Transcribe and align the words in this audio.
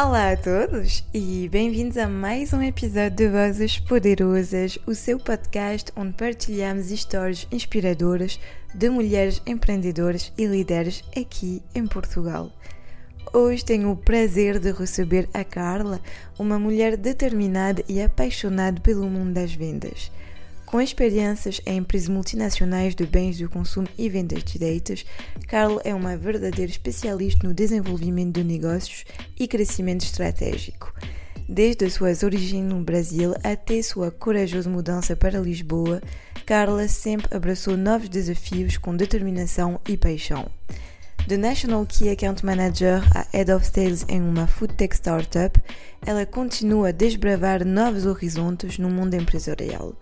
Olá 0.00 0.30
a 0.30 0.36
todos 0.36 1.04
e 1.12 1.48
bem-vindos 1.50 1.96
a 1.96 2.06
mais 2.06 2.52
um 2.52 2.62
episódio 2.62 3.16
de 3.16 3.28
Vozes 3.28 3.80
Poderosas, 3.80 4.78
o 4.86 4.94
seu 4.94 5.18
podcast 5.18 5.90
onde 5.96 6.12
partilhamos 6.12 6.92
histórias 6.92 7.48
inspiradoras 7.50 8.38
de 8.72 8.88
mulheres 8.88 9.42
empreendedoras 9.44 10.32
e 10.38 10.46
líderes 10.46 11.02
aqui 11.16 11.60
em 11.74 11.84
Portugal. 11.84 12.52
Hoje 13.32 13.64
tenho 13.64 13.90
o 13.90 13.96
prazer 13.96 14.60
de 14.60 14.70
receber 14.70 15.28
a 15.34 15.42
Carla, 15.42 16.00
uma 16.38 16.60
mulher 16.60 16.96
determinada 16.96 17.82
e 17.88 18.00
apaixonada 18.00 18.80
pelo 18.80 19.10
mundo 19.10 19.32
das 19.32 19.52
vendas. 19.52 20.12
Com 20.70 20.82
experiências 20.82 21.62
em 21.64 21.78
empresas 21.78 22.08
multinacionais 22.08 22.94
de 22.94 23.06
bens 23.06 23.38
de 23.38 23.48
consumo 23.48 23.88
e 23.96 24.06
vendas 24.06 24.44
diretas, 24.44 25.02
Carla 25.46 25.80
é 25.82 25.94
uma 25.94 26.14
verdadeira 26.14 26.70
especialista 26.70 27.48
no 27.48 27.54
desenvolvimento 27.54 28.34
de 28.34 28.44
negócios 28.44 29.06
e 29.40 29.48
crescimento 29.48 30.02
estratégico. 30.02 30.92
Desde 31.48 31.86
as 31.86 31.94
suas 31.94 32.22
origens 32.22 32.62
no 32.62 32.82
Brasil 32.82 33.34
até 33.42 33.80
sua 33.80 34.10
corajosa 34.10 34.68
mudança 34.68 35.16
para 35.16 35.40
Lisboa, 35.40 36.02
Carla 36.44 36.86
sempre 36.86 37.34
abraçou 37.34 37.74
novos 37.74 38.10
desafios 38.10 38.76
com 38.76 38.94
determinação 38.94 39.80
e 39.88 39.96
paixão. 39.96 40.50
De 41.26 41.38
National 41.38 41.86
Key 41.86 42.10
Account 42.10 42.44
Manager 42.44 43.02
a 43.16 43.26
Head 43.32 43.50
of 43.52 43.66
Sales 43.66 44.04
em 44.06 44.20
uma 44.20 44.46
food 44.46 44.74
tech 44.74 44.94
startup, 44.94 45.58
ela 46.04 46.26
continua 46.26 46.90
a 46.90 46.92
desbravar 46.92 47.64
novos 47.64 48.04
horizontes 48.04 48.76
no 48.76 48.90
mundo 48.90 49.14
empresarial. 49.14 49.96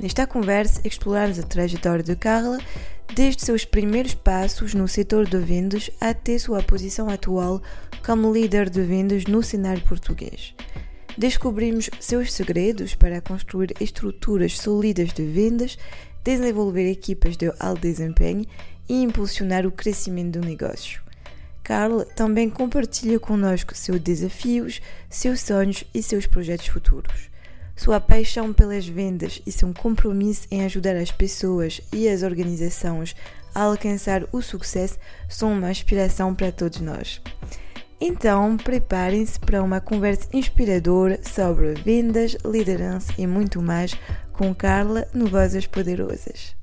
Nesta 0.00 0.28
conversa, 0.28 0.80
exploramos 0.84 1.40
a 1.40 1.42
trajetória 1.42 2.04
de 2.04 2.14
Carla 2.14 2.58
desde 3.12 3.44
seus 3.44 3.64
primeiros 3.64 4.14
passos 4.14 4.72
no 4.72 4.86
setor 4.86 5.28
de 5.28 5.38
vendas 5.38 5.90
até 6.00 6.38
sua 6.38 6.62
posição 6.62 7.08
atual 7.08 7.60
como 8.06 8.32
líder 8.32 8.70
de 8.70 8.80
vendas 8.82 9.24
no 9.24 9.42
cenário 9.42 9.82
português. 9.82 10.54
Descobrimos 11.16 11.90
seus 11.98 12.32
segredos 12.32 12.94
para 12.94 13.20
construir 13.20 13.74
estruturas 13.80 14.56
sólidas 14.56 15.12
de 15.12 15.26
vendas, 15.26 15.76
desenvolver 16.22 16.88
equipas 16.88 17.36
de 17.36 17.52
alto 17.58 17.80
desempenho 17.80 18.46
e 18.88 19.02
impulsionar 19.02 19.66
o 19.66 19.72
crescimento 19.72 20.38
do 20.38 20.46
negócio. 20.46 21.02
Carla 21.64 22.04
também 22.04 22.48
compartilha 22.48 23.18
conosco 23.18 23.74
seus 23.74 24.00
desafios, 24.00 24.80
seus 25.10 25.40
sonhos 25.40 25.82
e 25.92 26.04
seus 26.04 26.24
projetos 26.24 26.68
futuros. 26.68 27.28
Sua 27.78 28.00
paixão 28.00 28.52
pelas 28.52 28.88
vendas 28.88 29.40
e 29.46 29.52
seu 29.52 29.72
compromisso 29.72 30.48
em 30.50 30.64
ajudar 30.64 30.96
as 30.96 31.12
pessoas 31.12 31.80
e 31.92 32.08
as 32.08 32.24
organizações 32.24 33.14
a 33.54 33.62
alcançar 33.62 34.24
o 34.32 34.42
sucesso 34.42 34.98
são 35.28 35.52
uma 35.52 35.70
inspiração 35.70 36.34
para 36.34 36.50
todos 36.50 36.80
nós. 36.80 37.22
Então, 38.00 38.56
preparem-se 38.56 39.38
para 39.38 39.62
uma 39.62 39.80
conversa 39.80 40.28
inspiradora 40.32 41.20
sobre 41.22 41.74
vendas, 41.74 42.36
liderança 42.44 43.12
e 43.16 43.28
muito 43.28 43.62
mais 43.62 43.94
com 44.32 44.52
Carla 44.52 45.06
no 45.14 45.26
Vozes 45.26 45.68
Poderosas. 45.68 46.56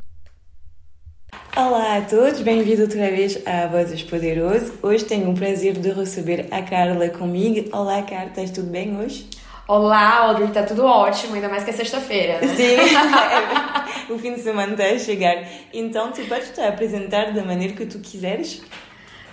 Olá 1.56 1.98
a 1.98 2.02
todos, 2.02 2.42
bem-vindo 2.42 2.82
outra 2.82 3.10
vez 3.10 3.40
a 3.48 3.68
Vozes 3.68 4.04
Poderosas. 4.04 4.70
Hoje 4.84 5.06
tenho 5.06 5.32
o 5.32 5.34
prazer 5.34 5.80
de 5.80 5.92
receber 5.92 6.48
a 6.52 6.62
Carla 6.62 7.08
comigo. 7.08 7.70
Olá, 7.74 8.04
Carla, 8.04 8.28
estás 8.28 8.52
tudo 8.52 8.70
bem 8.70 8.98
hoje? 8.98 9.30
Olá, 9.68 10.20
Audrey, 10.20 10.50
tá 10.50 10.62
tudo 10.62 10.86
ótimo, 10.86 11.34
ainda 11.34 11.50
mais 11.50 11.64
que 11.64 11.72
é 11.72 11.74
sexta-feira, 11.74 12.40
né? 12.40 12.56
Sim, 12.56 14.14
o 14.14 14.20
fim 14.20 14.36
de 14.36 14.42
semana 14.42 14.74
está 14.74 14.86
a 14.86 15.00
chegar. 15.00 15.44
Então, 15.74 16.12
tu 16.12 16.24
podes 16.26 16.52
te 16.52 16.62
apresentar 16.62 17.34
da 17.34 17.44
maneira 17.44 17.74
que 17.74 17.84
tu 17.88 17.98
quiseres? 17.98 18.62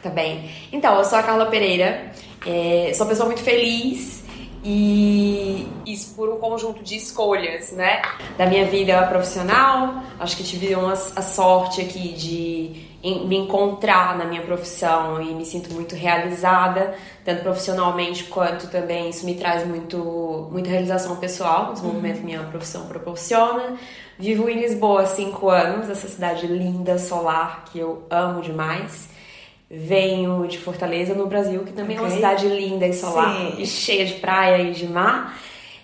Tá 0.02 0.08
bem. 0.08 0.50
Então, 0.72 0.96
eu 0.96 1.04
sou 1.04 1.18
a 1.18 1.22
Carla 1.22 1.44
Pereira, 1.46 2.10
é, 2.46 2.92
sou 2.94 3.04
uma 3.04 3.10
pessoa 3.10 3.26
muito 3.26 3.42
feliz 3.42 4.24
e 4.64 5.68
isso 5.84 6.14
por 6.14 6.30
um 6.30 6.38
conjunto 6.38 6.82
de 6.82 6.96
escolhas, 6.96 7.70
né? 7.72 8.00
Da 8.38 8.46
minha 8.46 8.64
vida 8.64 9.02
profissional, 9.08 10.02
acho 10.18 10.34
que 10.34 10.44
tive 10.44 10.74
uma, 10.74 10.94
a 10.94 11.20
sorte 11.20 11.82
aqui 11.82 12.08
de 12.08 12.91
em, 13.02 13.26
me 13.26 13.36
encontrar 13.36 14.16
na 14.16 14.24
minha 14.24 14.42
profissão 14.42 15.20
e 15.20 15.34
me 15.34 15.44
sinto 15.44 15.72
muito 15.74 15.94
realizada, 15.94 16.94
tanto 17.24 17.42
profissionalmente 17.42 18.24
quanto 18.24 18.68
também 18.68 19.10
isso 19.10 19.26
me 19.26 19.34
traz 19.34 19.66
muito, 19.66 20.48
muita 20.52 20.70
realização 20.70 21.16
pessoal, 21.16 21.70
o 21.70 21.72
desenvolvimento 21.72 22.16
uhum. 22.16 22.20
que 22.20 22.26
minha 22.26 22.42
profissão 22.44 22.86
proporciona. 22.86 23.76
Vivo 24.18 24.48
em 24.48 24.60
Lisboa 24.60 25.02
há 25.02 25.06
cinco 25.06 25.48
anos, 25.48 25.90
essa 25.90 26.06
cidade 26.06 26.46
linda, 26.46 26.98
solar, 26.98 27.64
que 27.66 27.78
eu 27.78 28.04
amo 28.08 28.40
demais. 28.40 29.10
Venho 29.68 30.46
de 30.46 30.58
Fortaleza, 30.58 31.14
no 31.14 31.26
Brasil, 31.26 31.64
que 31.64 31.72
também 31.72 31.96
okay. 31.96 32.06
é 32.06 32.08
uma 32.08 32.14
cidade 32.14 32.46
linda 32.46 32.86
e 32.86 32.92
solar, 32.92 33.34
Sim. 33.34 33.54
e 33.58 33.66
cheia 33.66 34.04
de 34.04 34.14
praia 34.14 34.62
e 34.62 34.72
de 34.72 34.86
mar. 34.86 35.38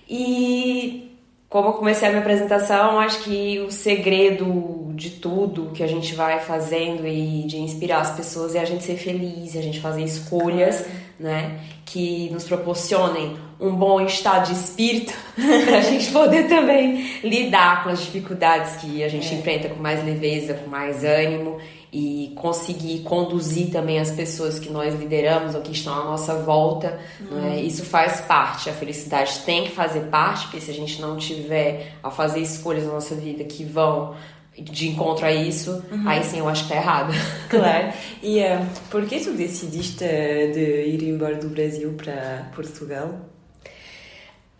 E 0.08 1.17
como 1.48 1.68
eu 1.68 1.72
comecei 1.72 2.06
a 2.06 2.10
minha 2.10 2.20
apresentação, 2.20 3.00
acho 3.00 3.22
que 3.22 3.58
o 3.60 3.70
segredo 3.70 4.92
de 4.94 5.10
tudo 5.10 5.70
que 5.72 5.82
a 5.82 5.86
gente 5.86 6.14
vai 6.14 6.40
fazendo 6.40 7.06
e 7.06 7.44
de 7.46 7.56
inspirar 7.56 8.00
as 8.00 8.10
pessoas 8.14 8.54
é 8.54 8.60
a 8.60 8.64
gente 8.66 8.84
ser 8.84 8.96
feliz, 8.96 9.56
a 9.56 9.62
gente 9.62 9.80
fazer 9.80 10.02
escolhas, 10.02 10.84
né, 11.18 11.60
que 11.86 12.28
nos 12.30 12.44
proporcionem 12.44 13.36
um 13.58 13.74
bom 13.74 14.00
estado 14.02 14.48
de 14.48 14.60
espírito 14.60 15.14
para 15.34 15.78
a 15.78 15.80
gente 15.80 16.10
poder 16.12 16.48
também 16.48 17.20
lidar 17.24 17.82
com 17.82 17.90
as 17.90 18.00
dificuldades 18.00 18.76
que 18.76 19.02
a 19.02 19.08
gente 19.08 19.34
é. 19.34 19.38
enfrenta 19.38 19.68
com 19.68 19.80
mais 19.80 20.04
leveza, 20.04 20.54
com 20.54 20.68
mais 20.68 21.02
ânimo 21.02 21.58
e 21.92 22.32
conseguir 22.36 23.00
conduzir 23.00 23.70
também 23.70 23.98
as 23.98 24.10
pessoas 24.10 24.58
que 24.58 24.70
nós 24.70 24.94
lideramos 24.94 25.54
ou 25.54 25.62
que 25.62 25.72
estão 25.72 25.94
à 25.94 26.04
nossa 26.04 26.34
volta. 26.34 26.98
Uhum. 27.20 27.40
Né? 27.40 27.62
Isso 27.62 27.84
faz 27.84 28.20
parte, 28.20 28.68
a 28.68 28.74
felicidade 28.74 29.40
tem 29.40 29.64
que 29.64 29.70
fazer 29.70 30.00
parte, 30.02 30.46
porque 30.46 30.60
se 30.60 30.70
a 30.70 30.74
gente 30.74 31.00
não 31.00 31.16
tiver 31.16 31.94
a 32.02 32.10
fazer 32.10 32.40
escolhas 32.40 32.84
na 32.84 32.92
nossa 32.92 33.14
vida 33.14 33.42
que 33.44 33.64
vão 33.64 34.14
de 34.58 34.88
encontro 34.88 35.24
a 35.24 35.32
isso, 35.32 35.82
uhum. 35.90 36.02
aí 36.06 36.22
sim 36.24 36.40
eu 36.40 36.48
acho 36.48 36.64
que 36.64 36.70
tá 36.70 36.76
errado. 36.76 37.12
Claro. 37.48 37.92
E 38.22 38.40
uh, 38.40 38.66
por 38.90 39.06
que 39.06 39.20
tu 39.20 39.32
decidiste 39.32 40.04
uh, 40.04 40.52
de 40.52 40.84
ir 40.84 41.02
embora 41.04 41.36
do 41.36 41.48
Brasil 41.48 41.94
para 41.96 42.50
Portugal? 42.54 43.20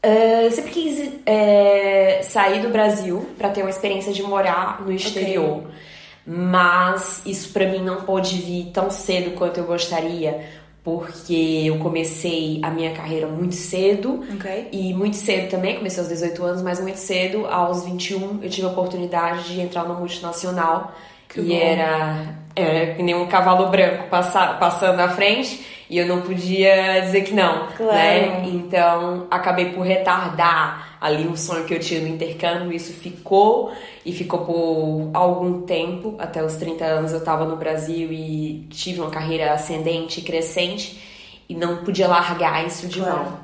Uh, 0.03 0.51
sempre 0.51 0.71
quis 0.71 0.99
uh, 1.01 2.23
sair 2.23 2.63
do 2.63 2.71
Brasil 2.71 3.29
para 3.37 3.51
ter 3.51 3.61
uma 3.61 3.69
experiência 3.69 4.13
de 4.13 4.23
morar 4.23 4.81
no 4.81 4.93
exterior. 4.93 5.59
Okay 5.59 5.98
mas 6.31 7.23
isso 7.25 7.55
para 7.55 7.67
mim 7.67 7.83
não 7.83 8.03
pôde 8.03 8.37
vir 8.37 8.67
tão 8.67 8.91
cedo 8.91 9.31
quanto 9.31 9.59
eu 9.59 9.65
gostaria, 9.65 10.45
porque 10.85 11.63
eu 11.65 11.79
comecei 11.79 12.61
a 12.63 12.71
minha 12.71 12.93
carreira 12.93 13.27
muito 13.27 13.55
cedo 13.55 14.25
okay. 14.35 14.69
e 14.71 14.93
muito 14.93 15.17
cedo 15.17 15.49
também, 15.49 15.77
comecei 15.77 16.01
aos 16.01 16.09
18 16.11 16.45
anos, 16.45 16.63
mas 16.63 16.81
muito 16.81 16.99
cedo, 16.99 17.47
aos 17.47 17.83
21, 17.85 18.41
eu 18.43 18.51
tive 18.51 18.67
a 18.67 18.71
oportunidade 18.71 19.55
de 19.55 19.61
entrar 19.63 19.85
numa 19.85 19.99
multinacional 19.99 20.95
que 21.27 21.41
e 21.41 21.49
bom. 21.49 21.55
era, 21.55 22.35
era 22.59 22.95
que 22.95 23.03
nem 23.03 23.15
um 23.15 23.27
cavalo 23.27 23.69
branco 23.69 24.09
passa, 24.09 24.55
passando 24.55 25.01
à 25.01 25.09
frente 25.09 25.65
e 25.91 25.97
eu 25.97 26.07
não 26.07 26.21
podia 26.21 27.01
dizer 27.01 27.23
que 27.23 27.33
não, 27.33 27.69
claro. 27.77 27.93
né? 27.93 28.45
Então 28.47 29.27
acabei 29.31 29.73
por 29.73 29.83
retardar 29.83 30.99
ali 31.01 31.27
o 31.27 31.37
sonho 31.37 31.65
que 31.65 31.75
eu 31.75 31.81
tinha 31.81 32.01
no 32.01 32.09
intercâmbio, 32.09 32.73
isso 32.73 32.93
ficou 32.93 33.73
e 34.05 34.13
ficou 34.13 34.41
por 34.41 35.11
algum 35.15 35.63
tempo, 35.63 36.15
até 36.19 36.45
os 36.45 36.57
30 36.57 36.85
anos 36.85 37.13
eu 37.13 37.19
estava 37.19 37.45
no 37.45 37.57
Brasil 37.57 38.13
e 38.13 38.67
tive 38.71 39.01
uma 39.01 39.11
carreira 39.11 39.53
ascendente 39.53 40.21
e 40.21 40.23
crescente 40.23 41.01
e 41.49 41.55
não 41.55 41.79
podia 41.79 42.07
largar 42.07 42.67
isso 42.67 42.87
de 42.87 43.01
claro. 43.01 43.17
mão. 43.17 43.39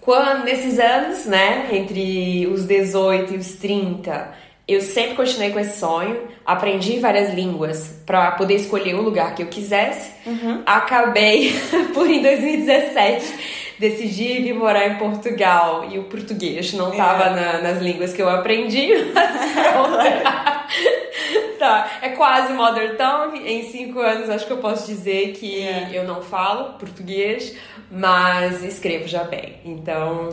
Quando 0.00 0.44
nesses 0.44 0.78
anos, 0.78 1.26
né, 1.26 1.68
entre 1.72 2.46
os 2.46 2.64
18 2.64 3.34
e 3.34 3.36
os 3.36 3.52
30, 3.56 4.32
eu 4.72 4.80
sempre 4.80 5.14
continuei 5.14 5.50
com 5.50 5.58
esse 5.58 5.78
sonho, 5.78 6.28
aprendi 6.44 6.98
várias 6.98 7.34
línguas 7.34 8.00
para 8.06 8.32
poder 8.32 8.54
escolher 8.54 8.94
o 8.94 9.02
lugar 9.02 9.34
que 9.34 9.42
eu 9.42 9.46
quisesse. 9.46 10.10
Uhum. 10.26 10.62
Acabei 10.66 11.52
por 11.94 12.08
em 12.08 12.22
2017 12.22 13.60
decidi 13.80 14.42
vir 14.42 14.52
morar 14.52 14.86
em 14.88 14.96
Portugal 14.96 15.86
e 15.90 15.98
o 15.98 16.04
português 16.04 16.74
não 16.74 16.90
estava 16.90 17.24
é. 17.24 17.30
na, 17.30 17.62
nas 17.62 17.82
línguas 17.82 18.12
que 18.12 18.20
eu 18.20 18.28
aprendi. 18.28 18.90
tá, 21.58 21.90
é 22.02 22.10
quase 22.10 22.52
modern 22.52 22.96
tongue. 22.96 23.40
Em 23.40 23.70
cinco 23.70 23.98
anos 24.00 24.28
acho 24.28 24.46
que 24.46 24.52
eu 24.52 24.58
posso 24.58 24.86
dizer 24.86 25.32
que 25.32 25.62
é. 25.62 25.88
eu 25.92 26.04
não 26.04 26.20
falo 26.20 26.74
português, 26.74 27.56
mas 27.90 28.62
escrevo 28.62 29.08
já 29.08 29.24
bem. 29.24 29.56
Então 29.64 30.28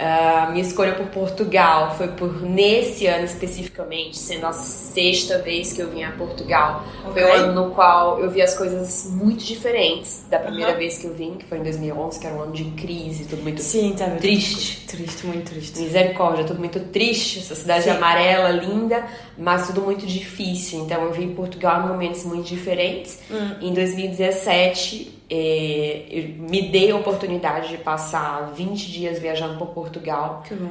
uh, 0.00 0.50
minha 0.50 0.62
escolha 0.62 0.94
por 0.94 1.06
Portugal 1.06 1.94
foi 1.96 2.08
por 2.08 2.42
nesse 2.42 3.06
ano 3.06 3.24
especificamente, 3.24 4.16
sendo 4.16 4.46
a 4.46 4.52
sexta 4.52 5.38
vez 5.38 5.72
que 5.72 5.80
eu 5.80 5.90
vim 5.90 6.02
a 6.02 6.12
Portugal. 6.12 6.84
Okay. 7.08 7.22
Foi 7.22 7.30
o 7.30 7.34
ano 7.34 7.52
no 7.52 7.74
qual 7.74 8.18
eu 8.18 8.30
vi 8.30 8.40
as 8.40 8.56
coisas 8.56 9.10
muito 9.10 9.44
diferentes 9.44 10.24
da 10.28 10.38
primeira 10.38 10.74
vez 10.74 10.98
que 10.98 11.06
eu 11.06 11.14
vim, 11.14 11.34
que 11.34 11.44
foi 11.44 11.58
em 11.58 11.62
2011, 11.62 12.18
que 12.18 12.26
era 12.26 12.34
um 12.34 12.42
ano 12.42 12.52
de 12.52 12.64
crise, 12.72 13.26
tudo 13.26 13.42
muito 13.42 13.60
Sim, 13.60 13.94
tá 13.96 14.08
triste. 14.10 14.86
Triste, 14.86 15.26
muito 15.26 15.50
triste. 15.50 15.78
Misericórdia, 15.78 16.44
tudo 16.44 16.58
muito 16.58 16.80
triste. 16.80 17.40
Essa 17.40 17.54
cidade 17.54 17.84
Sim. 17.84 17.90
amarela, 17.90 18.50
linda, 18.50 19.06
mas 19.36 19.66
tudo 19.66 19.82
muito 19.82 20.06
difícil. 20.06 20.80
Então 20.80 21.02
eu 21.04 21.12
vim 21.12 21.24
em 21.24 21.34
Portugal 21.34 21.84
em 21.84 21.88
momentos 21.88 22.24
muito 22.24 22.46
diferentes. 22.46 23.20
Hum. 23.30 23.56
Em 23.60 23.72
2017 23.72 25.19
é, 25.30 26.32
me 26.38 26.62
dei 26.68 26.90
a 26.90 26.96
oportunidade 26.96 27.68
de 27.68 27.78
passar 27.78 28.52
20 28.52 28.90
dias 28.90 29.18
viajando 29.18 29.56
por 29.58 29.68
Portugal. 29.68 30.42
Que 30.46 30.54
bom. 30.54 30.70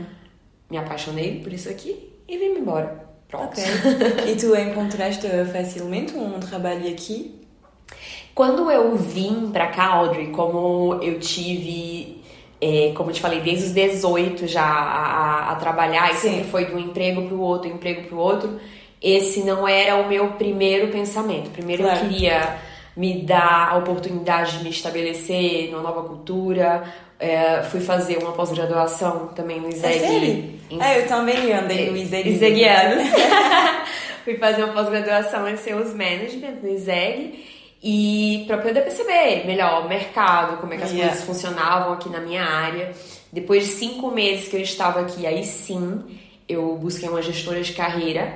Me 0.70 0.78
apaixonei 0.78 1.40
por 1.42 1.52
isso 1.54 1.70
aqui 1.70 2.12
e 2.28 2.38
vim 2.38 2.60
embora. 2.60 3.08
Pronto. 3.28 3.48
Ok. 3.48 3.64
e 4.28 4.36
tu 4.36 4.56
encontraste 4.56 5.28
facilmente 5.52 6.16
um 6.16 6.40
trabalho 6.40 6.90
aqui? 6.90 7.40
Quando 8.36 8.70
eu 8.72 8.96
vim 8.96 9.50
pra 9.52 9.68
cá, 9.68 9.86
Audrey, 9.94 10.28
como 10.28 10.96
eu 11.02 11.20
tive, 11.20 12.22
é, 12.62 12.92
como 12.96 13.10
eu 13.10 13.14
te 13.14 13.22
falei, 13.22 13.42
desde 13.42 13.66
os 13.68 13.72
18 13.74 14.48
já 14.48 14.64
a, 14.64 15.50
a, 15.50 15.52
a 15.52 15.56
trabalhar, 15.56 16.12
e 16.12 16.16
Sim. 16.16 16.30
sempre 16.30 16.44
foi 16.46 16.66
de 16.66 16.74
um 16.74 16.80
emprego 16.80 17.28
pro 17.28 17.40
outro, 17.42 17.70
emprego 17.70 18.08
pro 18.08 18.18
outro, 18.18 18.60
esse 19.02 19.42
não 19.44 19.68
era 19.68 19.96
o 19.98 20.08
meu 20.08 20.34
primeiro 20.34 20.88
pensamento. 20.90 21.50
Primeiro 21.52 21.84
Claro. 21.84 22.00
eu 22.00 22.10
queria 22.10 22.58
me 22.96 23.22
dar 23.24 23.70
a 23.72 23.78
oportunidade 23.78 24.58
de 24.58 24.64
me 24.64 24.70
estabelecer 24.70 25.70
numa 25.72 25.82
nova 25.84 26.04
cultura. 26.04 26.84
É, 27.20 27.64
fui 27.64 27.82
fazer 27.82 28.18
uma 28.18 28.32
pós-graduação 28.32 29.28
também 29.36 29.60
no 29.60 29.68
É 29.68 29.72
ISEG. 29.72 30.00
sério? 30.00 30.60
em 30.70 30.82
Ah, 30.82 30.98
eu 30.98 31.08
também 31.08 31.52
andei 31.54 31.90
no 31.90 31.98
ISEG. 31.98 32.30
Iseguianos. 32.30 33.04
Fui 34.24 34.38
fazer 34.38 34.64
uma 34.64 34.74
pós-graduação 34.74 35.48
em 35.50 35.58
Sales 35.58 35.94
Management 35.94 36.60
no 36.62 36.70
ISEG 36.70 37.46
e 37.82 38.44
para 38.48 38.58
poder 38.60 38.82
perceber 38.82 39.46
melhor 39.48 39.86
o 39.86 39.90
mercado, 39.90 40.58
como 40.58 40.74
é 40.74 40.78
que 40.78 40.84
as 40.84 40.92
Yeah. 40.92 41.10
coisas 41.10 41.26
funcionavam 41.26 41.94
aqui 41.94 42.10
na 42.10 42.20
minha 42.20 42.44
área. 42.44 42.92
Depois 43.34 43.64
de 43.66 43.70
cinco 43.72 44.12
meses 44.12 44.48
que 44.50 44.56
eu 44.58 44.62
estava 44.62 45.02
aqui, 45.02 45.26
aí 45.26 45.44
sim 45.44 46.02
eu 46.48 46.76
busquei 46.78 47.08
uma 47.10 47.22
gestora 47.22 47.62
de 47.62 47.74
carreira 47.74 48.34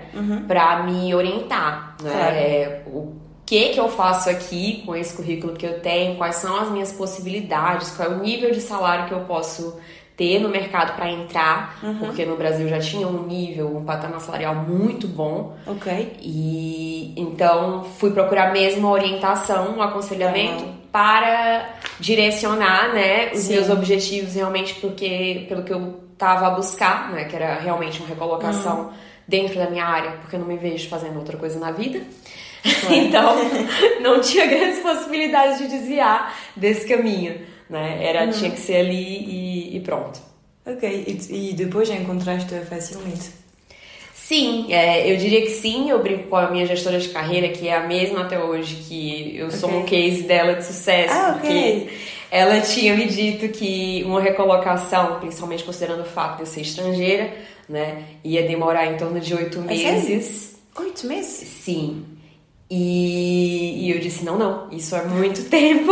para 0.48 0.84
me 0.84 1.14
orientar, 1.16 1.96
né? 2.02 2.12
Claro. 2.12 2.36
É, 2.36 2.82
o 2.88 3.14
que 3.46 3.70
que 3.70 3.80
eu 3.80 3.90
faço 3.90 4.30
aqui 4.30 4.84
com 4.86 4.96
esse 4.96 5.14
currículo 5.16 5.54
que 5.54 5.66
eu 5.66 5.80
tenho, 5.80 6.16
quais 6.18 6.36
são 6.38 6.56
as 6.56 6.70
minhas 6.70 6.92
possibilidades, 6.92 7.92
qual 7.92 8.10
é 8.10 8.16
o 8.16 8.20
nível 8.20 8.52
de 8.52 8.62
salário 8.62 9.06
que 9.08 9.14
eu 9.14 9.22
posso 9.22 9.78
ter 10.16 10.40
no 10.40 10.48
mercado 10.48 10.96
para 10.96 11.10
entrar, 11.10 11.80
porque 12.00 12.24
no 12.24 12.36
Brasil 12.38 12.68
já 12.70 12.80
tinha 12.80 13.08
um 13.08 13.26
nível, 13.26 13.76
um 13.76 13.84
patamar 13.84 14.22
salarial 14.22 14.54
muito 14.54 15.08
bom. 15.08 15.56
Ok. 15.66 16.18
E 16.22 17.14
então 17.18 17.84
fui 17.98 18.12
procurar 18.12 18.54
mesmo 18.54 18.88
a 18.88 18.92
orientação, 18.92 19.76
um 19.76 19.82
aconselhamento 19.82 20.64
Uhum. 20.66 20.74
para 20.92 21.68
direcionar, 22.00 22.94
né, 22.94 23.32
os 23.34 23.40
Sim. 23.40 23.54
meus 23.54 23.70
objetivos 23.72 24.36
realmente 24.36 24.76
porque 24.76 25.46
pelo 25.50 25.64
que 25.64 25.74
eu 25.74 26.00
tava 26.18 26.46
a 26.46 26.52
buscar, 26.52 27.12
né, 27.12 27.24
que 27.26 27.36
era 27.36 27.56
realmente 27.56 28.00
uma 28.00 28.08
recolocação 28.08 28.82
Uhum. 28.82 28.90
dentro 29.28 29.56
da 29.58 29.68
minha 29.70 29.86
área, 29.86 30.12
porque 30.22 30.36
eu 30.36 30.40
não 30.40 30.48
me 30.48 30.58
vejo 30.58 30.88
fazendo 30.90 31.18
outra 31.18 31.38
coisa 31.38 31.60
na 31.60 31.72
vida. 31.72 32.02
então, 32.92 33.36
não 34.02 34.22
tinha 34.22 34.46
grandes 34.46 34.80
possibilidades 34.80 35.58
de 35.60 35.68
desviar 35.68 36.34
desse 36.56 36.88
caminho, 36.88 37.42
né? 37.70 37.96
Uhum. 37.98 38.02
Era 38.02 38.28
tinha 38.30 38.52
que 38.52 38.60
ser 38.60 38.78
ali 38.78 38.96
e, 38.96 39.78
e 39.78 39.80
pronto. 39.82 40.20
Ok. 40.66 40.90
E, 41.30 41.50
e 41.50 41.54
depois 41.54 41.90
encontraste 41.90 42.54
facilmente? 42.70 43.32
Sim, 44.14 44.68
é, 44.74 45.12
eu 45.12 45.18
diria 45.18 45.42
que 45.42 45.50
sim. 45.50 45.90
Eu 45.90 46.02
brinco 46.02 46.30
com 46.30 46.38
a 46.38 46.50
minha 46.50 46.66
gestora 46.66 46.98
de 46.98 47.10
carreira, 47.10 47.50
que 47.50 47.68
é 47.68 47.76
a 47.76 47.82
mesma 47.86 48.22
até 48.22 48.40
hoje, 48.42 48.76
que 48.88 49.36
eu 49.38 49.52
sou 49.52 49.70
Ok. 49.70 49.80
um 49.82 49.86
case 49.86 50.24
dela 50.24 50.54
de 50.56 50.66
sucesso, 50.66 51.14
Ah, 51.14 51.34
porque 51.40 51.48
ok. 51.54 51.90
ela 52.32 52.62
tinha 52.62 52.96
me 52.96 53.06
dito 53.06 53.50
que 53.50 54.02
uma 54.06 54.22
recolocação, 54.22 55.20
principalmente 55.20 55.66
considerando 55.66 56.04
o 56.04 56.06
fato 56.06 56.38
de 56.38 56.44
eu 56.44 56.46
ser 56.46 56.62
estrangeira, 56.62 57.34
né, 57.68 58.04
ia 58.24 58.44
demorar 58.48 58.88
em 58.88 58.96
torno 58.98 59.20
de 59.20 59.34
oito 59.34 59.60
É 59.60 59.62
meses. 59.64 60.56
Oito 60.80 61.06
meses? 61.06 61.48
Sim. 61.64 62.06
E, 62.70 63.86
e 63.86 63.92
eu 63.92 64.00
disse, 64.00 64.24
não, 64.26 64.38
não, 64.38 64.68
isso 64.72 64.96
é 64.96 65.04
muito 65.04 65.44
tempo. 65.50 65.92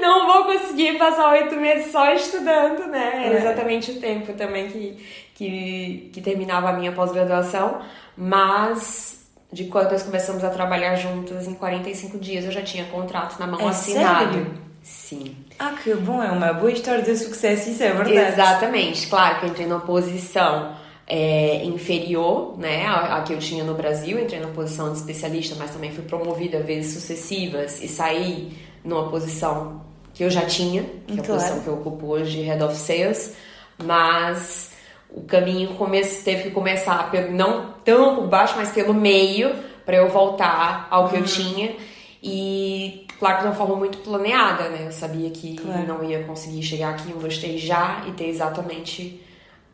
não 0.00 0.26
vou 0.26 0.44
conseguir 0.44 0.98
passar 0.98 1.30
oito 1.32 1.56
meses 1.56 1.92
só 1.92 2.12
estudando, 2.12 2.86
né? 2.88 3.26
Era 3.26 3.34
É. 3.34 3.38
exatamente 3.38 3.90
o 3.92 4.00
tempo 4.00 4.32
também 4.32 4.68
que, 4.68 4.96
que, 5.34 6.10
que 6.12 6.20
terminava 6.20 6.70
a 6.70 6.72
minha 6.72 6.92
pós-graduação. 6.92 7.80
Mas 8.16 9.20
de 9.52 9.64
quando 9.64 9.92
nós 9.92 10.02
começamos 10.02 10.42
a 10.44 10.50
trabalhar 10.50 10.94
juntas, 10.96 11.46
em 11.46 11.54
45 11.54 12.18
dias 12.18 12.44
eu 12.44 12.50
já 12.52 12.62
tinha 12.62 12.84
contrato 12.86 13.38
na 13.38 13.46
mão 13.46 13.60
É 13.60 13.68
assinado. 13.68 14.32
sério? 14.32 14.68
Sim. 14.82 15.36
Ah, 15.58 15.74
que 15.82 15.92
bom. 15.94 16.22
É 16.22 16.30
uma 16.30 16.52
boa 16.52 16.70
história 16.72 17.02
de 17.02 17.14
sucesso. 17.16 17.70
Isso 17.70 17.82
é 17.82 17.92
verdade. 17.92 18.32
Exatamente. 18.32 19.06
Claro 19.06 19.38
que 19.40 19.46
eu 19.46 19.50
entrei 19.50 19.66
numa 19.66 19.80
posição 19.80 20.74
é, 21.10 21.64
inferior, 21.64 22.58
né, 22.58 22.84
a, 22.86 23.16
a 23.16 23.22
que 23.22 23.32
eu 23.32 23.38
tinha 23.38 23.64
no 23.64 23.74
Brasil. 23.74 24.18
Entrei 24.20 24.38
numa 24.40 24.52
posição 24.52 24.92
de 24.92 24.98
especialista, 24.98 25.56
mas 25.58 25.70
também 25.70 25.90
fui 25.90 26.04
promovida 26.04 26.60
vezes 26.60 26.92
sucessivas 26.94 27.82
e 27.82 27.88
saí 27.88 28.52
numa 28.84 29.08
posição 29.08 29.80
que 30.12 30.22
eu 30.24 30.30
já 30.30 30.44
tinha, 30.44 30.82
que 31.06 31.18
é 31.18 31.20
a 31.20 31.24
Claro. 31.24 31.40
posição 31.40 31.60
que 31.62 31.68
eu 31.68 31.74
ocupo 31.74 32.06
hoje 32.08 32.38
de 32.38 32.42
Head 32.42 32.62
of 32.62 32.76
Sales. 32.76 33.34
Mas 33.82 34.72
o 35.10 35.22
caminho 35.22 35.74
come 35.74 36.00
teve 36.04 36.44
que 36.44 36.50
começar 36.50 37.10
pelo, 37.10 37.30
não 37.32 37.72
tão 37.84 38.16
por 38.16 38.26
baixo, 38.26 38.54
mas 38.56 38.70
pelo 38.72 38.92
meio, 38.92 39.54
para 39.86 39.96
eu 39.96 40.08
voltar 40.10 40.88
ao 40.90 41.08
que 41.08 41.16
eu 41.16 41.24
tinha. 41.24 41.74
E 42.22 43.06
claro 43.18 43.36
que 43.36 43.42
de 43.42 43.48
uma 43.48 43.54
forma 43.54 43.76
muito 43.76 43.98
planeada, 43.98 44.68
né? 44.68 44.82
Eu 44.86 44.92
sabia 44.92 45.30
que 45.30 45.56
Claro. 45.56 45.86
não 45.86 46.04
ia 46.04 46.24
conseguir 46.24 46.62
chegar 46.62 46.90
aqui 46.90 47.10
eu 47.12 47.26
esteja 47.28 47.66
já 47.66 48.04
e 48.08 48.12
ter 48.12 48.26
exatamente 48.28 49.22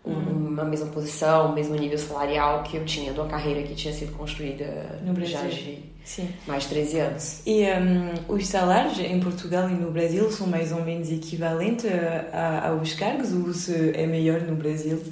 um- 0.05 0.61
a 0.61 0.65
mesma 0.65 0.87
posição, 0.87 1.51
o 1.51 1.53
mesmo 1.55 1.75
nível 1.75 1.99
salarial 1.99 2.63
que 2.63 2.77
eu 2.77 2.85
tinha 2.85 3.13
de 3.13 3.19
uma 3.21 3.29
carreira 3.29 3.63
que 3.63 3.75
tinha 3.75 3.93
sido 3.93 4.13
construída 4.17 4.99
No 5.03 5.13
Brasil. 5.13 5.37
já 5.39 5.47
de 5.49 5.79
Sim. 6.05 6.29
mais 6.47 6.65
de 6.65 6.69
13 6.71 6.99
anos. 7.01 7.41
E 7.47 7.65
hum, 7.65 8.13
os 8.29 8.47
salários 8.47 8.99
em 9.01 9.19
Portugal 9.21 9.69
e 9.69 9.73
no 9.73 9.91
Brasil 9.91 10.31
são 10.31 10.47
mais 10.47 10.71
ou 10.73 10.83
menos 10.85 11.11
equivalentes 11.11 11.87
a, 12.33 12.69
aos 12.69 12.93
cargos 12.95 13.33
ou 13.33 13.53
se 13.55 13.93
é 13.97 14.07
melhor 14.07 14.41
no 14.43 14.55
Brasil? 14.55 15.03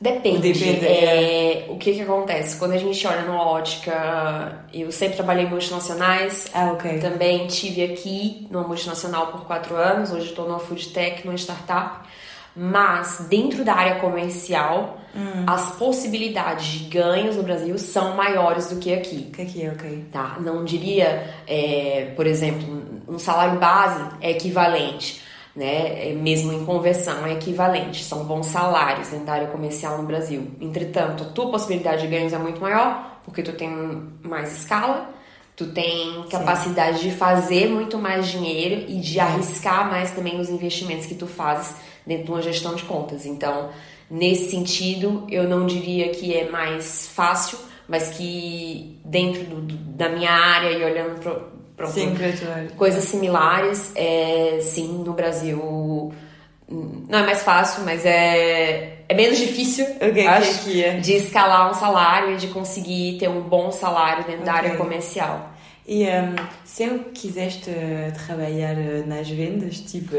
Depende. 0.00 0.50
Depende, 0.52 0.86
é, 0.86 1.66
o 1.68 1.76
que 1.76 1.92
que 1.92 2.00
acontece? 2.00 2.56
Quando 2.56 2.72
a 2.72 2.78
gente 2.78 3.06
olha 3.06 3.20
numa 3.22 3.46
ótica, 3.46 4.64
eu 4.72 4.90
sempre 4.90 5.16
trabalhei 5.16 5.44
em 5.44 5.50
multinacionais, 5.50 6.46
Ah, 6.54 6.72
ok. 6.72 6.98
Também 7.00 7.46
tive 7.46 7.84
aqui 7.84 8.48
numa 8.50 8.66
multinacional 8.66 9.26
por 9.26 9.44
quatro 9.46 9.76
anos, 9.76 10.10
hoje 10.10 10.30
estou 10.30 10.48
numa 10.48 10.58
food 10.58 10.88
tech, 10.88 11.24
numa 11.26 11.36
startup. 11.36 12.08
Mas 12.54 13.26
dentro 13.28 13.64
da 13.64 13.74
área 13.74 13.96
comercial, 13.96 15.00
as 15.46 15.72
possibilidades 15.72 16.66
de 16.66 16.84
ganhos 16.84 17.36
no 17.36 17.42
Brasil 17.42 17.76
são 17.78 18.16
maiores 18.16 18.68
do 18.68 18.76
que 18.76 18.92
aqui. 18.92 19.30
Que 19.32 19.64
é 19.64 19.70
ok? 19.70 20.06
Tá? 20.12 20.36
Não 20.40 20.64
diria, 20.64 21.34
é, 21.46 22.12
por 22.14 22.26
exemplo, 22.26 22.82
um 23.08 23.18
salário 23.18 23.58
base 23.58 24.04
é 24.20 24.30
equivalente, 24.30 25.22
né? 25.54 26.10
É, 26.10 26.12
Mesmo 26.12 26.52
em 26.52 26.64
conversão 26.64 27.26
é 27.26 27.32
equivalente. 27.32 28.04
São 28.04 28.24
bons 28.24 28.46
salários 28.46 29.08
dentro 29.08 29.26
da 29.26 29.32
área 29.32 29.48
comercial 29.48 29.98
no 29.98 30.04
Brasil. 30.04 30.48
Entretanto, 30.60 31.24
a 31.24 31.26
tua 31.26 31.50
possibilidade 31.50 32.02
de 32.02 32.08
ganhos 32.08 32.32
é 32.32 32.38
muito 32.38 32.60
maior, 32.60 33.20
porque 33.24 33.42
tu 33.42 33.52
tem 33.52 33.68
mais 34.22 34.56
escala, 34.58 35.10
tu 35.56 35.66
tem 35.66 36.24
capacidade 36.30 37.00
de 37.00 37.10
fazer 37.10 37.68
muito 37.68 37.98
mais 37.98 38.28
dinheiro 38.28 38.84
e 38.88 39.00
de 39.00 39.18
arriscar 39.18 39.90
mais 39.90 40.12
também 40.12 40.38
nos 40.38 40.48
investimentos 40.48 41.06
que 41.06 41.14
tu 41.16 41.26
fazes 41.26 41.74
dentro 42.06 42.24
de 42.24 42.30
uma 42.30 42.42
gestão 42.42 42.74
de 42.74 42.82
contas. 42.84 43.26
Então, 43.26 43.70
nesse 44.10 44.50
sentido, 44.50 45.26
eu 45.30 45.44
não 45.48 45.66
diria 45.66 46.08
que 46.10 46.34
é 46.34 46.48
mais 46.50 47.08
fácil, 47.14 47.58
mas 47.88 48.08
que 48.10 48.98
dentro 49.04 49.42
do- 49.44 49.60
do- 49.62 49.76
da 49.76 50.08
minha 50.08 50.30
área 50.30 50.70
e 50.70 50.84
olhando 50.84 51.20
para 51.20 51.86
área. 52.54 52.68
coisas 52.76 53.04
similares, 53.04 53.90
é, 53.94 54.58
sim, 54.62 55.02
no 55.04 55.12
Brasil 55.12 56.12
não 56.68 57.18
é 57.18 57.22
mais 57.26 57.42
fácil, 57.42 57.82
mas 57.84 58.04
é, 58.06 58.98
é 59.08 59.14
menos 59.14 59.38
difícil, 59.38 59.84
O 59.96 60.12
que 60.12 60.20
é 60.20 60.26
acho, 60.28 60.64
que 60.64 60.84
é? 60.84 60.98
de 61.00 61.14
escalar 61.14 61.68
um 61.68 61.74
salário 61.74 62.34
e 62.34 62.36
de 62.36 62.46
conseguir 62.48 63.18
ter 63.18 63.28
um 63.28 63.40
bom 63.40 63.72
salário 63.72 64.24
dentro 64.24 64.44
da 64.44 64.52
Ok. 64.54 64.66
área 64.68 64.76
comercial. 64.78 65.50
E 65.88 66.04
sempre 66.64 67.10
quiseste 67.10 67.68
eh, 67.70 68.12
trabalhar 68.24 68.78
eh, 68.78 69.02
nas 69.04 69.28
vendas? 69.28 69.78
Tipo, 69.80 70.14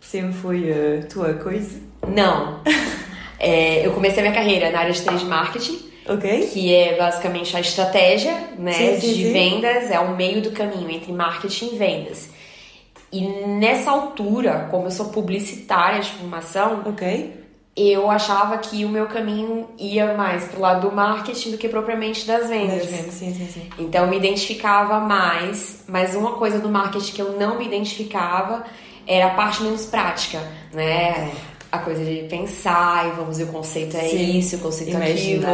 sempre 0.00 0.32
foi 0.34 0.70
a 0.72 1.06
tua 1.06 1.34
coisa? 1.34 1.78
Não. 2.06 2.60
É, 3.42 3.86
eu 3.86 3.92
comecei 3.92 4.18
a 4.18 4.22
minha 4.22 4.34
carreira 4.34 4.70
na 4.70 4.80
área 4.80 4.92
de 4.92 5.00
trade 5.00 5.24
marketing, 5.24 5.78
Ok? 6.06 6.50
que 6.52 6.74
é 6.74 6.94
basicamente 6.98 7.56
a 7.56 7.60
estratégia 7.60 8.34
né, 8.58 8.70
Sim, 8.74 9.00
sim, 9.00 9.14
de 9.14 9.24
sim. 9.24 9.32
vendas, 9.32 9.90
é 9.90 9.98
o 9.98 10.14
meio 10.14 10.42
do 10.42 10.50
caminho 10.50 10.90
entre 10.90 11.10
marketing 11.10 11.70
e 11.72 11.78
vendas. 11.78 12.28
E 13.10 13.22
nessa 13.26 13.90
altura, 13.92 14.68
como 14.70 14.88
eu 14.88 14.90
sou 14.90 15.06
publicitária 15.06 16.00
de 16.00 16.10
formação, 16.10 16.82
Ok? 16.84 17.32
eu 17.74 18.10
achava 18.10 18.58
que 18.58 18.84
o 18.84 18.90
meu 18.90 19.06
caminho 19.06 19.70
ia 19.78 20.12
mais 20.12 20.44
pro 20.44 20.60
lado 20.60 20.90
do 20.90 20.94
marketing 20.94 21.52
do 21.52 21.56
que 21.56 21.66
propriamente 21.66 22.26
das 22.26 22.46
vendas. 22.46 22.76
Nas 22.76 22.84
vendas, 22.84 23.14
sim, 23.14 23.32
sim, 23.34 23.46
sim. 23.46 23.70
Então 23.78 24.04
eu 24.04 24.10
me 24.10 24.18
identificava 24.18 25.00
mais, 25.00 25.82
mas 25.88 26.14
uma 26.14 26.32
coisa 26.32 26.58
do 26.58 26.68
marketing 26.68 27.12
que 27.14 27.22
eu 27.22 27.38
não 27.40 27.56
me 27.56 27.64
identificava 27.64 28.66
era 29.10 29.26
a 29.26 29.34
parte 29.34 29.62
menos 29.62 29.86
prática, 29.86 30.40
né? 30.72 31.32
a 31.72 31.78
coisa 31.78 32.04
de 32.04 32.26
pensar 32.28 33.06
e 33.06 33.10
vamos 33.12 33.38
ver 33.38 33.44
o 33.44 33.46
conceito 33.48 33.96
é 33.96 34.00
Sim. 34.00 34.38
isso, 34.38 34.56
o 34.56 34.58
conceito 34.58 34.96
é 34.96 35.12
aquilo. 35.12 35.44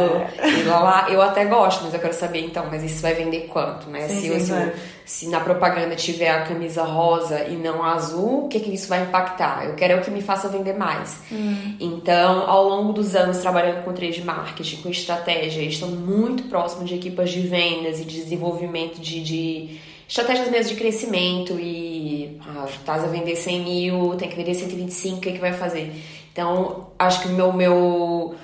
E 0.43 0.63
lá, 0.63 0.79
lá, 0.79 1.09
eu 1.11 1.21
até 1.21 1.45
gosto, 1.45 1.83
mas 1.83 1.93
eu 1.93 1.99
quero 1.99 2.13
saber 2.13 2.43
então, 2.43 2.65
mas 2.71 2.83
isso 2.83 3.03
vai 3.03 3.13
vender 3.13 3.41
quanto, 3.41 3.87
né? 3.87 4.07
Sim, 4.07 4.39
se, 4.39 4.47
se, 4.47 4.73
se 5.05 5.29
na 5.29 5.39
propaganda 5.39 5.95
tiver 5.95 6.29
a 6.31 6.41
camisa 6.41 6.83
rosa 6.83 7.43
e 7.43 7.55
não 7.55 7.83
a 7.83 7.93
azul, 7.93 8.45
o 8.45 8.47
que, 8.47 8.59
que 8.59 8.73
isso 8.73 8.87
vai 8.87 9.03
impactar? 9.03 9.65
Eu 9.65 9.75
quero 9.75 9.93
é 9.93 9.95
o 9.97 10.01
que 10.01 10.09
me 10.09 10.23
faça 10.23 10.49
vender 10.49 10.73
mais. 10.75 11.19
Hum. 11.31 11.75
Então, 11.79 12.49
ao 12.49 12.67
longo 12.67 12.93
dos 12.93 13.15
anos 13.15 13.37
trabalhando 13.37 13.83
com 13.83 13.93
trade 13.93 14.23
marketing, 14.23 14.81
com 14.81 14.89
estratégia, 14.89 15.61
e 15.61 15.67
estando 15.67 15.97
muito 15.97 16.43
próximo 16.45 16.83
de 16.83 16.95
equipas 16.95 17.29
de 17.29 17.41
vendas 17.41 17.99
e 17.99 18.05
de 18.05 18.23
desenvolvimento 18.23 18.99
de, 18.99 19.23
de 19.23 19.79
estratégias 20.07 20.49
mesmo 20.49 20.73
de 20.73 20.79
crescimento 20.79 21.59
e 21.59 22.39
ah, 22.47 22.65
estás 22.69 23.03
a 23.03 23.07
vender 23.07 23.35
100 23.35 23.61
mil, 23.63 24.15
tem 24.15 24.29
que 24.29 24.35
vender 24.35 24.53
125, 24.53 25.17
o 25.17 25.21
que, 25.21 25.33
que 25.33 25.39
vai 25.39 25.53
fazer? 25.53 25.91
Então, 26.31 26.87
acho 26.97 27.21
que 27.21 27.27
o 27.27 27.31
meu, 27.31 27.51
meu 27.51 28.35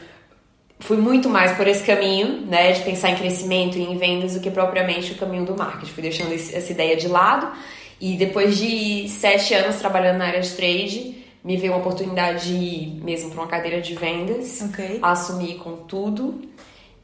fui 0.79 0.97
muito 0.97 1.29
mais 1.29 1.55
por 1.55 1.67
esse 1.67 1.83
caminho, 1.83 2.41
né, 2.45 2.71
de 2.73 2.81
pensar 2.81 3.11
em 3.11 3.15
crescimento 3.15 3.77
e 3.77 3.83
em 3.83 3.97
vendas 3.97 4.33
do 4.33 4.41
que 4.41 4.51
propriamente 4.51 5.13
o 5.13 5.15
caminho 5.15 5.45
do 5.45 5.55
marketing. 5.55 5.91
Fui 5.91 6.03
deixando 6.03 6.33
essa 6.33 6.71
ideia 6.71 6.97
de 6.97 7.07
lado 7.07 7.51
e 8.01 8.17
depois 8.17 8.57
de 8.57 9.07
sete 9.07 9.53
anos 9.53 9.77
trabalhando 9.77 10.17
na 10.17 10.25
área 10.25 10.41
de 10.41 10.49
trade, 10.51 11.23
me 11.43 11.55
veio 11.55 11.71
uma 11.73 11.79
oportunidade 11.79 12.47
de 12.47 12.53
ir 12.53 13.01
mesmo 13.03 13.29
para 13.31 13.41
uma 13.41 13.47
cadeira 13.47 13.79
de 13.79 13.95
vendas, 13.95 14.61
Ok. 14.61 14.99
assumir 15.01 15.55
com 15.55 15.77
tudo 15.77 16.41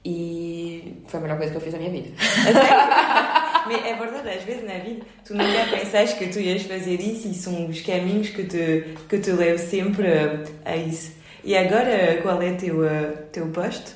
e 0.03 0.95
foi 1.07 1.19
a 1.19 1.23
melhor 1.23 1.37
coisa 1.37 1.51
que 1.51 1.57
eu 1.57 1.61
fiz 1.61 1.73
na 1.73 1.79
minha 1.79 1.91
vida. 1.91 2.09
Mas 3.69 3.85
é 3.85 3.95
verdade, 3.95 4.29
às 4.29 4.43
vezes 4.43 4.63
na 4.63 4.73
vida 4.79 5.05
tu 5.23 5.33
nunca 5.33 5.65
pensaste 5.71 6.17
que 6.17 6.27
tu 6.27 6.39
ias 6.39 6.63
fazer 6.63 6.99
isso 6.99 7.27
e 7.27 7.33
são 7.33 7.67
os 7.67 7.81
caminhos 7.81 8.29
que 8.29 8.43
te, 8.43 8.95
que 9.07 9.17
te 9.19 9.31
levam 9.31 9.57
sempre 9.57 10.07
a, 10.07 10.71
a 10.71 10.75
isso. 10.75 11.11
E 11.43 11.55
agora, 11.55 12.19
qual 12.21 12.41
é 12.41 12.51
o 12.51 12.57
teu, 12.57 12.79
uh, 12.79 13.17
teu 13.31 13.47
posto? 13.47 13.91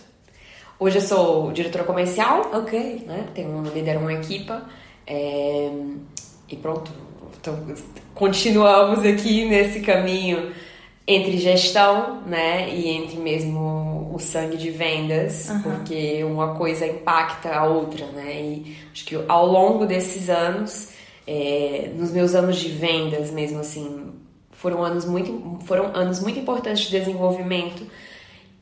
Hoje 0.79 0.97
eu 0.97 1.01
sou 1.01 1.51
diretora 1.51 1.83
comercial, 1.83 2.51
Ok. 2.53 3.03
né? 3.05 3.25
Tenho, 3.33 3.63
lidero 3.73 3.99
uma 3.99 4.13
equipa 4.13 4.63
é, 5.05 5.69
e 6.49 6.55
pronto. 6.55 6.91
Então, 7.39 7.57
continuamos 8.13 8.99
aqui 9.05 9.45
nesse 9.45 9.81
caminho 9.81 10.51
entre 11.07 11.37
gestão, 11.37 12.21
né? 12.25 12.69
E 12.73 12.89
entre 12.89 13.17
mesmo 13.17 14.11
o 14.13 14.19
sangue 14.19 14.57
de 14.57 14.69
vendas, 14.69 15.49
Aham. 15.49 15.61
porque 15.61 16.23
uma 16.23 16.55
coisa 16.55 16.85
impacta 16.85 17.53
a 17.53 17.65
outra, 17.65 18.05
né? 18.07 18.41
E 18.41 18.77
acho 18.91 19.05
que 19.05 19.15
ao 19.27 19.45
longo 19.45 19.85
desses 19.85 20.29
anos, 20.29 20.89
é, 21.27 21.91
nos 21.95 22.11
meus 22.11 22.35
anos 22.35 22.57
de 22.57 22.69
vendas 22.69 23.31
mesmo 23.31 23.59
assim, 23.59 24.13
foram 24.51 24.83
anos 24.83 25.05
muito, 25.05 25.59
foram 25.65 25.91
anos 25.93 26.19
muito 26.21 26.39
importantes 26.39 26.85
de 26.85 26.91
desenvolvimento 26.91 27.85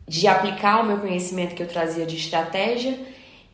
de 0.07 0.27
aplicar 0.27 0.81
o 0.81 0.86
meu 0.86 0.98
conhecimento 0.98 1.55
que 1.55 1.63
eu 1.63 1.67
trazia 1.67 2.05
de 2.05 2.17
estratégia 2.17 2.98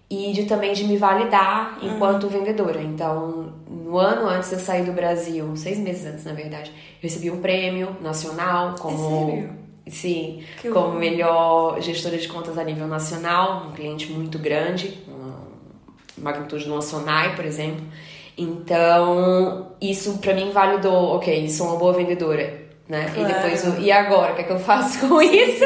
e 0.09 0.31
de 0.33 0.45
também 0.45 0.73
de 0.73 0.83
me 0.85 0.95
validar 0.97 1.77
enquanto 1.81 2.27
vendedora. 2.29 2.81
Então, 2.81 3.53
no 3.69 3.97
ano 3.97 4.27
antes 4.27 4.49
de 4.49 4.55
eu 4.55 4.59
sair 4.59 4.83
do 4.83 4.91
Brasil, 4.93 5.55
seis 5.55 5.77
meses 5.77 6.05
antes, 6.05 6.23
na 6.25 6.33
verdade, 6.33 6.71
eu 6.71 7.03
recebi 7.03 7.29
um 7.29 7.41
prêmio 7.41 7.95
nacional 8.01 8.75
como 8.79 9.27
sério? 9.27 9.49
sim, 9.89 10.43
Que 10.61 10.69
como 10.69 10.91
bom. 10.93 10.99
melhor 10.99 11.81
gestora 11.81 12.17
de 12.17 12.27
contas 12.27 12.57
a 12.57 12.63
nível 12.63 12.87
nacional, 12.87 13.67
um 13.67 13.71
cliente 13.73 14.11
muito 14.11 14.37
grande, 14.39 14.97
uma 15.07 15.37
magnitude 16.17 16.63
de 16.65 16.69
uma 16.71 16.81
Sonai, 16.81 17.35
por 17.35 17.45
exemplo. 17.45 17.83
Então, 18.37 19.71
isso 19.81 20.19
pra 20.19 20.33
mim 20.33 20.51
validou, 20.51 21.15
ok, 21.15 21.49
sou 21.49 21.67
uma 21.67 21.75
boa 21.77 21.93
vendedora, 21.93 22.66
né? 22.87 23.11
Claro. 23.13 23.29
E 23.29 23.33
depois, 23.33 23.63
o- 23.67 23.81
e 23.81 23.91
agora, 23.91 24.31
o 24.31 24.35
que 24.35 24.41
é 24.41 24.43
que 24.45 24.51
eu 24.51 24.59
faço 24.59 25.07
com 25.07 25.21
isso? 25.21 25.63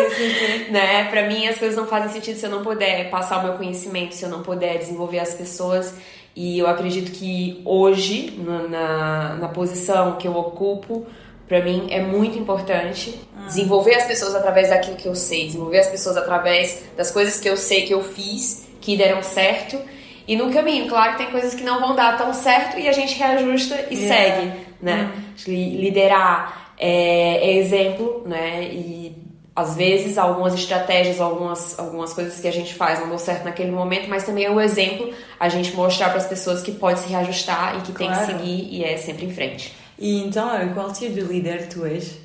né? 0.72 1.06
Pra 1.10 1.28
mim, 1.28 1.48
as 1.48 1.58
coisas 1.58 1.78
não 1.78 1.86
fazem 1.88 2.10
sentido 2.10 2.38
se 2.38 2.46
eu 2.46 2.50
não 2.50 2.64
puder 2.64 3.10
passar 3.10 3.40
o 3.40 3.44
meu 3.44 3.54
conhecimento, 3.54 4.16
se 4.16 4.24
eu 4.24 4.30
não 4.30 4.42
puder 4.42 4.78
desenvolver 4.78 5.20
as 5.20 5.34
pessoas. 5.34 5.94
E 6.36 6.58
eu 6.60 6.68
acredito 6.68 7.12
que 7.12 7.62
hoje, 7.66 8.34
na, 8.40 8.60
na, 8.68 9.36
na 9.36 9.48
posição 9.50 10.14
que 10.14 10.28
eu 10.28 10.36
ocupo, 10.36 11.06
pra 11.48 11.60
mim 11.62 11.88
é 11.92 12.00
muito 12.02 12.40
importante 12.40 13.14
desenvolver 13.48 13.96
as 13.96 14.06
pessoas 14.06 14.34
através 14.34 14.70
daquilo 14.70 14.96
que 14.96 15.08
eu 15.08 15.14
sei, 15.16 15.48
desenvolver 15.48 15.80
as 15.80 15.88
pessoas 15.88 16.16
através 16.16 16.84
das 16.96 17.12
coisas 17.12 17.38
que 17.40 17.50
eu 17.50 17.58
sei 17.58 17.86
que 17.86 17.94
eu 17.94 18.02
fiz, 18.02 18.66
que 18.80 18.96
deram 18.96 19.22
certo. 19.22 19.78
E 20.26 20.38
no 20.38 20.54
caminho, 20.54 20.88
claro 20.88 21.14
que 21.14 21.18
tem 21.18 21.32
coisas 21.32 21.54
que 21.54 21.64
não 21.64 21.82
vão 21.82 21.96
dar 21.96 22.18
tão 22.18 22.34
certo 22.34 22.80
e 22.80 22.88
a 22.88 22.94
gente 22.94 23.18
reajusta 23.20 23.88
e 23.92 23.96
Yeah. 23.96 24.16
segue, 24.16 24.52
né? 24.82 25.12
Que 25.36 25.52
Liderar 25.52 26.61
é, 26.82 27.38
é 27.38 27.58
exemplo, 27.58 28.24
né? 28.26 28.64
E 28.64 29.16
às 29.56 29.76
vezes 29.76 30.18
algumas 30.18 30.56
estratégias, 30.56 31.22
algumas, 31.22 31.78
algumas 31.78 32.12
coisas 32.14 32.40
que 32.40 32.48
a 32.48 32.52
gente 32.52 32.74
faz 32.74 33.00
não 33.00 33.10
dão 33.10 33.18
certo 33.20 33.44
naquele 33.44 33.70
momento, 33.70 34.10
mas 34.10 34.24
também 34.24 34.46
é 34.46 34.50
o 34.50 34.60
exemplo 34.60 35.14
a 35.40 35.48
gente 35.48 35.76
mostrar 35.76 36.10
para 36.10 36.18
as 36.18 36.26
pessoas 36.26 36.64
que 36.64 36.72
pode 36.72 37.00
se 37.00 37.10
reajustar 37.10 37.78
e 37.78 37.82
que 37.82 37.92
tem 37.92 38.08
que 38.08 38.14
Claro. 38.16 38.32
seguir 38.32 38.68
e 38.72 38.84
é 38.84 38.98
sempre 38.98 39.26
em 39.26 39.34
frente. 39.34 39.74
E 40.00 40.24
então, 40.24 40.50
qual 40.74 40.92
tipo 40.92 41.14
de 41.14 41.22
líder 41.22 41.68
tu 41.68 41.86
és? 41.86 42.18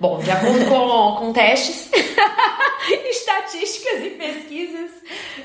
Bom, 0.00 0.18
de 0.18 0.30
acordo 0.30 0.64
com, 0.66 1.16
com 1.20 1.32
testes, 1.32 1.90
estatísticas 3.10 4.02
e 4.02 4.10
pesquisas, 4.10 4.90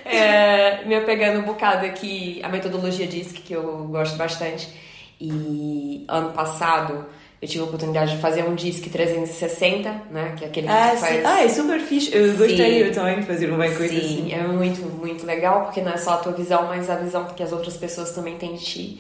é, 0.06 0.86
me 0.86 0.96
apegando 0.96 1.42
um 1.42 1.44
bocado 1.44 1.86
aqui 1.86 2.40
a 2.42 2.48
metodologia 2.50 3.06
DISC, 3.06 3.42
que 3.42 3.54
eu 3.54 3.86
gosto 3.90 4.16
bastante. 4.16 4.68
E 5.20 6.06
ano 6.08 6.32
passado 6.32 7.06
eu 7.42 7.48
tive 7.48 7.64
a 7.64 7.68
oportunidade 7.68 8.12
de 8.16 8.18
fazer 8.18 8.44
um 8.44 8.56
DISC 8.56 8.90
360, 8.90 9.90
né? 10.12 10.34
Que 10.38 10.46
é 10.46 10.48
aquele 10.48 10.68
que 10.68 10.74
Ah, 10.74 10.92
tu 10.96 10.98
faz. 11.00 11.16
sim. 11.16 11.22
Ah, 11.26 11.44
é 11.44 11.50
super 11.50 11.80
fixe. 11.82 12.16
Eu 12.16 12.36
Sim. 12.38 12.56
eu 12.64 12.92
também 12.94 13.20
de 13.20 13.26
fazer 13.26 13.50
uma 13.52 13.66
coisa 13.70 13.88
Sim, 13.90 13.98
assim. 13.98 14.34
é 14.34 14.48
muito, 14.48 14.82
muito 14.82 15.26
legal, 15.26 15.66
porque 15.66 15.82
não 15.82 15.92
é 15.92 15.98
só 15.98 16.12
a 16.14 16.18
tua 16.18 16.32
visão, 16.34 16.68
mas 16.68 16.90
a 16.90 16.96
visão 16.96 17.26
que 17.26 17.44
as 17.44 17.52
outras 17.52 17.76
pessoas 17.78 18.12
também 18.12 18.36
têm 18.38 18.54
de 18.56 18.64
ti. 18.66 19.00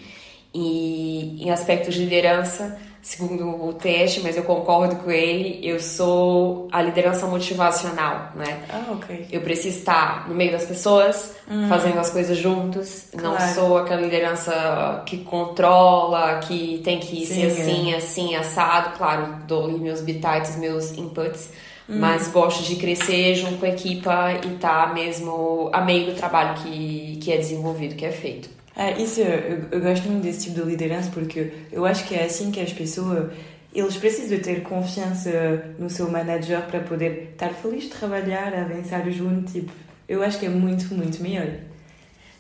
E 0.54 1.38
em 1.46 1.50
aspectos 1.51 1.94
de 1.96 2.01
liderança, 2.04 2.77
segundo 3.06 3.48
o 3.68 3.72
teste, 3.72 4.20
mas 4.22 4.36
eu 4.36 4.42
concordo 4.42 4.96
com 4.96 5.12
ele, 5.12 5.60
eu 5.62 5.80
sou 5.80 6.68
a 6.72 6.82
liderança 6.82 7.28
motivacional, 7.28 8.32
né? 8.36 8.64
Ah, 8.68 8.92
ok. 8.94 9.28
Eu 9.32 9.42
preciso 9.42 9.78
estar 9.78 10.28
no 10.28 10.34
meio 10.34 10.52
das 10.52 10.66
pessoas, 10.66 11.36
fazendo 11.70 12.00
as 12.00 12.10
coisas 12.10 12.36
juntos. 12.36 13.10
Não 13.14 13.32
Uhum. 13.32 13.38
Claro. 13.38 13.54
sou 13.54 13.78
aquela 13.78 14.02
liderança 14.02 15.04
que 15.06 15.18
controla, 15.20 16.40
que 16.40 16.82
tem 16.84 17.00
que 17.00 17.28
Sim, 17.28 17.34
ser 17.36 17.42
é. 17.44 17.48
assim, 17.48 17.94
assim, 17.94 18.36
assado. 18.36 18.98
Claro, 18.98 19.36
dou 19.48 19.68
meus 19.78 20.02
bitites, 20.02 20.56
meus 20.58 20.92
inputs. 20.98 21.52
Uhum. 21.88 22.00
Mas 22.00 22.28
gosto 22.30 22.64
de 22.64 22.76
crescer 22.78 23.36
junto 23.36 23.58
com 23.60 23.68
a 23.68 23.70
equipa 23.70 24.32
e 24.44 24.56
estar 24.56 24.96
mesmo 24.96 25.70
a 25.72 25.80
meio 25.82 26.08
do 26.08 26.16
trabalho 26.16 26.56
que, 26.64 27.20
que 27.22 27.32
é 27.32 27.38
desenvolvido, 27.38 27.94
que 27.96 28.04
é 28.04 28.12
feito. 28.12 28.50
Ah, 28.75 28.91
isso, 28.91 29.22
eu, 29.22 29.63
eu 29.72 29.79
gosto 29.82 30.08
muito 30.10 30.24
desse 30.24 30.50
tipo 30.50 30.62
de 30.62 30.70
liderança 30.70 31.10
porque 31.13 31.51
eu 31.72 31.86
acho 31.86 32.05
que 32.05 32.13
é 32.15 32.25
assim 32.25 32.51
que 32.51 32.60
as 32.60 32.74
pessoas 32.74 33.32
eles 33.74 33.96
precisam 33.98 34.38
ter 34.39 34.62
confiança 34.63 35.65
no 35.77 35.89
seu 35.89 36.10
manager 36.10 36.62
para 36.63 36.79
poder 36.79 37.29
estar 37.34 37.50
feliz 37.50 37.84
de 37.86 37.89
trabalhar, 37.89 38.53
avançar 38.53 39.10
junto. 39.12 39.51
Tipo, 39.51 39.72
eu 40.08 40.24
acho 40.24 40.39
que 40.39 40.46
é 40.46 40.50
muito, 40.50 40.94
muito 40.94 41.22
melhor. 41.22 41.48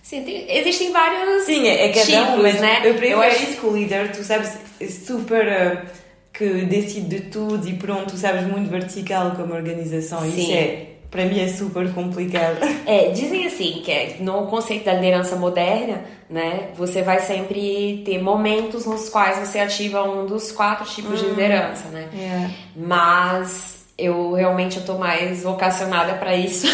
Sim, 0.01 0.23
tem- 0.23 0.45
existem 0.57 0.91
vários 0.93 1.43
Sim, 1.43 1.67
é, 1.67 1.87
é 1.87 1.91
cada 1.91 2.21
um, 2.21 2.25
tipos, 2.27 2.41
mas 2.41 2.61
né? 2.61 2.77
eu 2.85 2.93
prefiro 2.95 3.21
acho- 3.21 3.43
isso 3.43 3.59
que 3.59 3.65
o 3.65 3.75
líder, 3.75 4.11
tu 4.11 4.23
sabes, 4.23 4.57
é 4.79 4.87
super 4.87 5.47
ah, 5.49 5.85
que 6.33 6.47
decide 6.65 7.07
de 7.07 7.21
tudo 7.29 7.67
e 7.67 7.73
pronto, 7.73 8.11
tu 8.11 8.17
sabes 8.17 8.45
muito 8.47 8.69
vertical 8.69 9.31
como 9.35 9.53
organização. 9.53 10.25
Isso 10.27 10.35
Sim. 10.37 10.53
é, 10.53 10.85
para 11.15 11.25
mim 11.25 11.39
é 11.39 11.47
super 11.47 11.91
complicado. 11.93 12.57
É, 12.85 13.09
dizem 13.09 13.47
assim, 13.47 13.81
que 13.83 13.91
é, 13.91 14.17
no 14.19 14.45
conceito 14.45 14.85
da 14.85 14.93
liderança 14.93 15.35
moderna, 15.35 16.03
né, 16.29 16.69
você 16.75 17.01
vai 17.01 17.19
sempre 17.19 18.03
ter 18.05 18.21
momentos 18.21 18.85
nos 18.85 19.09
quais 19.09 19.39
você 19.39 19.57
ativa 19.57 20.03
um 20.03 20.27
dos 20.27 20.51
quatro 20.51 20.85
tipos 20.85 21.19
de 21.19 21.25
liderança, 21.25 21.87
né? 21.87 22.07
Yeah. 22.13 22.51
Mas 22.75 23.85
eu 23.97 24.33
realmente 24.33 24.77
eu 24.77 24.85
tô 24.85 24.99
mais 24.99 25.41
vocacionada 25.41 26.13
para 26.13 26.35
isso, 26.35 26.67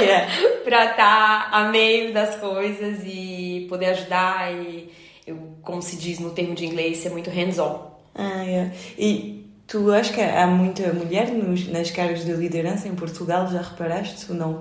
Yeah. 0.00 0.28
para 0.64 0.90
estar 0.90 1.48
a 1.50 1.64
meio 1.64 2.12
das 2.12 2.36
coisas 2.36 3.00
e 3.04 3.66
poder 3.68 3.86
ajudar 3.86 4.52
e 4.52 4.88
eu, 5.26 5.56
como 5.62 5.82
se 5.82 5.96
diz 5.96 6.20
no 6.20 6.30
termo 6.30 6.54
de 6.54 6.64
inglês, 6.64 6.98
ser 6.98 7.10
muito 7.10 7.28
hands-on. 7.28 7.90
Ah, 8.14 8.42
yeah. 8.42 8.72
E 8.96 9.41
tu 9.72 9.90
achas 9.90 10.14
que 10.14 10.20
há 10.20 10.46
muita 10.46 10.92
mulher 10.92 11.30
nos, 11.30 11.66
nas 11.66 11.90
cargos 11.90 12.22
de 12.26 12.32
liderança 12.32 12.86
em 12.86 12.94
Portugal? 12.94 13.48
Já 13.50 13.62
reparaste 13.62 14.26
ou 14.30 14.36
não? 14.36 14.60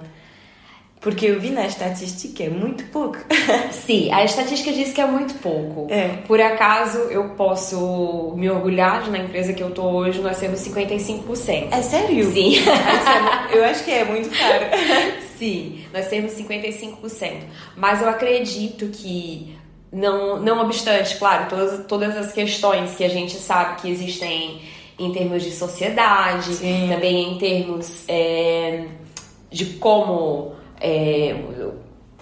Porque 1.01 1.25
eu 1.25 1.39
vi 1.39 1.50
na 1.50 1.65
estatística, 1.65 2.44
é 2.44 2.50
muito 2.50 2.86
pouco. 2.86 3.18
Sim, 3.74 4.10
a 4.13 4.24
estatística 4.24 4.72
diz 4.72 4.94
que 4.94 5.01
é 5.01 5.06
muito 5.06 5.34
pouco. 5.39 5.88
É. 5.91 6.20
Por 6.27 6.39
acaso, 6.39 6.98
eu 7.10 7.32
posso 7.32 8.34
me 8.38 8.50
orgulhar 8.50 9.03
de 9.03 9.10
na 9.10 9.18
empresa 9.18 9.51
que 9.51 9.62
eu 9.62 9.72
tô 9.72 9.84
hoje, 9.84 10.22
nós 10.22 10.38
temos 10.39 10.62
55%. 10.62 11.68
É 11.72 11.82
sério? 11.82 12.32
Sim. 12.32 12.53
Ah, 13.06 13.50
é- 13.51 13.58
Eu 13.58 13.65
acho 13.65 13.84
que 13.84 13.91
é 13.91 14.06
muito 14.06 14.30
caro. 14.30 14.65
Sim, 15.38 15.84
nós 15.91 16.08
temos 16.08 16.32
55%. 16.34 17.32
Mas 17.75 18.01
eu 18.01 18.08
acredito 18.08 18.88
que, 18.89 19.58
não, 19.91 20.39
não 20.39 20.62
obstante, 20.62 21.18
claro, 21.18 21.50
todas, 21.50 21.86
todas 21.88 22.15
as 22.15 22.32
questões 22.32 22.96
que 22.96 23.03
a 23.03 23.10
gente 23.10 23.36
sabe 23.38 23.82
que 23.82 23.89
existem 23.89 24.62
em 25.05 25.12
termos 25.12 25.43
de 25.43 25.51
sociedade, 25.51 26.53
Sim. 26.55 26.89
também 26.91 27.34
em 27.34 27.38
termos 27.38 28.03
é, 28.08 28.86
de 29.51 29.65
como. 29.65 30.53
é, 30.79 31.36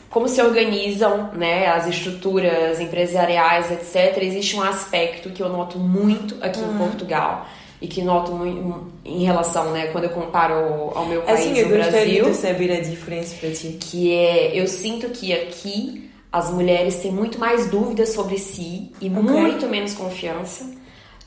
como 0.09 0.27
se 0.27 0.41
organizam 0.41 1.29
né, 1.33 1.67
as 1.67 1.85
estruturas 1.87 2.79
empresariais, 2.79 3.69
etc. 3.71 4.17
Existe 4.23 4.55
um 4.55 4.61
aspecto 4.63 5.29
que 5.29 5.41
eu 5.43 5.49
noto 5.49 5.77
muito 5.77 6.35
aqui 6.41 6.59
Uhum. 6.59 6.73
em 6.73 6.77
Portugal 6.79 7.45
e 7.79 7.87
que 7.87 8.01
noto 8.01 8.31
muito 8.31 8.91
em 9.05 9.23
relação, 9.23 9.71
né, 9.71 9.87
quando 9.87 10.05
eu 10.05 10.09
comparo 10.09 10.91
ao 10.95 11.05
meu 11.05 11.21
país, 11.21 11.41
Assim, 11.41 11.57
eu 11.59 11.69
Brasil 11.69 12.25
de 12.25 12.35
saber 12.35 12.71
a 12.71 12.81
diferença 12.81 13.35
para 13.39 13.51
ti. 13.51 13.77
que 13.79 14.11
é 14.11 14.59
eu 14.59 14.67
sinto 14.67 15.09
que 15.09 15.31
aqui 15.31 16.09
as 16.31 16.51
mulheres 16.51 16.97
têm 16.97 17.11
muito 17.11 17.39
mais 17.39 17.69
dúvidas 17.69 18.09
sobre 18.09 18.37
si 18.39 18.91
e 18.99 19.09
muito 19.09 19.67
menos 19.67 19.93
confiança 19.93 20.65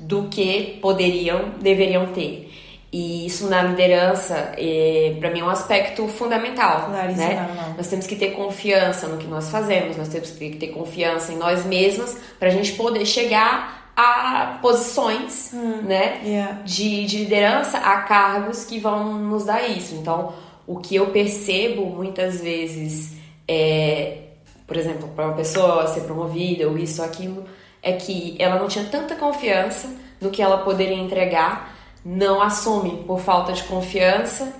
do 0.02 0.25
que 0.25 0.78
poderiam, 0.82 1.50
deveriam 1.61 2.06
ter. 2.06 2.50
E 2.92 3.25
isso 3.25 3.49
na 3.49 3.62
liderança, 3.62 4.52
é, 4.59 5.16
para 5.18 5.30
mim, 5.30 5.40
é 5.40 5.44
um 5.44 5.49
aspecto 5.49 6.06
fundamental. 6.09 6.88
Claro, 6.90 7.11
é 7.11 7.14
né? 7.14 7.75
Nós 7.76 7.87
temos 7.87 8.06
que 8.06 8.16
ter 8.16 8.32
confiança 8.32 9.09
no 9.09 9.16
que 9.16 9.26
nós 9.26 9.49
fazemos, 9.49 9.97
nós 9.97 10.09
temos 10.09 10.30
que 10.30 10.50
ter 10.56 10.68
confiança 10.68 11.32
em 11.32 11.37
nós 11.37 11.64
mesmas 11.64 12.18
para 12.38 12.49
a 12.49 12.50
gente 12.50 12.73
poder 12.73 13.06
chegar 13.06 13.92
a 13.97 14.59
posições, 14.61 15.52
né? 15.82 16.21
Yeah. 16.25 16.61
de, 16.64 17.06
de 17.06 17.18
liderança 17.18 17.78
a 17.78 18.02
cargos 18.02 18.64
que 18.64 18.78
vão 18.78 19.14
nos 19.14 19.44
dar 19.44 19.66
isso. 19.66 19.94
Então, 19.94 20.35
o 20.66 20.76
que 20.76 20.97
eu 20.97 21.06
percebo 21.06 21.87
muitas 21.87 22.40
vezes 22.42 23.14
é, 23.49 24.18
por 24.66 24.76
exemplo, 24.76 25.09
para 25.14 25.26
uma 25.26 25.35
pessoa 25.35 25.87
ser 25.87 26.02
promovida 26.02 26.68
ou 26.68 26.78
isso 26.78 27.02
ou 27.02 27.09
aquilo, 27.09 27.44
é 27.82 27.92
que 27.92 28.36
ela 28.38 28.58
não 28.58 28.68
tinha 28.68 28.84
tanta 28.84 29.16
confiança 29.16 29.88
no 30.20 30.30
que 30.30 30.40
ela 30.40 30.58
poderia 30.58 30.96
entregar, 30.96 31.76
não 32.04 32.40
assume 32.40 33.04
por 33.04 33.20
falta 33.20 33.52
de 33.52 33.62
confiança 33.64 34.52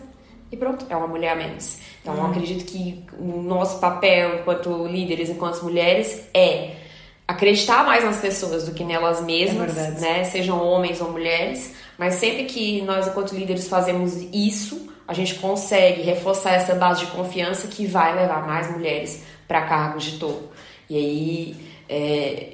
e 0.51 0.57
pronto, 0.57 0.85
é 0.91 0.95
uma 0.95 1.07
mulher 1.07 1.33
a 1.33 1.37
menos. 1.37 1.79
Então, 2.03 2.15
eu 2.15 2.27
acredito 2.27 2.65
que 2.67 3.05
o 3.19 3.41
nosso 3.41 3.79
papel 3.79 4.41
enquanto 4.41 4.87
líderes, 4.87 5.31
enquanto 5.31 5.63
mulheres, 5.63 6.29
é 6.35 6.75
acreditar 7.27 7.87
mais 7.87 8.05
nas 8.05 8.19
pessoas 8.19 8.67
do 8.67 8.75
que 8.75 8.85
nelas 8.85 9.23
mesmas, 9.23 9.73
verdade. 9.75 10.01
né? 10.01 10.25
Sejam 10.25 10.63
homens 10.63 11.01
ou 11.01 11.11
mulheres, 11.11 11.75
mas 11.97 12.15
sempre 12.15 12.45
que 12.45 12.83
nós, 12.83 13.07
enquanto 13.07 13.35
líderes, 13.35 13.67
fazemos 13.67 14.15
isso, 14.33 14.91
a 15.09 15.15
gente 15.15 15.37
consegue 15.37 16.03
reforçar 16.03 16.53
essa 16.53 16.75
base 16.75 17.07
de 17.07 17.13
confiança 17.13 17.69
que 17.69 17.87
vai 17.87 18.15
levar 18.15 18.47
mais 18.47 18.71
mulheres 18.71 19.23
para 19.49 19.63
cargos 19.63 20.05
de 20.05 20.19
topo. 20.19 20.49
E 20.91 20.97
aí, 20.97 21.57
é, 21.89 22.52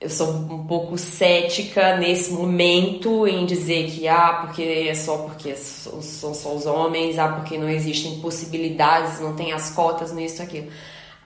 eu 0.00 0.08
sou 0.08 0.30
um 0.30 0.64
pouco 0.66 0.96
cética 0.96 1.96
nesse 1.96 2.32
momento 2.32 3.26
em 3.26 3.44
dizer 3.44 3.90
que 3.90 4.06
ah, 4.06 4.44
porque 4.44 4.62
é 4.62 4.94
só 4.94 5.18
porque 5.18 5.54
são 5.56 6.32
só 6.32 6.54
os 6.54 6.66
homens, 6.66 7.18
ah, 7.18 7.28
porque 7.28 7.58
não 7.58 7.68
existem 7.68 8.20
possibilidades, 8.20 9.20
não 9.20 9.34
tem 9.34 9.52
as 9.52 9.70
cotas, 9.70 10.12
não 10.12 10.20
isso 10.20 10.40
aquilo. 10.40 10.68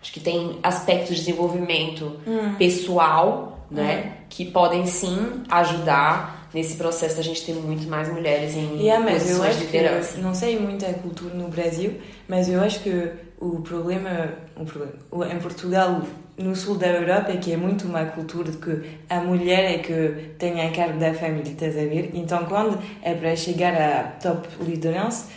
Acho 0.01 0.13
que 0.13 0.21
tem 0.21 0.59
aspectos 0.63 1.17
de 1.17 1.25
desenvolvimento 1.25 2.17
pessoal, 2.59 3.67
né, 3.71 4.19
que 4.29 4.45
podem 4.47 4.87
sim 4.87 5.43
ajudar 5.49 6.49
nesse 6.53 6.77
processo 6.77 7.17
da 7.17 7.23
gente 7.23 7.45
ter 7.45 7.55
muito 7.55 7.89
mais 7.89 8.13
mulheres 8.13 8.55
em 8.55 8.79
Yeah, 8.79 9.03
mas 9.03 9.23
eu 9.23 9.39
posições 9.39 9.51
acho 9.51 9.59
de 9.61 9.67
que 9.67 9.77
liderança. 9.79 10.19
não 10.19 10.35
sei 10.35 10.59
muito 10.59 10.85
a 10.85 10.93
cultura 10.93 11.35
no 11.35 11.49
Brasil, 11.49 11.95
mas 12.29 12.49
eu 12.49 12.61
acho 12.61 12.81
que 12.81 13.11
o 13.41 13.61
problema, 13.61 14.35
o 14.57 14.65
problema 14.65 15.35
em 15.35 15.39
Portugal, 15.39 16.03
no 16.37 16.57
sul 16.57 16.77
da 16.77 16.87
Europa, 16.87 17.33
é 17.33 17.37
que 17.37 17.53
é 17.53 17.57
muito 17.57 17.87
uma 17.87 18.05
cultura 18.07 18.51
de 18.51 18.59
que 18.59 18.83
a 19.09 19.21
mulher 19.21 19.75
é 19.75 19.79
que 19.79 20.31
tem 20.39 20.61
a 20.61 20.71
cargo 20.71 20.99
da 20.99 21.13
família, 21.13 21.53
estás 21.53 21.77
a 21.77 21.85
ver? 21.85 22.11
Então, 22.15 22.47
quando 22.47 22.79
é 23.03 23.15
para 23.15 23.37
chegar 23.37 23.75
à 23.75 24.05
top 24.05 24.49
liderança, 24.61 25.29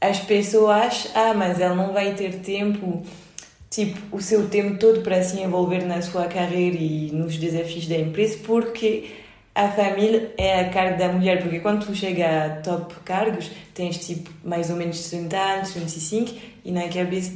as 0.00 0.20
pessoas, 0.20 1.10
ah, 1.14 1.34
mas 1.34 1.60
ela 1.60 1.74
não 1.74 1.92
vai 1.92 2.14
ter 2.14 2.38
tempo, 2.40 3.02
tipo, 3.68 4.16
o 4.16 4.20
seu 4.20 4.48
tempo 4.48 4.78
todo 4.78 5.02
para 5.02 5.22
se 5.22 5.38
envolver 5.40 5.84
na 5.84 6.00
sua 6.00 6.26
carreira 6.26 6.76
e 6.76 7.10
nos 7.12 7.36
desafios 7.36 7.86
da 7.86 7.96
empresa, 7.96 8.38
porque 8.44 9.10
a 9.54 9.68
família 9.68 10.32
é 10.38 10.60
a 10.60 10.70
cargo 10.70 10.96
da 10.96 11.08
mulher, 11.08 11.42
porque 11.42 11.60
quando 11.60 11.84
tu 11.84 11.94
chega 11.94 12.46
a 12.46 12.50
top 12.60 12.94
cargos, 13.04 13.50
tens 13.74 13.98
tipo 14.06 14.30
mais 14.44 14.70
ou 14.70 14.76
menos 14.76 15.10
30 15.10 15.36
anos, 15.36 15.72
35, 15.72 16.34
e 16.64 16.72
na 16.72 16.88
cabeça 16.88 17.32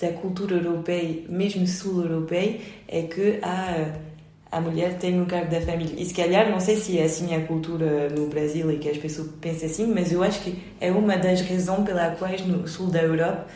da 0.00 0.08
cultura 0.12 0.56
europeia, 0.56 1.22
mesmo 1.28 1.66
sul-europeia, 1.66 2.58
é 2.88 3.02
que 3.02 3.38
ah, 3.42 3.92
a 4.50 4.60
mulher 4.60 4.94
tem 4.98 5.20
o 5.20 5.26
cargo 5.26 5.50
da 5.50 5.60
família. 5.60 5.94
E 5.96 6.04
se 6.04 6.14
calhar, 6.14 6.50
não 6.50 6.58
sei 6.58 6.76
se 6.76 6.98
é 6.98 7.04
assim 7.04 7.34
a 7.36 7.40
cultura 7.46 8.08
no 8.08 8.26
Brasil 8.26 8.70
e 8.72 8.78
que 8.78 8.88
as 8.88 8.96
pessoas 8.98 9.28
pensam 9.40 9.68
assim, 9.68 9.86
mas 9.92 10.10
eu 10.12 10.22
acho 10.22 10.40
que 10.40 10.58
é 10.80 10.90
uma 10.90 11.16
das 11.16 11.40
razões 11.42 11.84
pelas 11.84 12.18
quais 12.18 12.44
no 12.46 12.66
sul 12.66 12.86
da 12.86 13.02
Europa 13.02 13.46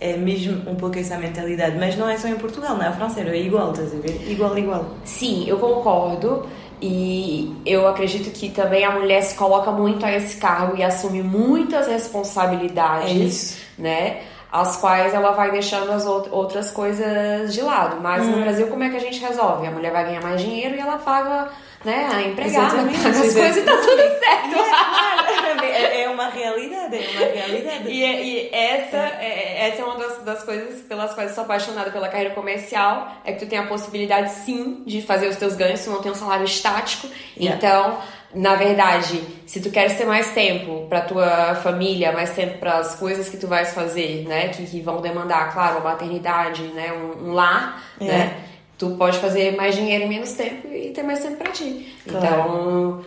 é 0.00 0.16
mesmo 0.16 0.68
um 0.68 0.74
pouco 0.74 0.98
essa 0.98 1.16
mentalidade. 1.16 1.76
Mas 1.78 1.96
não 1.96 2.08
é 2.08 2.18
só 2.18 2.28
em 2.28 2.34
Portugal, 2.36 2.76
na 2.76 2.92
França 2.92 3.20
era 3.20 3.34
igual, 3.36 3.70
estás 3.70 3.94
a 3.94 3.98
ver? 3.98 4.30
Igual, 4.30 4.58
igual. 4.58 4.94
Sim, 5.04 5.44
eu 5.48 5.58
concordo. 5.58 6.46
E 6.82 7.54
eu 7.64 7.86
acredito 7.88 8.30
que 8.32 8.50
também 8.50 8.84
a 8.84 8.90
mulher 8.90 9.22
se 9.22 9.34
coloca 9.36 9.70
muito 9.70 10.04
a 10.04 10.12
esse 10.12 10.36
cargo 10.36 10.76
e 10.76 10.82
assume 10.82 11.22
muitas 11.22 11.86
responsabilidades, 11.86 13.10
É 13.10 13.14
isso. 13.14 13.56
né? 13.78 14.20
As 14.56 14.76
quais 14.76 15.12
ela 15.12 15.32
vai 15.32 15.50
deixando 15.50 15.90
as 15.90 16.06
out- 16.06 16.28
outras 16.30 16.70
coisas 16.70 17.52
de 17.52 17.60
lado. 17.60 17.96
Mas 18.00 18.22
Hum. 18.24 18.30
no 18.30 18.40
Brasil, 18.42 18.68
como 18.68 18.84
é 18.84 18.88
que 18.88 18.96
a 18.96 19.00
gente 19.00 19.18
resolve? 19.20 19.66
A 19.66 19.70
mulher 19.72 19.90
vai 19.90 20.04
ganhar 20.04 20.22
mais 20.22 20.40
dinheiro 20.40 20.76
e 20.76 20.78
ela 20.78 20.96
paga, 20.96 21.48
né, 21.84 22.08
a 22.14 22.22
empregada, 22.22 22.66
Exatamente, 22.66 22.98
paga 23.02 23.18
as 23.18 23.34
coisas 23.34 23.56
e 23.56 23.62
tá 23.62 23.72
tudo 23.76 23.96
certo. 24.20 25.64
É, 25.64 26.02
é 26.02 26.08
uma 26.08 26.28
realidade, 26.28 26.96
é 26.96 27.08
uma 27.10 27.26
realidade. 27.32 27.88
E, 27.88 28.02
e 28.04 28.50
essa, 28.54 28.96
é, 28.96 29.68
essa 29.68 29.82
é 29.82 29.84
uma 29.84 29.96
das, 29.96 30.18
das 30.18 30.42
coisas 30.44 30.80
pelas 30.82 31.12
quais 31.14 31.30
eu 31.30 31.34
sou 31.34 31.44
apaixonada 31.44 31.90
pela 31.90 32.08
carreira 32.08 32.32
comercial, 32.34 33.08
é 33.24 33.32
que 33.32 33.40
tu 33.44 33.48
tem 33.48 33.58
a 33.58 33.66
possibilidade 33.66 34.30
sim 34.32 34.82
de 34.86 35.02
fazer 35.02 35.26
os 35.28 35.36
teus 35.36 35.56
ganhos, 35.56 35.82
tu 35.82 35.90
não 35.90 36.00
tem 36.02 36.12
um 36.12 36.14
salário 36.14 36.44
estático. 36.44 37.08
Yeah. 37.36 37.56
Então, 37.56 37.98
na 38.34 38.56
verdade, 38.56 39.22
se 39.46 39.60
tu 39.60 39.70
queres 39.70 39.96
ter 39.96 40.04
mais 40.04 40.32
tempo 40.32 40.86
pra 40.88 41.02
tua 41.02 41.54
família, 41.56 42.12
mais 42.12 42.30
tempo 42.30 42.58
para 42.58 42.78
as 42.78 42.94
coisas 42.96 43.28
que 43.28 43.36
tu 43.36 43.46
vais 43.46 43.72
fazer, 43.72 44.24
né, 44.26 44.48
que, 44.48 44.66
que 44.66 44.80
vão 44.80 45.00
demandar, 45.00 45.52
claro, 45.52 45.78
uma 45.78 45.90
maternidade, 45.90 46.62
né, 46.68 46.92
um, 46.92 47.28
um 47.28 47.32
lar, 47.32 47.82
Yeah. 48.00 48.24
né, 48.24 48.36
tu 48.76 48.90
pode 48.96 49.18
fazer 49.18 49.56
mais 49.56 49.76
dinheiro 49.76 50.04
em 50.04 50.08
menos 50.08 50.32
tempo 50.32 50.66
e 50.68 50.90
ter 50.90 51.04
mais 51.04 51.20
tempo 51.20 51.36
pra 51.36 51.52
ti. 51.52 51.94
Claro. 52.08 52.26
Então, 52.26 53.04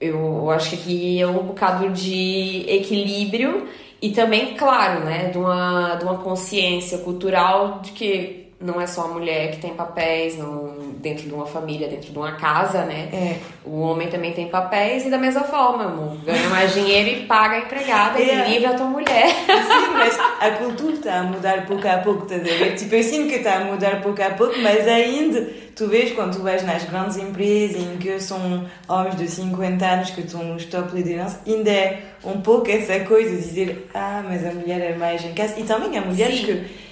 eu 0.00 0.50
acho 0.50 0.70
que 0.70 0.76
aqui 0.76 1.20
é 1.20 1.26
um 1.26 1.44
bocado 1.44 1.88
de 1.90 2.64
equilíbrio 2.68 3.68
e 4.02 4.10
também, 4.10 4.54
claro, 4.54 5.04
né, 5.04 5.28
de 5.30 5.38
uma, 5.38 5.94
de 5.96 6.04
uma 6.04 6.18
consciência 6.18 6.98
cultural 6.98 7.80
de 7.80 7.92
que 7.92 8.47
não 8.60 8.80
é 8.80 8.86
só 8.88 9.02
a 9.04 9.08
mulher 9.08 9.52
que 9.52 9.58
tem 9.58 9.72
papéis 9.74 10.36
não, 10.36 10.74
dentro 10.98 11.28
de 11.28 11.32
uma 11.32 11.46
família, 11.46 11.86
dentro 11.86 12.10
de 12.10 12.18
uma 12.18 12.32
casa, 12.32 12.84
né? 12.84 13.08
É. 13.12 13.36
O 13.64 13.78
homem 13.82 14.08
também 14.08 14.32
tem 14.32 14.48
papéis 14.48 15.06
e 15.06 15.10
da 15.10 15.16
mesma 15.18 15.42
forma, 15.44 15.84
amor. 15.84 16.16
Ganha 16.24 16.48
mais 16.50 16.74
dinheiro 16.74 17.08
e 17.08 17.26
paga 17.26 17.54
a 17.54 17.58
empregada 17.60 18.18
É. 18.20 18.48
e 18.48 18.54
livra 18.54 18.70
a 18.70 18.74
tua 18.74 18.86
mulher. 18.86 19.28
Sim, 19.46 19.92
mas 19.92 20.18
a 20.40 20.50
cultura 20.58 20.94
está 20.94 21.20
a 21.20 21.22
mudar 21.22 21.66
pouco 21.66 21.86
a 21.86 21.98
pouco, 21.98 22.22
estás 22.24 22.40
a 22.42 22.44
ver? 22.64 22.74
Tipo, 22.74 22.96
eu 22.96 23.02
sinto 23.04 23.28
que 23.28 23.36
está 23.36 23.58
a 23.58 23.64
mudar 23.64 24.02
pouco 24.02 24.20
a 24.20 24.30
pouco, 24.30 24.58
mas 24.58 24.88
ainda, 24.88 25.48
tu 25.76 25.86
vês 25.86 26.10
quando 26.12 26.36
tu 26.36 26.42
vais 26.42 26.64
nas 26.64 26.82
grandes 26.82 27.16
empresas 27.16 27.80
em 27.80 27.96
que 27.98 28.18
são 28.18 28.66
homens 28.88 29.14
de 29.16 29.28
50 29.28 29.86
anos 29.86 30.10
que 30.10 30.22
estão 30.22 30.42
nos 30.42 30.64
top 30.64 30.96
liderança, 30.96 31.40
ainda 31.46 31.70
é 31.70 32.00
um 32.24 32.40
pouco 32.40 32.68
essa 32.68 32.98
coisa 33.00 33.30
de 33.36 33.42
dizer, 33.42 33.88
ah, 33.94 34.20
mas 34.28 34.44
a 34.44 34.50
mulher 34.50 34.80
é 34.80 34.96
mais 34.96 35.24
em 35.24 35.32
casa. 35.32 35.54
E 35.60 35.62
também 35.62 35.96
há 35.96 36.00
mulheres 36.00 36.40
Sim. 36.40 36.46
que, 36.46 36.87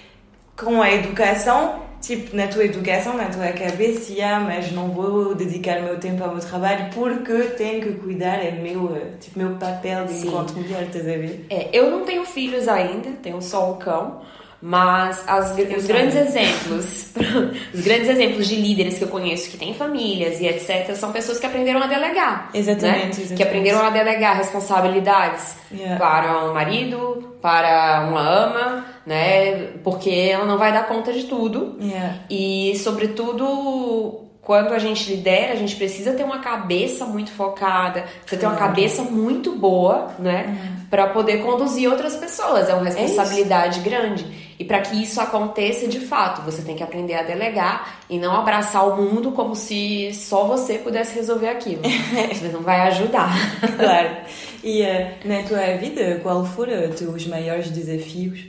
com 0.57 0.81
a 0.81 0.90
educação, 0.90 1.83
tipo, 2.01 2.35
na 2.35 2.47
tua 2.49 2.64
educação, 2.64 3.16
na 3.16 3.27
tua 3.27 3.49
cabeça, 3.49 4.12
ah, 4.25 4.40
mas 4.40 4.73
não 4.73 4.88
vou 4.88 5.35
dedicar 5.35 5.83
meu 5.83 5.99
tempo 6.01 6.25
ao 6.25 6.31
meu 6.31 6.40
trabalho 6.40 6.90
porque 6.95 7.33
tenho 7.57 7.83
que 7.83 7.92
cuidar, 7.95 8.37
é 8.37 8.53
meu, 8.53 8.97
eh, 8.97 9.11
tipo, 9.21 9.38
meu 9.38 9.51
papel 9.57 10.09
Sim. 10.09 10.29
enquanto 10.29 10.55
mulher, 10.55 10.85
estás 10.85 11.05
a 11.05 11.12
ver? 11.12 11.47
É, 11.51 11.69
eu 11.73 11.90
não 11.90 12.05
tenho 12.05 12.25
filhos 12.25 12.66
ainda, 12.69 13.11
tenho 13.23 13.40
só 13.42 13.73
um 13.73 13.77
cão, 13.77 14.23
mas 14.68 15.22
as- 15.29 15.52
os 15.76 15.87
grandes 15.87 16.16
exemplos, 16.16 17.12
os 17.72 17.81
grandes 17.83 18.09
exemplos 18.09 18.48
de 18.48 18.57
líderes 18.57 18.98
que 18.98 19.05
eu 19.05 19.09
conheço 19.09 19.48
que 19.48 19.57
têm 19.57 19.72
famílias 19.74 20.40
e 20.40 20.46
etc, 20.46 20.92
são 20.96 21.12
pessoas 21.12 21.38
que 21.38 21.46
aprenderam 21.46 21.81
a 21.81 21.87
delegar, 21.87 22.50
Exatamente, 22.52 22.83
né? 22.83 23.09
exatamente. 23.11 23.35
que 23.37 23.42
aprenderam 23.44 23.81
a 23.87 23.90
delegar 23.90 24.37
responsabilidades 24.37 25.55
Yeah. 25.70 25.96
para 25.98 26.44
um 26.46 26.55
marido, 26.55 27.37
para 27.42 28.07
uma 28.09 28.20
ama, 28.20 28.87
né? 29.05 29.68
Porque 29.85 30.11
ela 30.11 30.44
não 30.46 30.57
vai 30.59 30.72
dar 30.72 30.87
conta 30.87 31.12
de 31.12 31.24
tudo. 31.24 31.76
Yeah. 31.81 32.14
E, 32.31 32.76
sobretudo, 32.79 34.20
quando 34.40 34.72
a 34.72 34.79
gente 34.79 35.11
lidera, 35.11 35.52
a 35.52 35.57
gente 35.57 35.74
precisa 35.76 36.12
ter 36.12 36.22
uma 36.24 36.38
cabeça 36.38 37.05
muito 37.05 37.31
focada, 37.33 38.05
precisa 38.22 38.40
ter 38.40 38.46
uma 38.46 38.57
cabeça 38.57 39.02
muito 39.02 39.52
boa, 39.57 40.12
né? 40.20 40.57
Pra 40.88 41.09
poder 41.09 41.38
conduzir 41.42 41.90
outras 41.90 42.14
pessoas. 42.14 42.68
É 42.68 42.74
uma 42.74 42.85
responsabilidade 42.85 43.81
grande. 43.81 44.45
E 44.59 44.64
para 44.64 44.81
que 44.81 45.03
isso 45.03 45.21
aconteça 45.21 45.87
de 45.87 46.01
fato, 46.01 46.42
você 46.42 46.62
tem 46.62 46.75
que 46.75 46.83
aprender 46.83 47.14
a 47.14 47.23
delegar 47.23 48.01
e 48.09 48.19
não 48.19 48.35
abraçar 48.35 48.88
o 48.88 48.97
mundo 48.97 49.33
como 49.33 49.55
se 49.55 50.12
só 50.14 50.45
você 50.45 50.79
pudesse 50.79 51.14
resolver 51.14 51.49
aquilo. 51.49 51.83
Você 52.33 52.49
não 52.49 52.62
vai 52.62 52.81
ajudar. 52.88 53.35
Claro. 53.77 54.16
E 54.64 54.83
uh, 54.83 55.29
na 55.29 55.42
tua 55.42 55.77
vida, 55.77 56.19
qual 56.23 56.45
foram 56.45 56.88
os 56.88 56.97
teus 56.97 57.27
maiores 57.27 57.71
desafios? 57.71 58.45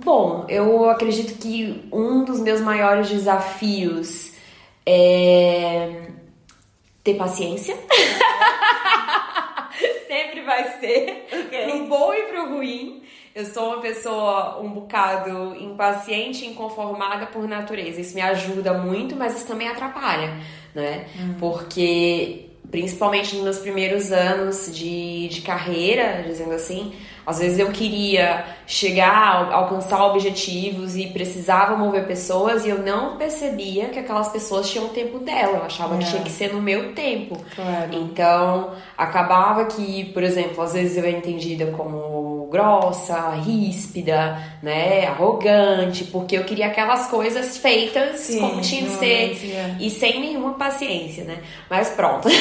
Bom, 0.00 0.46
eu 0.48 0.88
acredito 0.88 1.38
que 1.38 1.88
um 1.92 2.24
dos 2.24 2.38
meus 2.40 2.60
maiores 2.60 3.08
desafios 3.08 4.32
é 4.86 6.08
ter 7.02 7.14
paciência. 7.14 7.76
Sempre 10.06 10.42
vai 10.42 10.78
ser. 10.78 11.26
Okay. 11.46 11.64
Pro 11.64 11.84
bom 11.86 12.14
e 12.14 12.22
pro 12.24 12.48
ruim. 12.54 13.02
Eu 13.38 13.44
sou 13.44 13.68
uma 13.68 13.80
pessoa 13.80 14.60
um 14.60 14.68
bocado 14.68 15.54
impaciente 15.54 16.44
e 16.44 16.48
inconformada 16.48 17.24
por 17.26 17.46
natureza. 17.46 18.00
Isso 18.00 18.12
me 18.16 18.20
ajuda 18.20 18.74
muito, 18.74 19.14
mas 19.14 19.36
isso 19.36 19.46
também 19.46 19.68
atrapalha, 19.68 20.34
né? 20.74 21.06
Hum. 21.16 21.36
Porque, 21.38 22.46
principalmente 22.68 23.36
nos 23.36 23.44
meus 23.44 23.58
primeiros 23.58 24.10
anos 24.10 24.74
de, 24.74 25.28
de 25.28 25.40
carreira, 25.42 26.24
dizendo 26.26 26.52
assim, 26.52 26.92
às 27.28 27.38
vezes 27.38 27.58
eu 27.60 27.70
queria 27.70 28.44
chegar, 28.66 29.52
alcançar 29.52 30.02
objetivos 30.06 30.96
e 30.96 31.06
precisava 31.06 31.76
mover 31.76 32.06
pessoas 32.06 32.64
e 32.64 32.70
eu 32.70 32.78
não 32.78 33.18
percebia 33.18 33.90
que 33.90 33.98
aquelas 33.98 34.30
pessoas 34.30 34.68
tinham 34.68 34.86
o 34.86 34.88
tempo 34.88 35.20
dela. 35.20 35.58
Eu 35.58 35.64
achava 35.64 35.94
é. 35.94 35.98
que 35.98 36.06
tinha 36.06 36.22
que 36.22 36.30
ser 36.30 36.54
no 36.54 36.60
meu 36.60 36.92
tempo. 36.94 37.36
Claro. 37.54 37.90
Então, 37.92 38.72
acabava 38.96 39.66
que, 39.66 40.06
por 40.06 40.24
exemplo, 40.24 40.60
às 40.60 40.72
vezes 40.72 40.96
eu 40.96 41.04
era 41.04 41.16
entendida 41.16 41.66
como 41.66 42.27
grossa, 42.48 43.30
ríspida, 43.30 44.38
né, 44.62 45.06
arrogante, 45.06 46.04
porque 46.04 46.36
eu 46.36 46.44
queria 46.44 46.68
aquelas 46.68 47.08
coisas 47.08 47.58
feitas 47.58 48.20
Sim, 48.20 48.40
como 48.40 48.60
tinha 48.60 48.82
de 48.82 48.90
ser 48.90 49.54
é. 49.54 49.76
e 49.78 49.90
sem 49.90 50.20
nenhuma 50.20 50.54
paciência, 50.54 51.24
né? 51.24 51.42
Mas 51.68 51.90
pronto. 51.90 52.28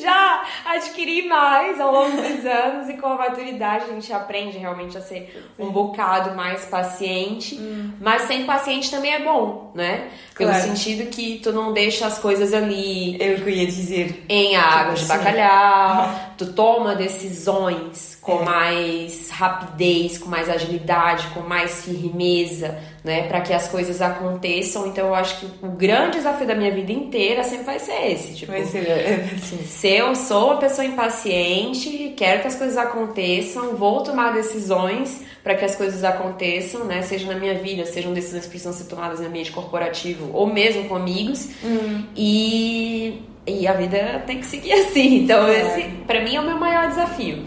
Já 0.00 0.44
adquiri 0.64 1.26
mais 1.26 1.80
ao 1.80 1.92
longo 1.92 2.16
dos 2.16 2.46
anos 2.46 2.88
e 2.88 2.94
com 2.94 3.08
a 3.08 3.16
maturidade 3.16 3.86
a 3.86 3.92
gente 3.92 4.12
aprende 4.12 4.56
realmente 4.56 4.96
a 4.96 5.00
ser 5.00 5.50
um 5.58 5.70
bocado 5.70 6.36
mais 6.36 6.64
paciente, 6.66 7.56
hum. 7.56 7.90
mas 8.00 8.22
sem 8.22 8.44
paciente 8.46 8.88
também 8.90 9.12
é 9.12 9.24
bom, 9.24 9.72
né? 9.74 10.08
Pelo 10.36 10.50
claro. 10.50 10.66
sentido 10.66 11.08
que 11.08 11.38
tu 11.42 11.50
não 11.50 11.72
deixa 11.72 12.06
as 12.06 12.18
coisas 12.18 12.52
ali. 12.52 13.16
Eu 13.18 13.42
queria 13.42 13.66
dizer. 13.66 14.24
Em 14.28 14.54
água 14.54 14.94
de 14.94 15.04
bacalhau, 15.06 16.14
tu 16.36 16.52
toma 16.52 16.94
decisões 16.94 18.18
com 18.20 18.42
é. 18.42 18.44
mais 18.44 19.30
rapidez, 19.30 20.18
com 20.18 20.28
mais 20.28 20.50
agilidade, 20.50 21.28
com 21.28 21.40
mais 21.40 21.84
firmeza, 21.84 22.78
né, 23.06 23.28
para 23.28 23.40
que 23.40 23.52
as 23.52 23.68
coisas 23.68 24.02
aconteçam. 24.02 24.88
Então 24.88 25.06
eu 25.06 25.14
acho 25.14 25.38
que 25.38 25.46
o 25.64 25.68
grande 25.68 26.16
desafio 26.16 26.44
da 26.44 26.56
minha 26.56 26.72
vida 26.72 26.90
inteira 26.90 27.44
sempre 27.44 27.64
vai 27.64 27.78
ser 27.78 28.10
esse, 28.10 28.34
tipo, 28.34 28.50
vai 28.50 28.64
ser, 28.64 28.78
é, 28.78 29.30
assim. 29.32 29.58
se 29.64 29.88
eu 29.88 30.16
sou 30.16 30.48
uma 30.48 30.56
pessoa 30.56 30.84
impaciente, 30.84 32.14
quero 32.16 32.40
que 32.40 32.48
as 32.48 32.56
coisas 32.56 32.76
aconteçam, 32.76 33.76
vou 33.76 34.02
tomar 34.02 34.32
decisões 34.32 35.22
para 35.44 35.54
que 35.54 35.64
as 35.64 35.76
coisas 35.76 36.02
aconteçam, 36.02 36.84
né, 36.84 37.00
seja 37.02 37.32
na 37.32 37.38
minha 37.38 37.54
vida, 37.54 37.86
sejam 37.86 38.12
decisões 38.12 38.42
que 38.42 38.50
precisam 38.50 38.72
ser 38.72 38.86
tomadas 38.86 39.20
no 39.20 39.28
ambiente 39.28 39.52
corporativo 39.52 40.28
ou 40.34 40.48
mesmo 40.48 40.88
com 40.88 40.96
amigos. 40.96 41.48
Uhum. 41.62 42.06
E 42.16 43.22
e 43.46 43.64
a 43.68 43.72
vida 43.74 44.24
tem 44.26 44.40
que 44.40 44.46
seguir 44.46 44.72
assim. 44.82 45.22
Então, 45.22 45.46
é. 45.46 45.60
esse, 45.60 45.88
para 46.06 46.20
mim, 46.20 46.34
é 46.34 46.40
o 46.40 46.44
meu 46.44 46.58
maior 46.58 46.88
desafio. 46.88 47.44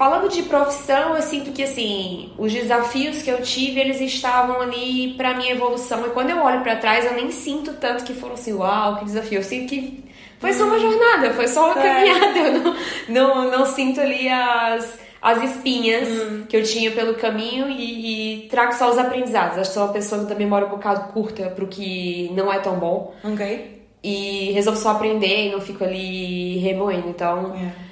Falando 0.00 0.30
de 0.30 0.44
profissão, 0.44 1.14
eu 1.14 1.20
sinto 1.20 1.52
que 1.52 1.62
assim, 1.62 2.32
os 2.38 2.50
desafios 2.50 3.20
que 3.20 3.30
eu 3.30 3.42
tive, 3.42 3.80
eles 3.80 4.00
estavam 4.00 4.58
ali 4.58 5.12
para 5.12 5.34
minha 5.34 5.52
evolução. 5.52 6.06
E 6.06 6.08
quando 6.08 6.30
eu 6.30 6.38
olho 6.38 6.62
para 6.62 6.76
trás, 6.76 7.04
eu 7.04 7.12
nem 7.12 7.30
sinto 7.30 7.74
tanto 7.74 8.02
que 8.04 8.14
foram 8.14 8.32
assim, 8.32 8.54
uau, 8.54 8.96
que 8.96 9.04
desafio. 9.04 9.40
Eu 9.40 9.42
sinto 9.42 9.68
que 9.68 10.02
foi 10.38 10.54
só 10.54 10.64
uma 10.64 10.76
uhum. 10.76 10.80
jornada, 10.80 11.34
foi 11.34 11.46
só 11.46 11.70
uma 11.70 11.78
é. 11.78 11.82
caminhada. 11.82 12.38
Eu 12.38 12.52
não, 12.60 12.74
não, 13.10 13.50
não 13.58 13.66
sinto 13.66 14.00
ali 14.00 14.26
as, 14.26 14.98
as 15.20 15.42
espinhas 15.42 16.08
hum. 16.08 16.46
que 16.48 16.56
eu 16.56 16.62
tinha 16.62 16.90
pelo 16.92 17.16
caminho 17.16 17.68
e, 17.68 18.44
e, 18.44 18.48
trago 18.48 18.72
só 18.72 18.88
os 18.88 18.96
aprendizados. 18.96 19.58
Acho 19.58 19.68
que 19.68 19.74
sou 19.74 19.84
uma 19.84 19.92
pessoa 19.92 20.24
da 20.24 20.34
memória 20.34 20.66
um 20.66 20.70
bocado 20.70 21.12
curta 21.12 21.50
pro 21.50 21.66
que 21.66 22.30
não 22.32 22.50
é 22.50 22.58
tão 22.58 22.78
bom. 22.78 23.12
Ok. 23.22 23.82
E 24.02 24.50
resolvo 24.52 24.80
só 24.80 24.92
aprender 24.92 25.48
e 25.48 25.52
não 25.52 25.60
fico 25.60 25.84
ali 25.84 26.56
remoendo. 26.56 27.10
Então. 27.10 27.54
Yeah 27.54 27.89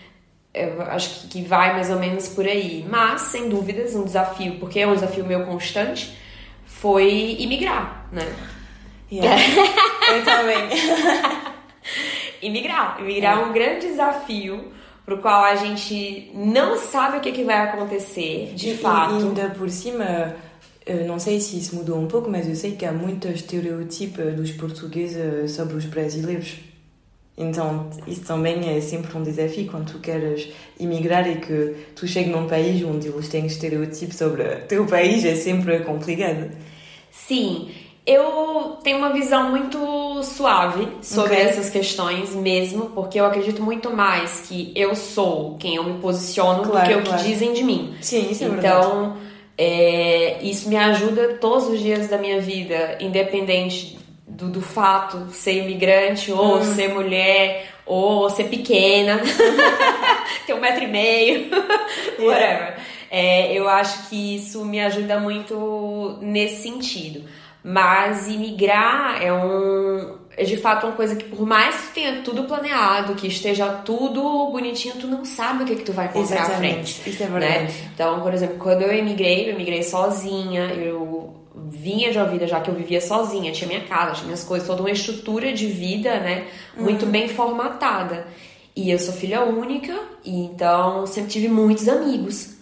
eu 0.59 0.83
acho 0.83 1.29
que 1.29 1.43
vai 1.43 1.73
mais 1.73 1.91
ou 1.91 1.99
menos 1.99 2.29
por 2.29 2.47
aí. 2.47 2.85
Mas, 2.89 3.23
sem 3.23 3.49
dúvidas, 3.49 3.95
um 3.95 4.05
desafio, 4.05 4.57
porque 4.59 4.81
é 4.81 4.87
um 4.87 4.95
desafio 4.95 5.25
meu 5.25 5.45
constante, 5.45 6.17
foi 6.65 7.37
imigrar, 7.39 8.09
né? 8.13 8.27
Yeah. 9.11 9.41
eu 10.13 10.25
também. 10.25 10.69
imigrar. 12.43 12.99
Imigrar 13.01 13.39
é 13.39 13.45
um 13.45 13.53
grande 13.53 13.87
desafio 13.89 14.73
pro 15.05 15.19
qual 15.19 15.43
a 15.43 15.57
gente 15.57 16.31
não 16.35 16.77
sabe 16.77 17.17
o 17.17 17.21
que, 17.21 17.33
que 17.33 17.43
vai 17.43 17.57
acontecer, 17.69 18.53
de 18.55 18.71
e, 18.71 18.77
fato. 18.77 19.15
E 19.15 19.17
ainda 19.17 19.49
por 19.51 19.71
cima, 19.71 20.37
eu 20.85 21.07
não 21.07 21.19
sei 21.19 21.41
se 21.41 21.59
isso 21.59 21.75
mudou 21.75 21.99
um 21.99 22.07
pouco, 22.07 22.31
mas 22.31 22.47
eu 22.47 22.55
sei 22.55 22.77
que 22.77 22.85
há 22.85 22.93
muitos 22.93 23.31
estereotipos 23.31 24.35
dos 24.35 24.53
portugueses 24.53 25.53
sobre 25.53 25.77
os 25.77 25.87
brasileiros. 25.87 26.68
Então, 27.39 27.89
isso 28.05 28.23
também 28.23 28.77
é 28.77 28.81
sempre 28.81 29.17
um 29.17 29.23
desafio 29.23 29.71
quando 29.71 29.93
tu 29.93 30.01
queres 30.01 30.49
imigrar 30.79 31.31
e 31.31 31.37
que 31.37 31.77
tu 31.95 32.07
chegas 32.07 32.33
num 32.33 32.49
país 32.49 32.83
onde 32.83 33.07
eles 33.07 33.29
têm 33.29 33.47
estereotipos 33.47 34.17
sobre 34.17 34.43
o 34.43 34.61
teu 34.67 34.85
país, 34.87 35.25
é 35.25 35.37
sempre 35.37 35.79
complicado. 35.81 36.51
Sim, 37.13 37.71
eu 38.05 38.79
tenho 38.83 38.99
uma 38.99 39.13
visão 39.13 39.51
muito 39.51 40.21
suave 40.25 40.89
sobre 41.01 41.35
okay. 41.35 41.47
essas 41.47 41.71
questões 41.71 42.35
mesmo, 42.35 42.87
porque 42.87 43.21
eu 43.21 43.27
acredito 43.27 43.63
muito 43.63 43.89
mais 43.95 44.41
que 44.49 44.73
eu 44.75 44.97
sou 44.97 45.57
quem 45.59 45.77
eu 45.77 45.85
me 45.85 46.01
posiciono 46.01 46.65
claro, 46.65 46.89
do 46.89 47.03
que 47.03 47.03
claro. 47.03 47.21
o 47.21 47.23
que 47.23 47.31
dizem 47.31 47.53
de 47.53 47.63
mim. 47.63 47.95
Sim, 48.01 48.31
isso 48.33 48.43
é 48.43 48.49
então, 48.49 48.91
verdade. 48.91 49.29
É, 49.57 50.43
isso 50.43 50.69
me 50.69 50.77
ajuda 50.77 51.35
todos 51.35 51.69
os 51.69 51.79
dias 51.81 52.09
da 52.09 52.19
minha 52.19 52.41
vida, 52.41 52.97
independente 53.01 53.99
do, 54.29 54.49
do 54.49 54.61
fato 54.61 55.29
ser 55.33 55.65
imigrante 55.65 56.31
ou 56.31 56.59
hum. 56.59 56.75
ser 56.75 56.89
mulher 56.93 57.67
ou 57.87 58.29
ser 58.29 58.45
pequena, 58.45 59.21
ter 60.47 60.55
um 60.55 60.61
metro 60.61 60.85
e 60.85 60.87
meio, 60.87 61.51
whatever. 62.21 62.77
É, 63.11 63.53
eu 63.53 63.67
acho 63.67 64.09
que 64.09 64.37
isso 64.37 64.65
me 64.65 64.79
ajuda 64.81 65.19
muito 65.19 66.19
nesse 66.21 66.63
sentido. 66.63 67.25
Mas 67.65 68.29
imigrar 68.29 69.23
é 69.23 69.33
um 69.33 70.19
é 70.37 70.45
de 70.45 70.57
fato 70.57 70.87
uma 70.87 70.95
coisa 70.95 71.17
que 71.17 71.25
por 71.25 71.45
mais 71.45 71.75
que 71.75 71.95
tenha 71.95 72.23
tudo 72.23 72.45
planeado, 72.45 73.17
que 73.17 73.27
esteja 73.27 73.69
tudo 73.85 74.51
bonitinho, 74.53 74.95
tu 74.95 75.09
não 75.09 75.25
sabe 75.25 75.65
o 75.65 75.67
que, 75.67 75.75
que 75.75 75.83
tu 75.83 75.93
vai 75.93 76.07
encontrar 76.07 76.43
à 76.43 76.51
frente. 76.51 77.03
Isso 77.05 77.23
é 77.23 77.27
verdade. 77.27 77.65
Né? 77.65 77.91
Então, 77.93 78.21
por 78.21 78.33
exemplo, 78.33 78.57
quando 78.59 78.83
eu 78.83 78.93
emigrei, 78.93 79.49
eu 79.49 79.55
emigrei 79.55 79.83
sozinha, 79.83 80.67
eu 80.75 81.35
vinha 81.71 82.11
de 82.11 82.19
uma 82.19 82.27
vida 82.27 82.47
já 82.47 82.61
que 82.61 82.71
eu 82.71 82.75
vivia 82.75 83.01
sozinha, 83.01 83.53
tinha 83.53 83.69
minha 83.69 83.85
casa, 83.85 84.13
tinha 84.13 84.27
minhas 84.27 84.45
coisas, 84.45 84.67
toda 84.67 84.83
uma 84.83 84.91
estrutura 84.91 85.53
de 85.53 85.67
vida, 85.67 86.21
né, 86.21 86.47
muito 86.77 87.05
uhum. 87.05 87.11
bem 87.11 87.29
formatada. 87.29 88.27
E 88.77 88.91
eu 88.91 88.99
sou 88.99 89.13
filha 89.13 89.43
única, 89.45 89.99
e 90.25 90.45
então 90.45 91.05
sempre 91.07 91.31
tive 91.31 91.49
muitos 91.49 91.89
amigos. 91.89 92.57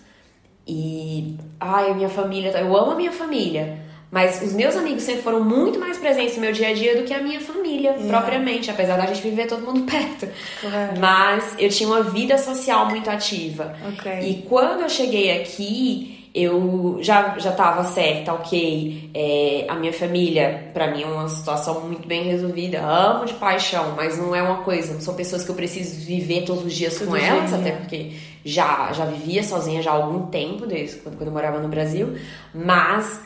E 0.67 1.37
ai, 1.61 1.95
minha 1.95 2.09
família, 2.09 2.51
eu 2.59 2.77
amo 2.77 2.93
a 2.93 2.95
minha 2.95 3.13
família, 3.13 3.79
mas 4.11 4.41
os 4.41 4.53
meus 4.53 4.75
amigos 4.77 5.03
sempre 5.03 5.23
foram 5.23 5.45
muito 5.45 5.79
mais 5.79 5.99
presentes 5.99 6.37
no 6.37 6.41
meu 6.41 6.53
dia 6.53 6.69
a 6.69 6.73
dia 6.73 6.97
do 6.97 7.05
que 7.05 7.13
a 7.13 7.21
minha 7.21 7.41
família, 7.41 7.91
yeah. 7.91 8.09
propriamente, 8.09 8.71
apesar 8.71 8.97
da 8.97 9.07
gente 9.07 9.21
viver 9.21 9.47
todo 9.47 9.63
mundo 9.63 9.83
perto. 9.91 10.27
Claro. 10.61 10.99
Mas 10.99 11.55
eu 11.59 11.69
tinha 11.69 11.89
uma 11.89 12.03
vida 12.03 12.39
social 12.39 12.89
muito 12.89 13.11
ativa. 13.11 13.77
Okay. 13.93 14.31
E 14.31 14.43
quando 14.49 14.83
eu 14.83 14.89
cheguei 14.89 15.41
aqui, 15.41 16.16
eu 16.37 16.99
já 17.01 17.39
já 17.39 17.51
estava 17.51 17.83
certa, 17.85 18.35
ok. 18.35 19.11
É, 19.15 19.65
a 19.67 19.75
minha 19.75 19.93
família, 19.93 20.71
para 20.75 20.91
mim, 20.91 21.03
é 21.03 21.07
uma 21.07 21.27
situação 21.31 21.81
muito 21.81 22.07
bem 22.07 22.25
resolvida. 22.25 22.83
Amo 22.83 23.25
de 23.25 23.33
paixão, 23.33 23.95
mas 23.97 24.19
não 24.19 24.35
é 24.35 24.43
uma 24.43 24.59
coisa. 24.59 24.93
Não 24.93 25.01
são 25.01 25.15
pessoas 25.15 25.43
que 25.43 25.51
eu 25.51 25.55
preciso 25.55 26.05
viver 26.05 26.45
todos 26.45 26.67
os 26.67 26.75
dias 26.75 26.99
com 26.99 27.17
elas, 27.17 27.55
até 27.55 27.73
porque 27.73 28.13
já 28.45 28.93
já 28.93 29.07
vivia 29.07 29.43
sozinha 29.43 29.81
já 29.81 29.93
há 29.93 29.95
algum 29.95 30.27
tempo, 30.27 30.67
desde 30.67 30.97
quando, 30.97 31.17
quando 31.17 31.29
eu 31.29 31.33
morava 31.33 31.59
no 31.59 31.69
Brasil. 31.69 32.19
Mas 32.55 33.19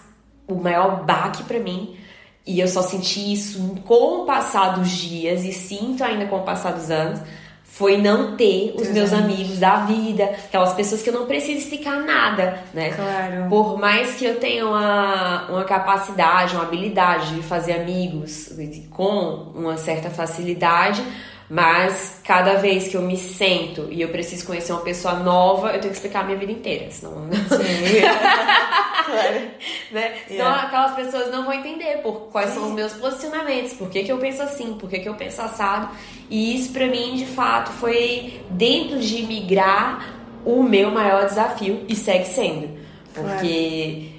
o 0.46 0.55
maior 0.55 1.05
baque 1.05 1.42
para 1.42 1.59
mim 1.59 1.96
e 2.46 2.61
eu 2.61 2.68
só 2.68 2.81
senti 2.81 3.33
isso 3.33 3.77
com 3.85 4.23
o 4.23 4.25
passar 4.25 4.79
dos 4.79 4.88
dias 4.88 5.44
e 5.44 5.53
sinto 5.53 6.05
ainda 6.05 6.27
com 6.27 6.37
o 6.37 6.42
passar 6.42 6.73
dos 6.73 6.90
anos 6.90 7.20
foi 7.81 7.97
não 7.97 8.37
ter 8.37 8.75
os 8.77 8.90
meus 8.90 9.11
amigos 9.11 9.59
da 9.59 9.87
vida, 9.87 10.25
aquelas 10.25 10.75
pessoas 10.75 11.01
que 11.01 11.09
eu 11.09 11.14
não 11.14 11.25
preciso 11.25 11.61
explicar 11.61 12.05
nada, 12.05 12.62
né? 12.75 12.90
Claro. 12.90 13.49
Por 13.49 13.79
mais 13.79 14.16
que 14.16 14.27
eu 14.27 14.38
tenha 14.38 14.66
uma, 14.66 15.51
uma 15.51 15.64
capacidade, 15.64 16.55
uma 16.55 16.64
habilidade 16.64 17.35
de 17.35 17.43
fazer 17.43 17.73
amigos 17.73 18.53
com 18.90 19.51
uma 19.55 19.79
certa 19.79 20.11
facilidade, 20.11 21.03
Mas 21.51 22.21
cada 22.23 22.55
vez 22.55 22.87
que 22.87 22.97
eu 22.97 23.03
me 23.03 23.17
sento 23.17 23.89
e 23.91 24.01
eu 24.01 24.09
preciso 24.11 24.47
conhecer 24.47 24.71
uma 24.73 24.83
pessoa 24.83 25.15
nova, 25.15 25.71
eu 25.71 25.81
tenho 25.81 25.91
que 25.93 25.97
explicar 25.97 26.21
a 26.21 26.25
minha 26.25 26.39
vida 26.39 26.53
inteira, 26.53 26.89
senão. 26.93 27.29
Sim. 27.33 28.01
claro. 29.05 29.51
Né? 29.91 30.15
Senão 30.29 30.47
Yeah. 30.47 30.63
aquelas 30.69 30.95
pessoas 30.95 31.33
não 31.33 31.45
vão 31.45 31.53
entender 31.53 31.99
por 31.99 32.29
quais 32.31 32.51
são 32.51 32.69
os 32.69 32.73
meus 32.73 32.93
posicionamentos, 32.93 33.73
por 33.73 33.91
que, 33.91 34.05
que 34.05 34.13
eu 34.13 34.19
penso 34.19 34.41
assim, 34.43 34.75
por 34.75 34.89
que, 34.89 35.01
que 35.01 35.09
eu 35.09 35.15
penso 35.15 35.43
assado. 35.43 35.89
E 36.29 36.57
isso 36.57 36.73
pra 36.73 36.87
mim, 36.87 37.17
de 37.17 37.27
fato, 37.27 37.73
foi 37.73 38.41
dentro 38.51 39.01
de 39.01 39.25
migrar 39.25 40.15
o 40.45 40.63
meu 40.63 40.93
maior 40.93 41.27
desafio 41.27 41.85
e 41.89 41.97
segue 41.97 42.27
sendo. 42.27 42.79
Porque 43.13 44.10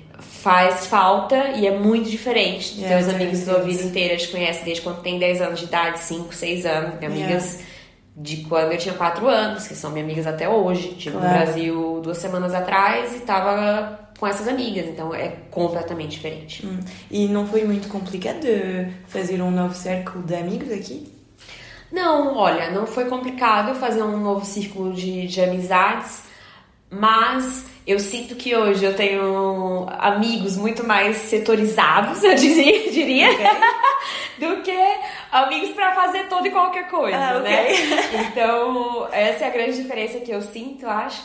faz 0.42 0.88
falta 0.88 1.50
e 1.56 1.68
é 1.68 1.78
muito 1.78 2.10
diferente 2.10 2.74
de 2.76 2.82
Yeah, 2.82 3.04
teus 3.06 3.16
amigos 3.16 3.46
da 3.46 3.60
vida 3.60 3.84
inteira 3.84 4.18
te 4.18 4.28
conhecem 4.30 4.64
desde 4.64 4.82
quando 4.82 5.02
tem 5.02 5.20
10 5.20 5.42
anos 5.42 5.60
de 5.60 5.66
idade, 5.66 6.00
5, 6.00 6.34
6 6.34 6.66
anos. 6.66 7.00
Tem 7.00 7.08
amigas 7.08 7.60
de 8.16 8.38
quando 8.38 8.72
eu 8.72 8.78
tinha 8.78 8.94
4 8.96 9.28
anos, 9.28 9.68
que 9.68 9.76
são 9.76 9.92
minhas 9.92 10.06
amigas 10.06 10.28
até 10.28 10.50
hoje. 10.50 10.90
Estive 10.90 11.16
no 11.16 11.22
Claro. 11.22 11.38
Brasil 11.38 12.02
duas 12.04 12.18
semanas 12.18 12.54
atrás 12.54 13.16
e 13.16 13.20
tava 13.20 14.00
com 14.20 14.28
essas 14.28 14.48
amigas, 14.48 14.86
então 14.88 15.14
é 15.14 15.30
completamente 15.50 16.12
diferente. 16.12 16.66
Hum. 16.66 16.80
E 17.10 17.28
não 17.28 17.48
foi 17.48 17.64
muito 17.64 17.88
complicado 17.88 18.40
de 18.42 18.88
fazer 19.08 19.42
um 19.42 19.50
novo 19.52 19.74
círculo 19.76 20.24
de 20.24 20.36
amigos 20.36 20.72
aqui? 20.72 21.12
Não, 21.92 22.36
olha, 22.38 22.72
não 22.72 22.88
foi 22.88 23.06
complicado 23.06 23.76
fazer 23.76 24.02
um 24.04 24.18
novo 24.18 24.46
círculo 24.46 24.94
de, 24.94 25.28
de 25.28 25.42
amizades, 25.42 26.24
mas 26.90 27.66
eu 27.86 28.00
sinto 28.00 28.36
que 28.36 28.56
hoje 28.56 28.84
eu 28.86 28.96
tenho 28.96 29.88
amigos 29.98 30.56
muito 30.58 30.84
mais 30.86 31.18
setorizados, 31.18 32.22
eu 32.24 32.36
dizia, 32.36 32.92
diria, 32.92 33.28
do 34.40 34.62
que 34.62 34.78
amigos 35.32 35.70
pra 35.72 35.94
fazer 35.96 36.28
toda 36.28 36.48
e 36.48 36.52
qualquer 36.52 36.88
coisa, 36.90 37.18
Ah, 37.18 37.38
ok. 37.38 37.44
né? 37.44 37.68
Então, 38.32 39.08
essa 39.12 39.46
é 39.46 39.48
a 39.48 39.52
grande 39.52 39.82
diferença 39.82 40.20
que 40.20 40.32
eu 40.32 40.42
sinto, 40.42 40.88
acho. 40.88 41.22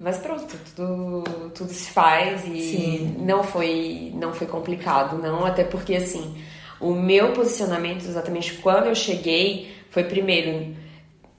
Mas 0.00 0.16
pronto, 0.18 0.46
tudo, 0.76 1.50
tudo 1.54 1.70
se 1.72 1.90
faz 1.90 2.44
e 2.46 2.60
Sim. 2.60 3.16
não 3.18 3.42
foi, 3.42 4.12
não 4.14 4.32
foi 4.32 4.46
complicado, 4.46 5.18
não. 5.20 5.44
Até 5.44 5.64
porque, 5.64 5.96
assim, 5.96 6.40
o 6.80 6.92
meu 6.94 7.32
posicionamento, 7.32 8.04
exatamente 8.04 8.54
quando 8.54 8.86
eu 8.86 8.94
cheguei, 8.94 9.74
foi 9.90 10.04
primeiro 10.04 10.72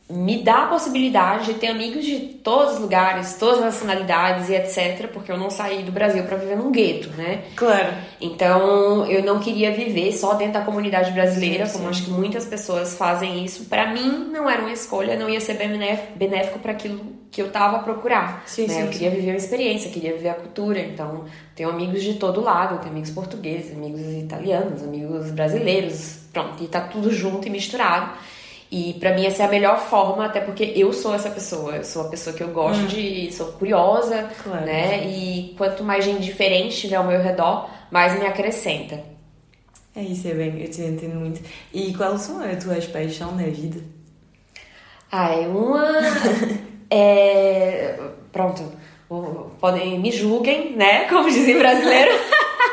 me 0.10 0.41
dar 0.41 0.63
a 0.63 0.67
possibilidade 0.67 1.45
de 1.45 1.54
ter 1.60 1.67
amigos 1.67 2.04
de 2.04 2.17
todos 2.19 2.74
os 2.74 2.80
lugares, 2.80 3.36
todas 3.36 3.60
as 3.60 3.65
nacionalidades 3.65 4.50
e 4.50 4.56
etc. 4.56 5.08
Porque 5.13 5.32
eu 5.32 5.38
não 5.38 5.52
saí 5.52 5.84
do 5.84 5.91
Brasil 5.91 6.24
pra 6.24 6.36
viver 6.36 6.56
num 6.58 6.72
gueto, 6.72 7.10
né? 7.12 7.43
Claro. 7.56 7.93
Então, 8.19 9.06
eu 9.06 9.24
não 9.24 9.39
queria 9.39 9.72
viver 9.72 10.12
só 10.12 10.34
dentro 10.34 10.54
da 10.54 10.62
comunidade 10.62 11.12
brasileira, 11.12 11.65
Sim, 11.67 11.74
como 11.74 11.84
sim. 11.86 11.89
acho 11.91 12.04
que 12.06 12.12
muitas 12.12 12.45
pessoas 12.45 12.95
fazem 12.98 13.45
isso. 13.45 13.65
Pra 13.65 13.93
mim, 13.93 14.30
não 14.32 14.50
era 14.50 14.62
uma 14.62 14.72
escolha, 14.72 15.15
não 15.17 15.30
ia 15.30 15.39
ser 15.39 15.54
benéf- 15.56 16.12
benéfico 16.15 16.58
para 16.60 16.72
aquilo 16.72 17.00
que 17.30 17.41
eu 17.41 17.52
tava 17.52 17.78
a 17.78 17.80
procurar. 17.84 18.41
Sim, 18.48 18.65
né? 18.65 18.74
sim, 18.74 18.82
eu 18.82 18.88
queria 18.88 19.12
viver 19.12 19.30
uma 19.32 19.38
experiência, 19.38 19.91
queria 19.91 20.13
viver 20.13 20.30
a 20.30 20.34
cultura. 20.34 20.80
Então, 20.80 21.26
tenho 21.56 21.69
amigos 21.69 22.02
de 22.02 22.15
todo 22.15 22.41
lado, 22.41 22.80
tenho 22.80 22.91
amigos 22.91 23.12
portugueses, 23.12 23.74
amigos 23.76 24.02
italianos, 24.02 24.82
amigos 24.82 25.30
brasileiros, 25.30 26.22
pronto, 26.34 26.63
e 26.63 26.67
tá 26.67 26.82
tudo 26.82 27.12
junto 27.13 27.48
e 27.48 27.52
misturado. 27.52 28.10
E 28.71 28.93
pra 28.99 29.13
mim 29.13 29.25
essa 29.25 29.41
é 29.41 29.45
a 29.47 29.49
melhor 29.49 29.79
forma, 29.79 30.25
até 30.25 30.39
porque 30.41 30.73
eu 30.75 30.93
sou 30.93 31.15
essa 31.15 31.32
pessoa, 31.32 31.75
eu 31.77 31.84
sou 31.84 32.03
a 32.03 32.10
pessoa 32.10 32.36
que 32.36 32.43
eu 32.43 32.49
gosto 32.49 32.84
de, 32.86 33.32
sou 33.34 33.47
curiosa, 33.53 34.23
Hum. 34.23 34.43
Claro. 34.43 34.65
né? 34.65 35.05
E 35.08 35.55
quanto 35.58 35.84
mais 35.84 36.05
gente 36.05 36.21
diferente 36.21 36.77
tiver 36.82 36.95
ao 36.97 37.03
meu 37.03 37.19
redor, 37.21 37.67
mais 37.89 38.17
me 38.19 38.27
acrescenta. 38.27 39.01
É 39.95 40.01
isso, 40.01 40.27
é 40.27 40.34
bem, 40.34 40.62
eu 40.62 40.69
te 40.69 40.82
entendo 40.82 41.15
muito. 41.15 41.41
E 41.73 41.93
quais 41.95 42.21
são 42.21 42.41
as 42.43 42.63
tuas 42.63 42.86
paixões 42.86 43.36
na 43.36 43.43
vida? 43.47 43.82
Ah, 45.12 45.34
é 45.34 45.47
uma. 45.47 45.88
é. 46.91 47.97
Pronto. 48.32 48.71
Podem 49.60 49.99
me 49.99 50.12
julguem, 50.12 50.75
né? 50.75 51.05
Como 51.10 51.27
dizem 51.27 51.58
brasileiro. 51.58 52.12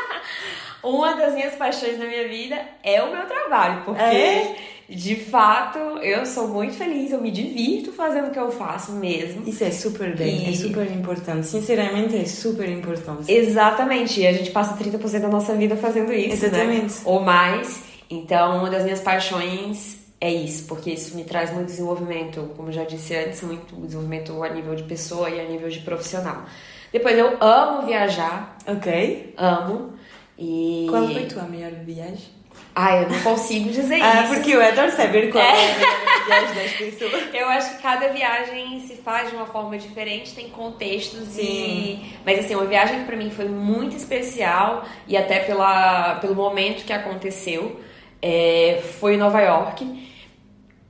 uma 0.83 1.15
das 1.15 1.33
minhas 1.33 1.55
paixões 1.55 1.97
na 1.97 2.05
minha 2.05 2.27
vida 2.27 2.55
é 2.83 3.01
o 3.01 3.11
meu 3.11 3.25
trabalho, 3.25 3.81
porque. 3.83 4.01
É? 4.01 4.55
De 4.89 5.15
fato, 5.17 5.77
eu 6.01 6.25
sou 6.25 6.47
muito 6.47 6.73
feliz, 6.75 7.11
eu 7.11 7.19
me 7.19 7.29
divirto 7.29 7.91
fazendo 7.91 8.27
o 8.27 8.31
que 8.31 8.39
eu 8.39 8.49
faço 8.49 8.93
mesmo. 8.93 9.43
Isso 9.45 9.63
é 9.63 9.69
super 9.71 10.15
bem, 10.15 10.47
E- 10.47 10.49
é 10.49 10.53
super 10.55 10.89
importante. 10.89 11.45
Sinceramente, 11.47 12.15
é 12.15 12.25
super 12.25 12.69
importante. 12.69 13.29
Exatamente, 13.31 14.21
e 14.21 14.25
a 14.27 14.31
gente 14.31 14.49
passa 14.51 14.75
30% 14.77 15.21
da 15.23 15.27
nossa 15.27 15.53
vida 15.55 15.75
fazendo 15.75 16.13
isso, 16.13 16.45
Exatamente. 16.45 16.93
né? 16.95 17.01
Ou 17.05 17.19
mais. 17.19 17.81
Então, 18.09 18.59
uma 18.59 18.69
das 18.69 18.83
minhas 18.83 19.01
paixões 19.01 19.97
é 20.21 20.31
isso, 20.33 20.65
porque 20.67 20.91
isso 20.91 21.17
me 21.17 21.25
traz 21.25 21.51
muito 21.53 21.65
desenvolvimento, 21.67 22.49
como 22.55 22.71
já 22.71 22.85
disse 22.85 23.13
antes, 23.13 23.41
muito 23.43 23.75
desenvolvimento 23.75 24.41
a 24.41 24.49
nível 24.49 24.73
de 24.73 24.83
pessoa 24.83 25.29
e 25.29 25.39
a 25.41 25.43
nível 25.43 25.67
de 25.69 25.79
profissional. 25.81 26.45
Depois, 26.93 27.17
eu 27.17 27.35
amo 27.43 27.85
viajar, 27.85 28.57
Ok. 28.65 29.33
amo. 29.35 29.91
E. 30.39 30.87
Qual 30.89 31.05
foi 31.07 31.23
a 31.23 31.27
tua 31.27 31.43
melhor 31.43 31.71
viagem? 31.83 32.36
Ai, 32.79 33.03
eu 33.05 33.09
não 33.09 33.19
consigo 33.21 33.69
dizer 33.71 33.99
Ah, 34.03 34.21
isso. 34.25 34.35
porque 34.35 34.51
eu 34.51 34.61
adoro 34.61 34.91
saber 34.91 35.31
qual 35.31 35.43
é, 35.43 35.49
a 35.71 36.25
viagem 36.25 36.55
das 36.55 36.71
pessoas. 36.73 37.23
Eu 37.33 37.47
acho 37.49 37.75
que 37.75 37.81
cada 37.81 38.09
viagem 38.09 38.79
se 38.81 38.97
faz 38.97 39.31
de 39.31 39.35
uma 39.35 39.47
forma 39.47 39.75
diferente, 39.79 40.35
tem 40.35 40.49
contextos 40.49 41.29
Sim. 41.29 41.41
e. 41.41 42.15
Mas 42.23 42.37
assim, 42.45 42.53
uma 42.53 42.65
viagem 42.65 42.99
que 42.99 43.05
pra 43.05 43.15
mim 43.15 43.31
foi 43.31 43.45
muito 43.49 43.95
especial 43.97 44.85
e 45.07 45.17
até 45.17 45.39
pela, 45.39 46.15
pelo 46.21 46.35
momento 46.35 46.85
que 46.85 46.93
aconteceu 46.93 47.79
é, 48.21 48.79
foi 48.99 49.15
em 49.15 49.17
Nova 49.17 49.41
York. 49.41 50.07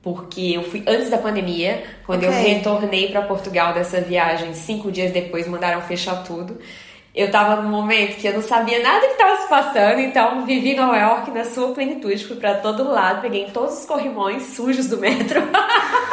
Porque 0.02 0.52
eu 0.54 0.62
fui 0.64 0.82
antes 0.86 1.08
da 1.08 1.16
pandemia, 1.18 1.82
quando 2.06 2.22
eu 2.24 2.30
Ok. 2.30 2.42
retornei 2.42 3.08
pra 3.08 3.22
Portugal 3.22 3.72
dessa 3.72 4.00
viagem, 4.00 4.52
cinco 4.52 4.92
dias 4.92 5.10
depois 5.10 5.46
mandaram 5.48 5.80
fechar 5.82 6.22
tudo. 6.22 6.58
Eu 7.18 7.32
tava 7.32 7.60
num 7.60 7.68
momento 7.68 8.16
que 8.16 8.28
eu 8.28 8.32
não 8.32 8.40
sabia 8.40 8.80
nada 8.80 9.08
que 9.08 9.14
tava 9.14 9.42
se 9.42 9.48
passando, 9.48 9.98
então 9.98 10.46
vivi 10.46 10.76
Nova 10.76 10.96
York 10.96 11.32
na 11.32 11.44
sua 11.44 11.74
plenitude, 11.74 12.24
fui 12.24 12.36
pra 12.36 12.54
todo 12.54 12.88
lado, 12.88 13.22
peguei 13.22 13.42
em 13.42 13.50
todos 13.50 13.80
os 13.80 13.84
corrimões 13.84 14.54
sujos 14.54 14.86
do 14.86 14.98
metro. 14.98 15.42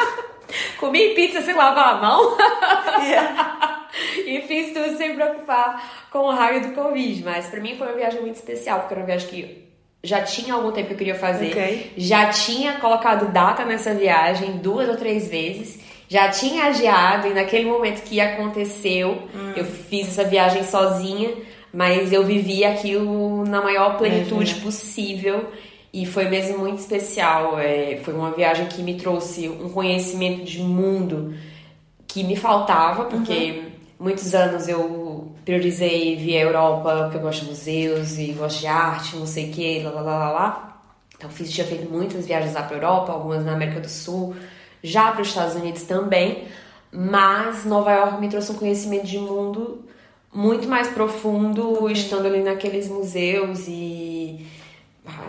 Comi 0.79 1.13
pizza 1.13 1.43
sem 1.43 1.53
lavar 1.53 1.93
a 1.93 1.97
mão 2.01 2.35
e 4.25 4.41
fiz 4.47 4.73
tudo 4.73 4.97
sem 4.97 5.13
preocupar 5.13 6.07
com 6.09 6.21
o 6.21 6.31
raio 6.31 6.69
do 6.69 6.73
Covid. 6.73 7.23
Mas 7.23 7.45
pra 7.49 7.61
mim 7.61 7.75
foi 7.77 7.85
uma 7.85 7.95
viagem 7.95 8.21
muito 8.21 8.37
especial, 8.37 8.79
porque 8.79 8.95
era 8.95 9.01
uma 9.01 9.05
viagem 9.05 9.29
que 9.29 9.63
já 10.03 10.23
tinha 10.23 10.55
algum 10.55 10.71
tempo 10.71 10.87
que 10.87 10.93
eu 10.95 10.97
queria 10.97 11.15
fazer. 11.15 11.51
Ok. 11.51 11.93
Já 11.97 12.31
tinha 12.31 12.79
colocado 12.79 13.31
data 13.31 13.63
nessa 13.63 13.93
viagem 13.93 14.57
duas 14.57 14.89
ou 14.89 14.97
três 14.97 15.27
vezes. 15.27 15.84
Já 16.15 16.29
tinha 16.29 16.67
adiado 16.67 17.27
e 17.27 17.33
naquele 17.33 17.65
momento 17.65 18.01
que 18.01 18.21
aconteceu, 18.21 19.27
eu 19.53 19.65
fiz 19.65 20.07
essa 20.07 20.23
viagem 20.23 20.63
sozinha, 20.63 21.33
mas 21.73 22.13
eu 22.13 22.23
vivi 22.23 22.63
aquilo 22.63 23.43
na 23.45 23.61
maior 23.61 23.97
plenitude 23.97 24.33
Imagina. 24.51 24.61
possível 24.61 25.49
e 25.91 26.05
foi 26.05 26.29
mesmo 26.29 26.59
muito 26.59 26.79
especial. 26.79 27.59
É, 27.59 27.99
foi 28.01 28.13
uma 28.13 28.31
viagem 28.31 28.65
que 28.67 28.81
me 28.81 28.95
trouxe 28.95 29.49
um 29.49 29.67
conhecimento 29.67 30.45
de 30.45 30.59
mundo 30.59 31.33
que 32.07 32.23
me 32.23 32.37
faltava, 32.37 33.03
porque 33.03 33.63
muitos 33.99 34.33
anos 34.33 34.69
eu 34.69 35.33
priorizei 35.43 36.15
vir 36.15 36.37
à 36.37 36.41
Europa, 36.43 36.95
porque 37.01 37.17
eu 37.17 37.21
gosto 37.23 37.41
de 37.41 37.49
museus 37.49 38.17
e 38.17 38.27
gosto 38.27 38.61
de 38.61 38.67
arte, 38.67 39.17
não 39.17 39.27
sei 39.27 39.49
o 39.49 39.51
que, 39.51 39.83
lá 39.83 39.91
lá 39.91 40.01
lá 40.01 40.31
lá. 40.31 40.81
Então 41.17 41.29
fiz, 41.29 41.51
tinha 41.51 41.67
feito 41.67 41.91
muitas 41.91 42.25
viagens 42.25 42.53
lá 42.53 42.63
para 42.63 42.77
Europa, 42.77 43.11
algumas 43.11 43.43
na 43.43 43.51
América 43.51 43.81
do 43.81 43.89
Sul, 43.89 44.33
já 44.85 45.11
para 45.11 45.21
os 45.21 45.29
Estados 45.29 45.55
Unidos 45.55 45.83
também, 45.83 46.45
mas 46.91 47.65
Nova 47.65 47.91
York 47.91 48.21
me 48.21 48.29
trouxe 48.29 48.51
um 48.51 48.55
conhecimento 48.55 49.05
de 49.05 49.17
mundo 49.17 49.83
muito 50.33 50.67
mais 50.67 50.87
profundo, 50.89 51.89
estando 51.89 52.25
ali 52.25 52.43
naqueles 52.43 52.89
museus 52.89 53.65
e 53.67 54.45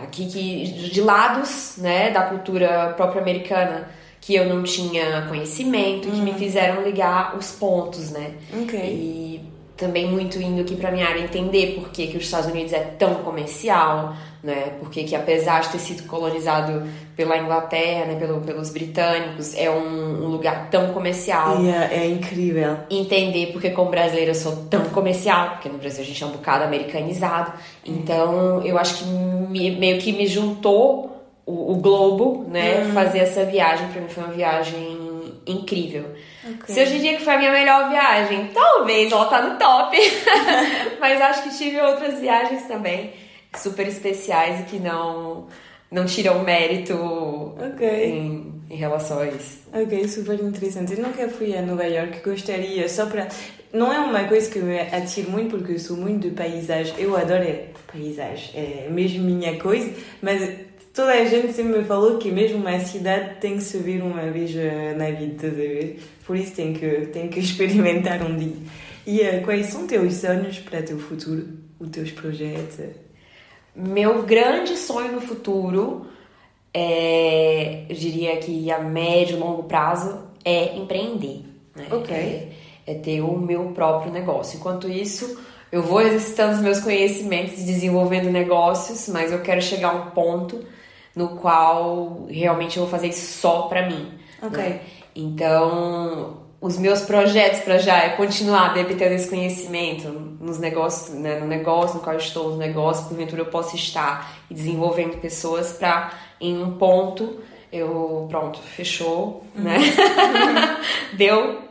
aqui 0.03 0.27
que 0.27 0.89
de 0.89 1.01
lados, 1.01 1.75
né, 1.77 2.11
da 2.11 2.23
cultura 2.23 2.93
própria 2.95 3.21
americana 3.21 3.89
que 4.19 4.35
eu 4.35 4.49
não 4.49 4.63
tinha 4.63 5.25
conhecimento, 5.29 6.09
que 6.09 6.19
me 6.19 6.33
fizeram 6.33 6.83
ligar 6.83 7.37
os 7.37 7.51
pontos, 7.51 8.11
né? 8.11 8.33
Ok. 8.61 8.77
E 8.77 9.41
também 9.77 10.05
muito 10.09 10.41
indo 10.41 10.61
aqui 10.61 10.75
pra 10.75 10.91
minha 10.91 11.07
área 11.07 11.19
entender 11.21 11.75
por 11.75 11.89
que, 11.89 12.07
que 12.07 12.17
os 12.17 12.23
Estados 12.23 12.49
Unidos 12.49 12.73
é 12.73 12.79
tão 12.79 13.15
comercial, 13.15 14.15
né? 14.43 14.73
Porque 14.79 15.03
que 15.03 15.15
apesar 15.15 15.61
de 15.61 15.69
ter 15.69 15.79
sido 15.79 16.07
colonizado 16.07 16.83
pela 17.15 17.37
Inglaterra, 17.37 18.05
né, 18.05 18.15
pelo, 18.19 18.41
pelos 18.41 18.69
britânicos, 18.71 19.55
é 19.55 19.69
um, 19.69 20.25
um 20.25 20.27
lugar 20.27 20.69
tão 20.69 20.93
comercial 20.93 21.57
é, 21.65 21.89
é 22.03 22.07
incrível. 22.09 22.77
entender 22.89 23.47
porque 23.53 23.69
como 23.69 23.89
brasileira 23.91 24.31
eu 24.31 24.35
sou 24.35 24.55
tão 24.69 24.85
comercial, 24.85 25.51
porque 25.51 25.69
no 25.69 25.77
Brasil 25.77 26.03
a 26.03 26.05
gente 26.05 26.23
é 26.23 26.25
um 26.25 26.31
bocado 26.31 26.63
americanizado. 26.63 27.53
Então, 27.85 28.61
eu 28.63 28.77
acho 28.77 28.99
que 28.99 29.05
me- 29.05 29.71
meio 29.77 29.99
que 29.99 30.11
me 30.11 30.25
juntou 30.27 31.23
o, 31.45 31.71
o 31.73 31.75
globo, 31.75 32.45
né? 32.49 32.89
Fazer 32.93 33.19
essa 33.19 33.45
viagem 33.45 33.87
pra 33.89 34.01
mim 34.01 34.09
foi 34.09 34.23
uma 34.23 34.33
viagem 34.33 34.97
incrível. 35.45 36.05
Ok. 36.49 36.73
Se 36.73 36.81
hoje 36.81 36.95
em 36.97 36.99
dia 36.99 37.17
que 37.17 37.23
foi 37.23 37.33
a 37.33 37.37
minha 37.37 37.51
melhor 37.51 37.89
viagem, 37.89 38.49
talvez 38.53 39.11
ela 39.11 39.25
tá 39.25 39.41
no 39.41 39.57
top. 39.57 39.97
Mas 40.99 41.21
acho 41.21 41.43
que 41.43 41.57
tive 41.57 41.79
outras 41.81 42.19
viagens 42.19 42.63
também 42.67 43.11
super 43.55 43.87
especiais 43.87 44.61
e 44.61 44.63
que 44.63 44.79
não 44.79 45.47
não 45.89 46.05
tiram 46.05 46.43
mérito 46.43 46.93
Ok. 47.59 47.87
em 47.87 48.57
em 48.69 48.75
relação 48.75 49.19
a 49.19 49.27
isso. 49.27 49.59
Ok, 49.73 50.07
super 50.09 50.39
interessante. 50.41 50.93
Eu 50.93 50.99
nunca 50.99 51.27
fui 51.29 51.55
a 51.55 51.61
Nova 51.61 51.85
York, 51.85 52.19
gostaria 52.23 52.87
só 52.89 53.05
para. 53.05 53.27
Não 53.71 53.91
é 53.93 53.99
uma 53.99 54.25
coisa 54.25 54.49
que 54.49 54.59
me 54.59 54.79
atira 54.79 55.29
muito 55.29 55.57
porque 55.57 55.73
eu 55.73 55.79
sou 55.79 55.95
muito 55.95 56.29
de 56.29 56.35
paisagem. 56.35 56.93
Eu 56.97 57.15
adoro 57.15 57.45
paisagem, 57.91 58.49
é 58.55 58.87
mesmo 58.89 59.23
minha 59.23 59.57
coisa, 59.57 59.89
mas 60.21 60.41
toda 60.97 61.13
a 61.13 61.25
gente 61.25 61.53
sempre 61.53 61.77
me 61.77 61.85
falou 61.85 62.17
que 62.17 62.31
mesmo 62.31 62.57
uma 62.57 62.79
cidade 62.79 63.35
tem 63.39 63.59
que 63.59 63.77
ver 63.77 64.01
uma 64.01 64.31
vez 64.31 64.51
na 64.97 65.11
vida, 65.11 65.51
de 65.51 65.97
Por 66.25 66.35
isso 66.35 66.55
tem 66.55 66.73
que, 66.73 66.87
tem 67.13 67.27
que 67.27 67.37
experimentar 67.39 68.23
um 68.23 68.35
dia. 68.35 68.55
E 69.05 69.21
uh, 69.21 69.43
quais 69.45 69.67
são 69.67 69.85
teus 69.85 70.15
sonhos 70.15 70.57
para 70.57 70.81
teu 70.81 70.97
futuro, 70.97 71.49
os 71.79 71.89
teus 71.91 72.09
projetos? 72.09 72.79
Meu 73.75 74.23
grande 74.23 74.75
sonho 74.75 75.11
no 75.11 75.21
futuro, 75.21 76.07
é, 76.73 77.83
eu 77.87 77.95
diria 77.95 78.35
que 78.37 78.71
a 78.71 78.79
médio 78.79 79.37
e 79.37 79.39
longo 79.39 79.63
prazo, 79.63 80.19
é 80.43 80.75
empreender. 80.77 81.43
Né? 81.75 81.85
Ok. 81.91 82.15
É, 82.15 82.49
é 82.87 82.95
ter 82.95 83.21
o 83.21 83.37
meu 83.37 83.65
próprio 83.65 84.11
negócio. 84.11 84.57
Enquanto 84.57 84.89
isso, 84.89 85.39
eu 85.71 85.83
vou 85.83 86.01
exercitando 86.01 86.55
os 86.55 86.61
meus 86.61 86.79
conhecimentos, 86.79 87.63
desenvolvendo 87.63 88.31
negócios, 88.31 89.07
mas 89.09 89.31
eu 89.31 89.43
quero 89.43 89.61
chegar 89.61 89.89
a 89.89 89.93
um 89.93 90.09
ponto 90.09 90.65
no 91.17 91.29
qual 91.29 92.27
realmente 92.29 92.77
eu 92.77 92.83
vou 92.83 92.91
fazer 92.91 93.07
isso 93.07 93.39
só 93.39 93.63
para 93.63 93.87
mim. 93.87 94.13
Ok. 94.41 94.57
Né? 94.57 94.81
Então, 95.15 96.37
os 96.61 96.77
meus 96.77 97.01
projetos 97.01 97.61
para 97.61 97.79
já 97.79 97.97
é 97.97 98.09
continuar 98.09 98.75
debitando 98.75 99.13
esse 99.13 99.27
conhecimento 99.27 100.07
nos 100.39 100.59
negócios, 100.59 101.15
né, 101.15 101.39
no 101.39 101.47
negócio 101.47 101.97
no 101.97 102.03
qual 102.03 102.13
eu 102.15 102.19
estou, 102.19 102.51
no 102.51 102.57
negócio, 102.57 103.07
porventura 103.07 103.41
eu 103.41 103.47
possa 103.47 103.75
estar 103.75 104.37
e 104.49 104.53
desenvolvendo 104.53 105.19
pessoas 105.19 105.73
para 105.73 106.13
em 106.39 106.61
um 106.61 106.77
ponto 106.77 107.39
eu 107.71 108.27
pronto, 108.29 108.59
fechou, 108.59 109.43
uhum. 109.55 109.63
né? 109.63 109.77
Deu 111.13 111.63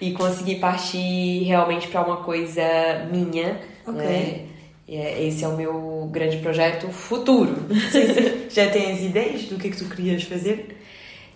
e 0.00 0.12
consegui 0.12 0.56
partir 0.56 1.44
realmente 1.44 1.88
para 1.88 2.00
uma 2.02 2.18
coisa 2.18 2.62
minha, 3.10 3.60
okay. 3.86 4.06
né? 4.06 4.46
É, 4.88 5.24
esse 5.24 5.44
é 5.44 5.48
o 5.48 5.56
meu 5.56 6.08
grande 6.10 6.38
projeto 6.38 6.88
futuro. 6.88 7.54
Sim, 7.90 8.14
sim. 8.14 8.46
Já 8.50 8.68
tens 8.68 9.00
ideias 9.02 9.42
do 9.44 9.56
que 9.56 9.68
é 9.68 9.70
que 9.70 9.76
tu 9.76 9.84
querias 9.88 10.24
fazer? 10.24 10.76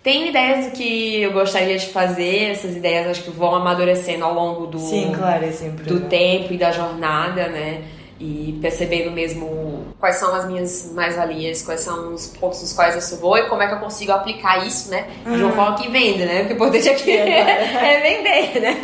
Tenho 0.03 0.27
ideias 0.27 0.67
do 0.67 0.71
que 0.71 1.21
eu 1.21 1.33
gostaria 1.33 1.77
de 1.77 1.87
fazer, 1.87 2.51
essas 2.51 2.77
ideias 2.77 3.07
acho 3.07 3.23
que 3.23 3.29
vão 3.29 3.53
amadurecendo 3.53 4.23
ao 4.23 4.33
longo 4.33 4.67
do, 4.67 4.79
sim, 4.79 5.11
claro, 5.13 5.43
é 5.43 5.51
sempre 5.51 5.83
do 5.83 6.01
tempo 6.07 6.53
e 6.53 6.57
da 6.57 6.71
jornada, 6.71 7.49
né? 7.49 7.83
E 8.17 8.57
percebendo 8.61 9.11
mesmo 9.11 9.76
quais 9.99 10.17
são 10.17 10.33
as 10.33 10.45
minhas 10.45 10.91
mais-valias, 10.93 11.63
quais 11.63 11.81
são 11.81 12.13
os 12.13 12.27
pontos 12.27 12.61
nos 12.61 12.73
quais 12.73 12.95
eu 12.95 13.01
sou 13.01 13.17
boa 13.17 13.39
e 13.39 13.49
como 13.49 13.61
é 13.63 13.67
que 13.67 13.73
eu 13.73 13.79
consigo 13.79 14.11
aplicar 14.11 14.65
isso, 14.65 14.91
né? 14.91 15.09
De 15.23 15.29
uma 15.29 15.49
uhum. 15.49 15.51
forma 15.53 15.77
que 15.77 15.89
venda, 15.89 16.25
né? 16.25 16.39
Porque 16.39 16.53
o 16.53 16.55
importante 16.55 16.89
aqui 16.89 17.11
yeah, 17.11 17.51
é 17.81 18.01
vender, 18.01 18.61
né? 18.61 18.81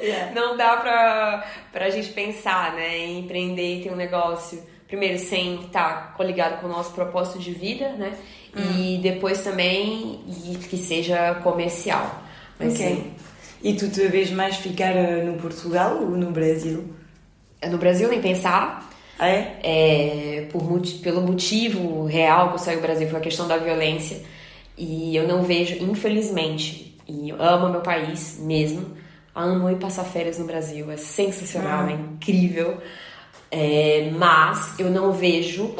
Yeah. 0.00 0.32
Não 0.32 0.56
dá 0.56 0.76
pra, 0.76 1.46
pra 1.72 1.90
gente 1.90 2.10
pensar, 2.10 2.74
né? 2.74 2.98
Em 2.98 3.20
empreender 3.20 3.78
e 3.78 3.82
ter 3.82 3.90
um 3.90 3.96
negócio, 3.96 4.62
primeiro, 4.86 5.18
sem 5.18 5.56
estar 5.56 5.88
tá 5.88 6.14
coligado 6.16 6.60
com 6.60 6.66
o 6.66 6.70
nosso 6.70 6.92
propósito 6.92 7.38
de 7.38 7.52
vida, 7.52 7.88
né? 7.90 8.12
Hum. 8.56 8.62
E 8.78 8.98
depois 8.98 9.42
também 9.42 10.24
que 10.68 10.76
seja 10.76 11.34
comercial. 11.42 12.22
Mas, 12.58 12.74
ok. 12.74 12.86
Sim. 12.86 13.14
E 13.62 13.74
tu 13.74 13.88
te 13.88 14.06
vês 14.08 14.30
mais 14.30 14.56
ficar 14.56 14.90
eh, 14.90 15.22
no 15.22 15.34
Portugal 15.34 15.98
ou 16.00 16.10
no 16.10 16.30
Brasil? 16.32 16.92
No 17.70 17.78
Brasil, 17.78 18.08
nem 18.08 18.20
pensar. 18.20 18.90
Ah, 19.18 19.28
é? 19.28 19.58
é 19.62 20.48
por, 20.50 20.62
pelo 21.02 21.20
motivo 21.20 22.04
real 22.06 22.48
que 22.48 22.54
eu 22.54 22.58
saí 22.58 22.76
do 22.76 22.82
Brasil 22.82 23.08
foi 23.08 23.18
a 23.18 23.22
questão 23.22 23.46
da 23.46 23.56
violência. 23.56 24.22
E 24.76 25.14
eu 25.14 25.28
não 25.28 25.42
vejo, 25.42 25.82
infelizmente, 25.82 26.96
e 27.06 27.28
eu 27.28 27.40
amo 27.40 27.68
meu 27.68 27.82
país 27.82 28.38
mesmo, 28.40 28.96
amo 29.34 29.70
ir 29.70 29.76
passar 29.76 30.04
férias 30.04 30.38
no 30.38 30.46
Brasil, 30.46 30.90
é 30.90 30.96
sensacional, 30.96 31.86
ah. 31.86 31.90
é 31.90 31.94
incrível. 31.94 32.78
É, 33.50 34.10
mas 34.16 34.78
eu 34.78 34.90
não 34.90 35.12
vejo 35.12 35.74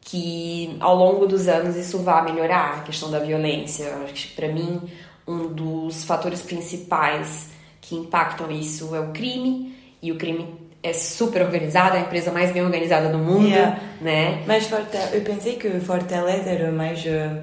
que 0.00 0.76
ao 0.78 0.94
longo 0.94 1.26
dos 1.26 1.48
anos 1.48 1.74
isso 1.74 1.98
vá 1.98 2.22
melhorar 2.22 2.78
a 2.78 2.80
questão 2.82 3.10
da 3.10 3.18
violência. 3.18 3.84
Eu 3.84 4.04
acho 4.04 4.28
que 4.28 4.34
para 4.36 4.48
mim 4.48 4.80
um 5.26 5.48
dos 5.48 6.04
fatores 6.04 6.40
principais 6.40 7.50
que 7.80 7.96
impactam 7.96 8.50
isso 8.50 8.94
é 8.94 9.00
o 9.00 9.10
crime 9.12 9.74
e 10.00 10.12
o 10.12 10.16
crime 10.16 10.54
é 10.88 10.92
super 10.92 11.42
organizado, 11.42 11.96
é 11.96 12.00
a 12.00 12.02
empresa 12.02 12.30
mais 12.30 12.52
bem 12.52 12.62
organizada 12.62 13.08
do 13.08 13.18
mundo, 13.18 13.48
yeah. 13.48 13.80
né? 14.00 14.42
Mas 14.46 14.70
eu 15.12 15.20
pensei 15.22 15.56
que 15.56 15.68
Fortaleza 15.80 16.50
era 16.50 16.70
mais 16.70 17.04
uh, 17.04 17.42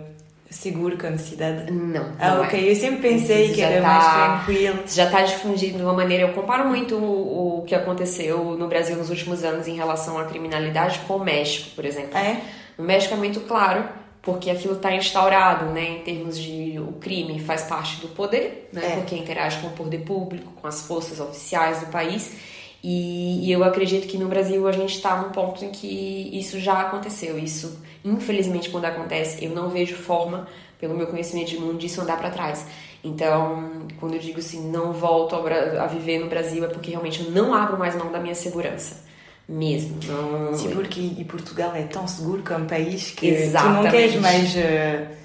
seguro 0.49 0.97
como 0.97 1.17
cidade. 1.17 1.71
Não. 1.71 2.13
Ah, 2.19 2.35
não 2.35 2.43
ok. 2.43 2.59
É. 2.59 2.71
Eu 2.71 2.75
sempre 2.75 3.09
pensei 3.09 3.51
que 3.53 3.61
era 3.61 3.81
tá, 3.81 3.87
mais 3.87 4.45
tranquilo. 4.45 4.79
Já 4.87 5.05
está 5.05 5.21
difundido 5.23 5.77
de 5.77 5.83
uma 5.83 5.93
maneira. 5.93 6.23
Eu 6.23 6.33
comparo 6.33 6.67
muito 6.67 6.95
o, 6.95 7.59
o, 7.59 7.61
que 7.63 7.75
aconteceu 7.75 8.55
no 8.57 8.67
Brasil 8.67 8.95
nos 8.95 9.09
últimos 9.09 9.43
anos 9.43 9.67
em 9.67 9.75
relação 9.75 10.17
à 10.17 10.25
criminalidade 10.25 10.99
com 11.07 11.17
o 11.17 11.23
México, 11.23 11.71
por 11.75 11.85
exemplo. 11.85 12.17
É? 12.17 12.41
No 12.77 12.85
México 12.85 13.13
é 13.13 13.17
muito 13.17 13.41
claro 13.41 13.83
porque 14.21 14.49
aquilo 14.49 14.75
está 14.75 14.95
instaurado, 14.95 15.65
né, 15.65 15.97
em 15.97 15.99
termos 15.99 16.39
de 16.39 16.79
o 16.79 16.93
crime 16.93 17.41
faz 17.41 17.63
parte 17.63 17.99
do 17.99 18.07
poder, 18.07 18.69
né, 18.71 18.81
é. 18.81 18.95
porque 18.95 19.17
interage 19.17 19.59
com 19.59 19.67
o 19.67 19.71
poder 19.71 19.97
público, 19.99 20.49
com 20.61 20.65
as 20.65 20.87
forças 20.87 21.19
oficiais 21.19 21.81
do 21.81 21.87
país 21.87 22.33
e, 22.83 23.47
e, 23.47 23.51
eu 23.51 23.63
acredito 23.63 24.07
que 24.07 24.17
no 24.17 24.27
Brasil 24.27 24.67
a 24.67 24.71
gente 24.73 24.95
está 24.95 25.15
num 25.21 25.29
ponto 25.29 25.63
em 25.63 25.69
que 25.69 26.29
isso 26.37 26.59
já 26.59 26.81
aconteceu. 26.81 27.39
Isso, 27.39 27.81
infelizmente, 28.03 28.69
quando 28.69 28.83
acontece, 28.83 29.45
eu 29.45 29.51
não 29.51 29.69
vejo 29.69 29.95
forma, 29.95 30.49
pelo 30.77 30.93
meu 30.93 31.07
conhecimento 31.07 31.49
de 31.49 31.57
mundo, 31.57 31.77
disso 31.77 32.01
andar 32.01 32.17
para 32.17 32.29
trás. 32.29 32.65
Então, 33.01 33.87
quando 34.01 34.15
eu 34.15 34.19
digo 34.19 34.39
assim, 34.39 34.69
não 34.69 34.91
volto 34.91 35.33
a 35.33 35.87
viver 35.87 36.19
no 36.19 36.27
Brasil, 36.27 36.65
é 36.65 36.67
porque 36.67 36.89
realmente 36.91 37.23
eu 37.23 37.31
não 37.31 37.53
abro 37.53 37.79
mais 37.79 37.95
mão 37.95 38.11
da 38.11 38.19
minha 38.19 38.35
segurança. 38.35 39.01
Mesmo. 39.47 39.97
Não... 40.05 40.53
Sim, 40.53 40.71
porque 40.71 40.99
e 40.99 41.23
Portugal 41.23 41.73
é 41.73 41.83
tão 41.83 42.05
seguro 42.05 42.43
como 42.45 42.65
país 42.65 43.11
que 43.11 43.27
Exatamente. 43.27 43.77
tu 43.77 43.83
não 43.83 43.91
queres 43.91 44.15
mais. 44.15 44.55
Uh... 44.55 45.23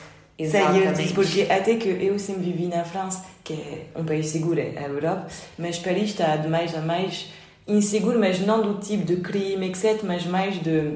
Sair 0.48 0.92
disso, 0.92 1.14
porque 1.14 1.48
até 1.50 1.74
que 1.74 1.88
eu 1.88 2.16
sempre 2.16 2.44
vivi 2.44 2.66
na 2.66 2.84
França, 2.84 3.24
que 3.42 3.54
é 3.54 3.86
um 3.96 4.04
país 4.04 4.26
seguro, 4.26 4.60
é 4.60 4.78
a 4.78 4.82
Europa, 4.82 5.26
mas 5.58 5.80
Paris 5.80 6.10
está 6.10 6.36
de 6.36 6.46
mais 6.46 6.72
a 6.76 6.80
mais 6.80 7.26
inseguro, 7.68 8.18
mas 8.18 8.40
não 8.40 8.62
do 8.62 8.80
tipo 8.80 9.04
de 9.04 9.16
crime, 9.16 9.68
etc., 9.68 10.00
mas 10.02 10.26
mais 10.26 10.60
de. 10.60 10.94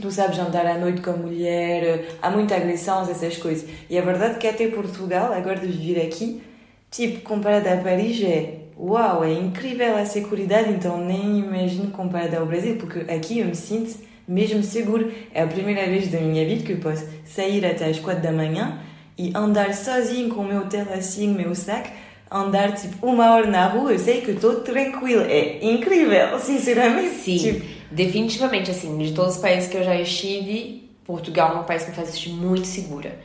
Tu 0.00 0.10
sabes 0.10 0.38
andar 0.38 0.66
à 0.66 0.78
noite 0.78 1.02
com 1.02 1.10
a 1.10 1.16
mulher, 1.16 2.16
há 2.22 2.30
muita 2.30 2.56
agressão, 2.56 3.02
essas 3.02 3.36
coisas. 3.36 3.68
E 3.88 3.98
a 3.98 4.02
verdade 4.02 4.36
é 4.36 4.38
que 4.38 4.46
até 4.46 4.68
Portugal, 4.68 5.32
agora 5.32 5.58
de 5.58 5.66
vir 5.66 6.00
aqui, 6.00 6.42
tipo, 6.90 7.20
comparado 7.20 7.68
a 7.68 7.76
Paris, 7.76 8.22
é 8.22 8.60
uau, 8.78 9.22
é 9.22 9.32
incrível 9.32 9.96
a 9.96 10.06
segurança, 10.06 10.70
então 10.70 11.04
nem 11.04 11.40
imagino 11.40 11.90
comparado 11.90 12.36
ao 12.36 12.46
Brasil, 12.46 12.76
porque 12.76 13.00
aqui 13.12 13.40
eu 13.40 13.46
me 13.46 13.54
sinto 13.54 13.98
mesmo 14.26 14.62
seguro. 14.62 15.12
É 15.34 15.42
a 15.42 15.46
primeira 15.46 15.84
vez 15.86 16.08
da 16.08 16.20
minha 16.20 16.46
vida 16.46 16.64
que 16.64 16.72
eu 16.72 16.78
posso 16.78 17.06
sair 17.24 17.66
até 17.66 17.86
às 17.86 17.98
quatro 17.98 18.22
da 18.22 18.32
manhã 18.32 18.80
e 19.18 19.32
andar 19.34 19.74
sozinho 19.74 20.34
com 20.34 20.40
o 20.40 20.48
meu 20.48 20.66
telecinho, 20.66 21.34
meu 21.34 21.54
saco, 21.54 21.90
andar 22.30 22.74
tipo 22.74 23.06
uma 23.06 23.34
hora 23.34 23.46
na 23.46 23.66
rua, 23.66 23.92
eu 23.92 23.98
sei 23.98 24.20
que 24.20 24.30
estou 24.30 24.60
tranquila. 24.60 25.24
É 25.24 25.64
incrível, 25.64 26.38
sinceramente. 26.38 27.16
Sim, 27.16 27.38
tipo... 27.38 27.66
definitivamente, 27.90 28.70
assim, 28.70 28.96
de 28.98 29.12
todos 29.12 29.36
os 29.36 29.40
países 29.40 29.68
que 29.68 29.76
eu 29.76 29.84
já 29.84 29.96
estive, 29.96 30.88
Portugal 31.04 31.56
é 31.56 31.60
um 31.60 31.64
país 31.64 31.82
que 31.82 31.90
me 31.90 31.96
faz 31.96 32.10
sentir 32.10 32.30
muito 32.30 32.66
segura. 32.66 33.18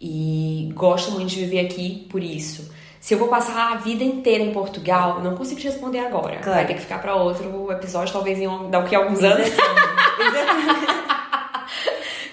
E 0.00 0.70
gosto 0.74 1.12
muito 1.12 1.30
de 1.30 1.40
viver 1.40 1.60
aqui 1.60 2.06
por 2.10 2.22
isso. 2.22 2.70
Se 3.00 3.14
eu 3.14 3.18
vou 3.18 3.28
passar 3.28 3.72
a 3.72 3.76
vida 3.76 4.02
inteira 4.02 4.42
em 4.42 4.52
Portugal, 4.52 5.20
não 5.22 5.36
consigo 5.36 5.60
te 5.60 5.66
responder 5.66 5.98
agora. 5.98 6.36
Claro. 6.38 6.58
Vai 6.58 6.66
ter 6.66 6.74
que 6.74 6.80
ficar 6.80 7.02
para 7.02 7.14
outro 7.14 7.70
episódio, 7.70 8.12
talvez 8.12 8.38
em 8.38 8.70
daqui 8.70 8.94
a 8.94 8.98
alguns 8.98 9.22
anos. 9.22 9.48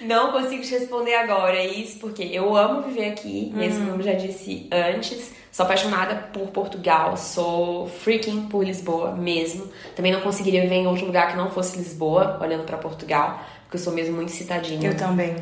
Não 0.02 0.32
consigo 0.32 0.64
te 0.64 0.72
responder 0.72 1.14
agora. 1.16 1.56
É 1.56 1.68
isso 1.68 2.00
porque 2.00 2.24
eu 2.24 2.56
amo 2.56 2.82
viver 2.82 3.10
aqui, 3.10 3.52
mesmo 3.54 3.86
uhum. 3.86 3.92
como 3.92 4.04
já 4.04 4.14
disse 4.14 4.68
antes. 4.72 5.32
Sou 5.52 5.66
apaixonada 5.66 6.16
por 6.32 6.48
Portugal, 6.48 7.18
sou 7.18 7.86
freaking 7.86 8.44
por 8.44 8.64
Lisboa 8.64 9.12
mesmo. 9.14 9.68
Também 9.96 10.12
não 10.12 10.22
conseguiria 10.22 10.62
viver 10.62 10.76
em 10.76 10.88
outro 10.88 11.06
lugar 11.06 11.30
que 11.30 11.38
não 11.38 11.52
fosse 11.52 11.78
Lisboa, 11.78 12.40
olhando 12.42 12.64
para 12.64 12.78
Portugal, 12.78 13.42
porque 13.64 13.76
eu 13.76 13.82
sou 13.82 13.92
mesmo 13.92 14.16
muito 14.16 14.32
citadinha. 14.32 14.90
Eu 14.90 14.96
também. 14.96 15.36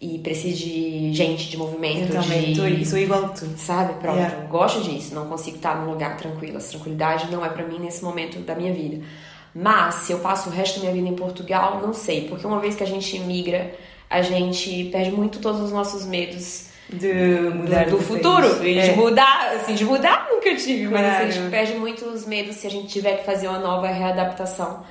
E 0.00 0.18
preciso 0.18 0.58
de 0.58 1.12
gente, 1.12 1.50
de 1.50 1.56
movimento. 1.56 2.14
Eu 2.14 2.22
também, 2.22 2.52
de... 2.52 2.86
sou 2.86 2.98
igual 3.00 3.30
tu. 3.30 3.46
Sabe? 3.56 3.94
Pronto, 3.94 4.16
yeah. 4.16 4.46
gosto 4.46 4.80
disso. 4.80 5.12
Não 5.12 5.26
consigo 5.26 5.56
estar 5.56 5.74
num 5.74 5.90
lugar 5.90 6.16
tranquilo. 6.16 6.56
Essa 6.56 6.70
tranquilidade 6.70 7.28
não 7.28 7.44
é 7.44 7.48
para 7.48 7.66
mim 7.66 7.80
nesse 7.80 8.04
momento 8.04 8.38
da 8.38 8.54
minha 8.54 8.72
vida. 8.72 9.04
Mas 9.52 9.96
se 9.96 10.12
eu 10.12 10.20
passo 10.20 10.50
o 10.50 10.52
resto 10.52 10.76
da 10.76 10.82
minha 10.82 10.92
vida 10.92 11.08
em 11.08 11.16
Portugal, 11.16 11.80
não 11.82 11.92
sei. 11.92 12.28
Porque 12.28 12.46
uma 12.46 12.60
vez 12.60 12.76
que 12.76 12.84
a 12.84 12.86
gente 12.86 13.18
migra, 13.18 13.74
a 14.08 14.22
gente 14.22 14.84
perde 14.84 15.10
muito 15.10 15.40
todos 15.40 15.60
os 15.60 15.72
nossos 15.72 16.06
medos 16.06 16.68
de 16.90 17.12
mudar 17.54 17.84
do, 17.84 17.92
do 17.92 18.02
futuro. 18.02 18.64
E 18.64 18.78
é. 18.78 18.88
de 18.88 18.96
mudar, 18.96 19.52
assim, 19.56 19.74
de 19.74 19.84
mudar 19.84 20.26
nunca 20.30 20.54
tive, 20.56 20.88
claro. 20.88 21.06
mas 21.06 21.16
assim, 21.16 21.26
a 21.26 21.30
gente 21.30 21.50
perde 21.50 21.74
muitos 21.74 22.26
medos 22.26 22.56
se 22.56 22.66
a 22.66 22.70
gente 22.70 22.88
tiver 22.88 23.18
que 23.18 23.24
fazer 23.24 23.48
uma 23.48 23.58
nova 23.58 23.88
readaptação. 23.88 24.82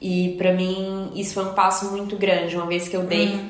E 0.00 0.34
para 0.36 0.52
mim 0.52 1.10
isso 1.14 1.34
foi 1.34 1.44
um 1.44 1.54
passo 1.54 1.90
muito 1.90 2.16
grande, 2.16 2.56
uma 2.56 2.66
vez 2.66 2.88
que 2.88 2.96
eu 2.96 3.02
dei. 3.02 3.28
Uhum. 3.28 3.48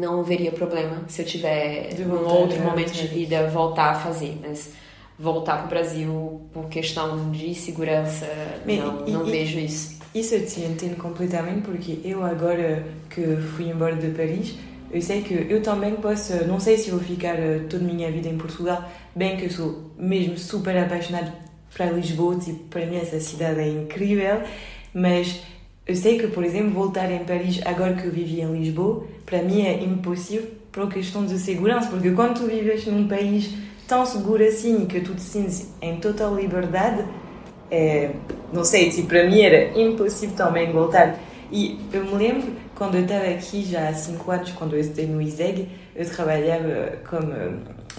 não 0.00 0.24
veria 0.24 0.50
problema 0.50 1.04
se 1.06 1.22
eu 1.22 1.26
tiver 1.26 1.94
De 1.94 2.02
um 2.02 2.26
outro 2.26 2.60
momento 2.62 2.92
de 2.92 3.06
vida 3.06 3.46
voltar 3.48 3.90
a 3.90 3.94
fazer, 3.94 4.36
mas 4.42 4.72
voltar 5.18 5.56
para 5.58 5.66
o 5.66 5.68
Brasil 5.68 6.40
por 6.52 6.68
questão 6.68 7.30
de 7.30 7.54
segurança, 7.54 8.26
não, 8.64 9.06
e- 9.06 9.10
não 9.10 9.28
e- 9.28 9.30
vejo 9.30 9.58
isso. 9.58 9.98
Isso 10.14 10.34
eu 10.34 10.46
te 10.46 10.60
entendo 10.60 10.96
completamente 10.96 11.60
porque 11.60 11.98
eu 12.02 12.24
agora 12.24 12.84
que 13.10 13.36
fui 13.54 13.68
embora 13.68 13.94
de 13.94 14.08
Paris, 14.08 14.54
eu 14.90 15.02
sei 15.02 15.22
que 15.22 15.46
eu 15.48 15.62
também 15.62 15.94
posso, 15.96 16.32
não 16.46 16.58
sei 16.58 16.78
se 16.78 16.90
vou 16.90 17.00
ficar 17.00 17.34
eh, 17.34 17.60
toda 17.68 17.84
a 17.84 17.86
minha 17.86 18.10
vida 18.10 18.28
em 18.28 18.38
Portugal, 18.38 18.88
bem 19.14 19.36
que 19.36 19.44
eu 19.44 19.50
sou 19.50 19.90
mesmo 19.98 20.38
super 20.38 20.76
apaixonada 20.76 21.32
para 21.76 21.86
Lisboa, 21.90 22.36
tipo, 22.36 22.64
para 22.70 22.86
mim 22.86 22.96
essa 22.96 23.20
cidade 23.20 23.60
é 23.60 23.68
incrível, 23.68 24.40
mas 24.94 25.40
eu 25.86 25.94
sei 25.94 26.18
que, 26.18 26.26
por 26.28 26.44
exemplo, 26.44 26.70
voltar 26.70 27.10
em 27.10 27.24
Paris 27.24 27.60
agora 27.64 27.94
que 27.94 28.06
eu 28.06 28.10
vivi 28.10 28.40
em 28.40 28.52
Lisboa, 28.58 29.06
para 29.26 29.42
mim 29.42 29.62
é 29.62 29.82
impossível 29.82 30.46
por 30.72 30.88
questão 30.88 31.24
de 31.24 31.38
segurança, 31.38 31.88
porque 31.88 32.10
quando 32.12 32.40
tu 32.40 32.46
vives 32.46 32.86
num 32.86 33.06
país 33.06 33.54
tão 33.86 34.04
seguro 34.04 34.44
assim 34.44 34.82
e 34.82 34.86
que 34.86 35.00
tu 35.00 35.14
te 35.14 35.22
sentes 35.22 35.68
em 35.80 35.96
total 35.96 36.34
liberdade, 36.34 37.04
é, 37.70 38.10
não 38.52 38.64
sei, 38.64 38.90
tipo, 38.90 39.08
para 39.08 39.28
mim 39.28 39.40
era 39.40 39.78
impossível 39.78 40.36
também 40.36 40.70
voltar. 40.72 41.18
E 41.50 41.78
eu 41.92 42.04
me 42.04 42.14
lembro, 42.14 42.52
quando 42.78 42.94
eu 42.94 43.02
estava 43.02 43.24
aqui 43.24 43.64
já 43.64 43.88
há 43.88 43.92
5 43.92 44.30
anos, 44.30 44.52
quando 44.52 44.76
eu 44.76 44.80
estudei 44.80 45.06
no 45.06 45.20
ISEG, 45.20 45.68
eu 45.96 46.08
trabalhava 46.08 46.92
como 47.10 47.34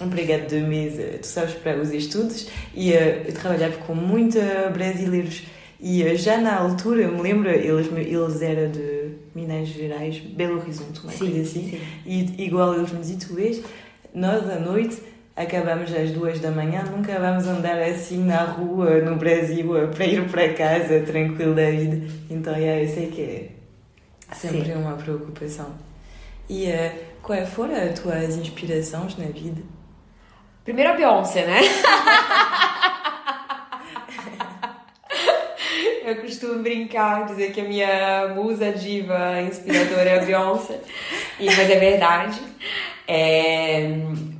empregado 0.02 0.48
de 0.48 0.60
mesa, 0.60 1.18
tu 1.20 1.26
sabes, 1.26 1.54
para 1.54 1.76
os 1.76 1.92
estudos, 1.92 2.48
e 2.74 2.90
eu 2.92 3.30
trabalhava 3.34 3.76
com 3.86 3.94
muitos 3.94 4.40
brasileiros. 4.72 5.44
E 5.78 6.16
já 6.16 6.38
na 6.38 6.58
altura, 6.58 7.02
eu 7.02 7.12
me 7.12 7.20
lembro, 7.20 7.50
eles, 7.50 7.88
eles 7.92 8.42
eram 8.42 8.70
de 8.70 9.10
Minas 9.34 9.68
Gerais, 9.68 10.18
Belo 10.18 10.58
Horizonte, 10.58 11.00
uma 11.04 11.12
coisa 11.12 11.40
assim. 11.42 11.78
E 12.06 12.42
igual 12.42 12.74
eles 12.74 12.90
me 12.90 13.00
diziam, 13.00 13.18
tu 13.18 13.34
vês, 13.34 13.62
nós 14.14 14.48
à 14.48 14.58
noite 14.58 14.96
acabamos 15.36 15.94
às 15.94 16.10
duas 16.10 16.40
da 16.40 16.50
manhã, 16.50 16.84
nunca 16.84 17.18
vamos 17.18 17.46
andar 17.46 17.80
assim 17.82 18.24
na 18.24 18.44
rua 18.44 18.98
no 19.00 19.16
Brasil 19.16 19.68
para 19.94 20.06
ir 20.06 20.26
para 20.30 20.54
casa 20.54 21.00
tranquilo 21.00 21.54
da 21.54 21.70
vida. 21.70 22.00
Então, 22.30 22.56
yeah, 22.56 22.82
eu 22.82 22.88
sei 22.88 23.06
que 23.08 23.20
é 23.20 23.59
sempre 24.32 24.64
Sim. 24.64 24.74
uma 24.74 24.94
preocupação. 24.96 25.74
E 26.48 26.66
eh, 26.66 27.14
quais 27.22 27.48
foram 27.48 27.74
as 27.74 27.98
tuas 27.98 28.36
inspirações 28.36 29.16
na 29.16 29.26
vida? 29.26 29.62
Primeiro 30.64 30.90
a 30.90 30.94
Beyoncé, 30.94 31.46
né? 31.46 31.60
Eu 36.04 36.16
costumo 36.22 36.62
brincar, 36.62 37.26
dizer 37.26 37.52
que 37.52 37.60
a 37.60 37.64
minha 37.64 38.28
musa 38.34 38.72
diva 38.72 39.40
inspiradora 39.42 40.10
é 40.10 40.18
a 40.20 40.24
Beyoncé, 40.24 40.80
e, 41.38 41.46
mas 41.46 41.70
é 41.70 41.78
verdade. 41.78 42.40
É, 43.06 43.96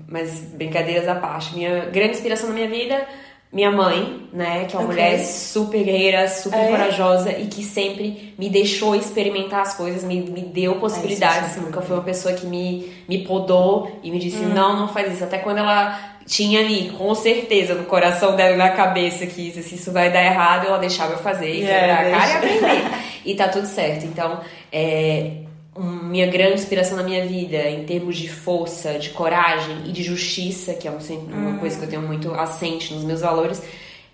mas 0.09 0.41
brincadeiras 0.53 1.07
à 1.07 1.15
parte, 1.15 1.55
minha 1.55 1.87
grande 1.87 2.13
inspiração 2.13 2.49
na 2.49 2.55
minha 2.55 2.69
vida, 2.69 3.07
minha 3.53 3.71
mãe, 3.71 4.29
né, 4.33 4.65
que 4.67 4.77
é 4.77 4.79
uma 4.79 4.85
Ok. 4.89 4.95
mulher 4.95 5.19
super 5.25 5.83
guerreira, 5.83 6.29
super 6.29 6.57
É? 6.59 6.69
corajosa 6.69 7.33
e 7.33 7.47
que 7.47 7.65
sempre 7.65 8.33
me 8.39 8.49
deixou 8.49 8.95
experimentar 8.95 9.63
as 9.63 9.75
coisas, 9.75 10.05
me, 10.05 10.21
me 10.21 10.43
deu 10.43 10.77
possibilidades. 10.77 11.55
super 11.55 11.67
Nunca 11.67 11.83
foi 11.83 11.97
uma 11.97 12.05
pessoa 12.05 12.33
que 12.35 12.47
me, 12.47 12.93
me 13.09 13.25
podou 13.25 13.99
e 14.05 14.11
me 14.11 14.19
disse: 14.21 14.45
não, 14.45 14.77
não 14.79 14.89
faz 14.89 15.13
isso. 15.13 15.25
Até 15.25 15.39
quando 15.39 15.59
ela 15.59 15.99
tinha 16.27 16.61
ali, 16.61 16.91
com 16.97 17.13
certeza, 17.13 17.75
no 17.75 17.85
coração 17.85 18.37
dela 18.37 18.55
e 18.55 18.57
na 18.57 18.71
cabeça 18.71 19.27
que 19.27 19.51
se 19.51 19.75
isso 19.75 19.91
vai 19.91 20.13
dar 20.13 20.23
errado, 20.25 20.67
ela 20.69 20.79
deixava 20.79 21.15
eu 21.15 21.19
fazer 21.19 21.53
e 21.53 21.61
Yeah, 21.63 21.97
quebrar 22.05 22.07
a 22.07 22.19
cara 22.21 22.33
e 22.33 22.37
aprender. 22.37 22.89
e 23.25 23.35
tá 23.35 23.49
tudo 23.49 23.67
certo. 23.67 24.05
Então, 24.07 24.39
é, 24.71 25.33
minha 25.79 26.27
grande 26.27 26.55
inspiração 26.55 26.97
na 26.97 27.03
minha 27.03 27.25
vida, 27.27 27.69
em 27.71 27.85
termos 27.85 28.17
de 28.17 28.29
força, 28.29 28.99
de 28.99 29.11
coragem 29.11 29.85
e 29.87 29.93
de 29.93 30.03
justiça, 30.03 30.75
que 30.75 30.89
é 30.89 30.91
um, 30.91 30.99
uma 31.33 31.59
coisa 31.59 31.79
que 31.79 31.85
eu 31.85 31.89
tenho 31.89 32.03
muito 32.03 32.33
assente 32.33 32.93
nos 32.93 33.05
meus 33.05 33.21
valores, 33.21 33.63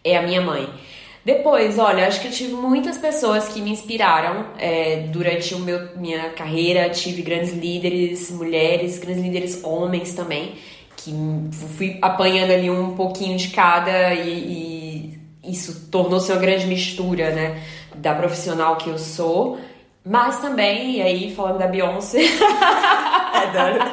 é 0.05 0.17
a 0.17 0.23
minha 0.23 0.41
mãe. 0.41 0.69
Depois, 1.25 1.77
olha, 1.77 2.07
acho 2.07 2.21
que 2.21 2.29
eu 2.29 2.31
tive 2.31 2.53
muitas 2.53 2.99
pessoas 2.99 3.49
que 3.49 3.61
me 3.61 3.71
inspiraram 3.71 4.47
é, 4.59 5.09
durante 5.09 5.55
o 5.55 5.59
meu, 5.59 5.97
minha 5.97 6.31
carreira. 6.31 6.89
Tive 6.91 7.21
grandes 7.23 7.53
líderes, 7.53 8.31
mulheres, 8.31 8.99
grandes 8.99 9.25
líderes 9.25 9.65
homens 9.65 10.15
também, 10.15 10.55
que 10.97 11.13
fui 11.77 11.99
apanhando 12.01 12.53
ali 12.53 12.71
um 12.71 12.95
pouquinho 12.95 13.37
de 13.37 13.49
cada 13.49 14.15
e, 14.15 15.19
e 15.43 15.51
isso 15.53 15.89
tornou-se 15.91 16.31
uma 16.31 16.41
grande 16.41 16.67
mistura, 16.67 17.31
né, 17.31 17.61
da 17.97 18.15
profissional 18.15 18.77
que 18.77 18.89
eu 18.89 18.97
sou. 18.97 19.59
Mas 20.07 20.39
também, 20.41 20.99
e 20.99 21.03
aí 21.03 21.35
falando 21.35 21.59
da 21.59 21.67
Beyoncé, 21.67 22.21
Adoro. 23.35 23.91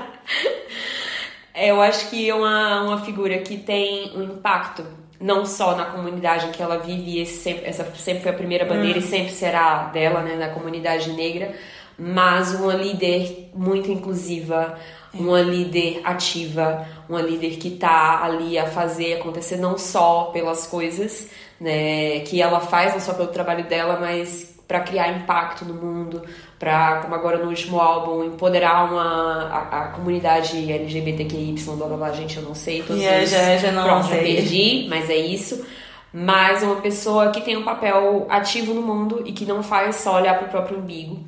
eu 1.55 1.81
acho 1.81 2.07
que 2.11 2.29
é 2.29 2.35
uma, 2.35 2.83
uma 2.83 3.01
figura 3.01 3.39
que 3.39 3.57
tem 3.57 4.15
um 4.15 4.21
impacto 4.21 4.85
não 5.19 5.43
só 5.43 5.75
na 5.75 5.85
comunidade 5.85 6.45
em 6.45 6.51
que 6.51 6.61
ela 6.61 6.77
vive, 6.77 7.19
e 7.19 7.25
sempre, 7.25 7.65
essa 7.65 7.83
sempre 7.95 8.21
foi 8.21 8.31
a 8.31 8.35
primeira 8.35 8.63
bandeira 8.63 8.99
e 8.99 9.01
sempre 9.01 9.31
será 9.31 9.85
dela, 9.85 10.21
né, 10.21 10.35
na 10.35 10.49
comunidade 10.49 11.11
negra, 11.13 11.55
mas 11.97 12.53
uma 12.53 12.75
líder 12.75 13.49
muito 13.55 13.89
inclusiva, 13.89 14.77
uma 15.13 15.41
líder 15.41 16.01
ativa, 16.03 16.85
uma 17.09 17.21
líder 17.21 17.57
que 17.57 17.71
tá 17.71 18.21
ali 18.23 18.59
a 18.59 18.67
fazer 18.67 19.15
acontecer 19.15 19.57
não 19.57 19.77
só 19.79 20.25
pelas 20.25 20.67
coisas, 20.67 21.29
né, 21.59 22.19
que 22.19 22.39
ela 22.39 22.59
faz, 22.59 22.93
não 22.93 22.99
só 22.99 23.13
pelo 23.13 23.29
trabalho 23.29 23.63
dela, 23.63 23.97
mas 23.99 24.52
para 24.73 24.79
criar 24.79 25.11
impacto 25.11 25.63
no 25.65 25.75
mundo, 25.75 26.23
para 26.57 27.01
como 27.01 27.13
agora 27.13 27.37
no 27.37 27.47
último 27.49 27.79
álbum 27.79 28.23
empoderar 28.23 28.91
uma 28.91 29.43
a, 29.43 29.83
a 29.83 29.87
comunidade 29.89 30.57
LGBTQI, 30.71 31.53
blá 31.63 31.75
blá 31.87 31.97
blá, 31.97 32.11
gente, 32.11 32.37
eu 32.37 32.41
não 32.43 32.55
sei 32.55 32.81
todos 32.81 32.99
Yeah, 32.99 33.23
os- 33.23 33.29
já- 33.29 33.57
já 33.57 33.71
não 33.71 33.83
Pronto, 33.83 34.07
sei. 34.07 34.35
perdi, 34.35 34.87
mas 34.89 35.11
é 35.11 35.15
isso. 35.15 35.63
Mas 36.11 36.63
uma 36.63 36.77
pessoa 36.77 37.29
que 37.29 37.41
tem 37.41 37.55
um 37.55 37.63
papel 37.63 38.25
ativo 38.29 38.73
no 38.73 38.81
mundo 38.81 39.21
e 39.27 39.31
que 39.31 39.45
não 39.45 39.61
faz 39.61 39.97
só 39.97 40.15
olhar 40.15 40.39
para 40.39 40.47
o 40.47 40.49
próprio 40.49 40.79
umbigo 40.79 41.19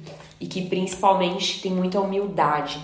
e 0.41 0.47
que 0.47 0.63
principalmente 0.63 1.61
tem 1.61 1.71
muita 1.71 2.01
humildade. 2.01 2.79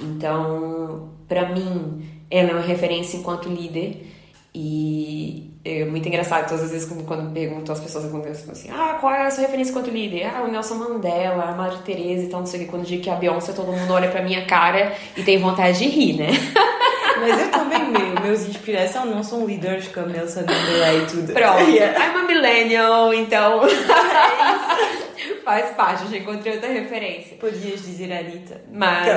Então, 0.00 1.08
para 1.28 1.48
mim, 1.48 2.04
ela 2.30 2.50
é 2.50 2.52
uma 2.52 2.62
referência 2.62 3.16
enquanto 3.16 3.48
líder 3.48 4.06
e 4.54 5.50
é 5.64 5.84
muito 5.86 6.06
engraçado 6.06 6.46
todas 6.46 6.64
as 6.64 6.70
vezes 6.70 6.86
quando, 6.86 7.04
quando 7.04 7.32
pergunto 7.32 7.72
às 7.72 7.80
pessoas 7.80 8.04
assim, 8.50 8.68
ah, 8.70 8.98
qual 9.00 9.14
é 9.14 9.26
a 9.26 9.30
sua 9.30 9.44
referência 9.44 9.70
enquanto 9.70 9.90
líder? 9.90 10.26
Ah, 10.26 10.42
o 10.42 10.48
Nelson 10.48 10.74
Mandela, 10.74 11.44
a 11.44 11.52
Madre 11.52 11.78
Teresa 11.78 12.24
e 12.24 12.26
tal, 12.28 12.40
não 12.40 12.46
sei 12.46 12.60
o 12.60 12.64
que. 12.64 12.70
Quando 12.70 12.84
digo 12.84 13.02
que 13.02 13.08
a 13.08 13.14
Beyoncé, 13.14 13.52
todo 13.52 13.72
mundo 13.72 13.90
olha 13.90 14.10
pra 14.10 14.20
minha 14.22 14.44
cara 14.44 14.92
e 15.16 15.22
tem 15.22 15.38
vontade 15.38 15.78
de 15.78 15.88
rir, 15.88 16.18
né? 16.18 16.28
Mas 17.18 17.40
eu 17.40 17.50
também, 17.50 17.82
meu, 17.88 18.22
meus 18.22 18.46
inspirações 18.46 19.06
não 19.06 19.22
são 19.22 19.46
líderes 19.46 19.88
como 19.88 20.08
Nelson 20.08 20.40
Mandela 20.40 20.94
e 20.94 21.06
tudo. 21.06 21.32
Pronto, 21.32 21.62
Yeah. 21.70 21.96
I'm 22.04 22.16
a 22.18 22.22
millennial, 22.24 23.14
então 23.14 23.62
faz 25.44 25.70
parte, 25.70 26.10
já 26.10 26.18
encontrei 26.18 26.54
outra 26.54 26.68
referência. 26.68 27.36
Podias 27.38 27.82
dizer 27.82 28.12
Anitta. 28.12 28.60
Mas. 28.70 29.08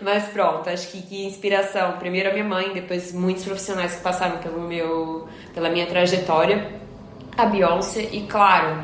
Mas 0.00 0.24
pronto, 0.28 0.68
acho 0.68 0.88
que, 0.88 1.02
que 1.02 1.24
inspiração. 1.24 1.92
Primeiro 1.98 2.30
a 2.30 2.32
minha 2.32 2.44
mãe, 2.44 2.72
depois 2.72 3.12
muitos 3.12 3.44
profissionais 3.44 3.96
que 3.96 4.02
passaram 4.02 4.38
pelo 4.38 4.60
meu, 4.60 5.28
pela 5.54 5.68
minha 5.68 5.86
trajetória. 5.86 6.72
A 7.36 7.46
Beyoncé 7.46 8.08
e, 8.12 8.22
claro, 8.26 8.82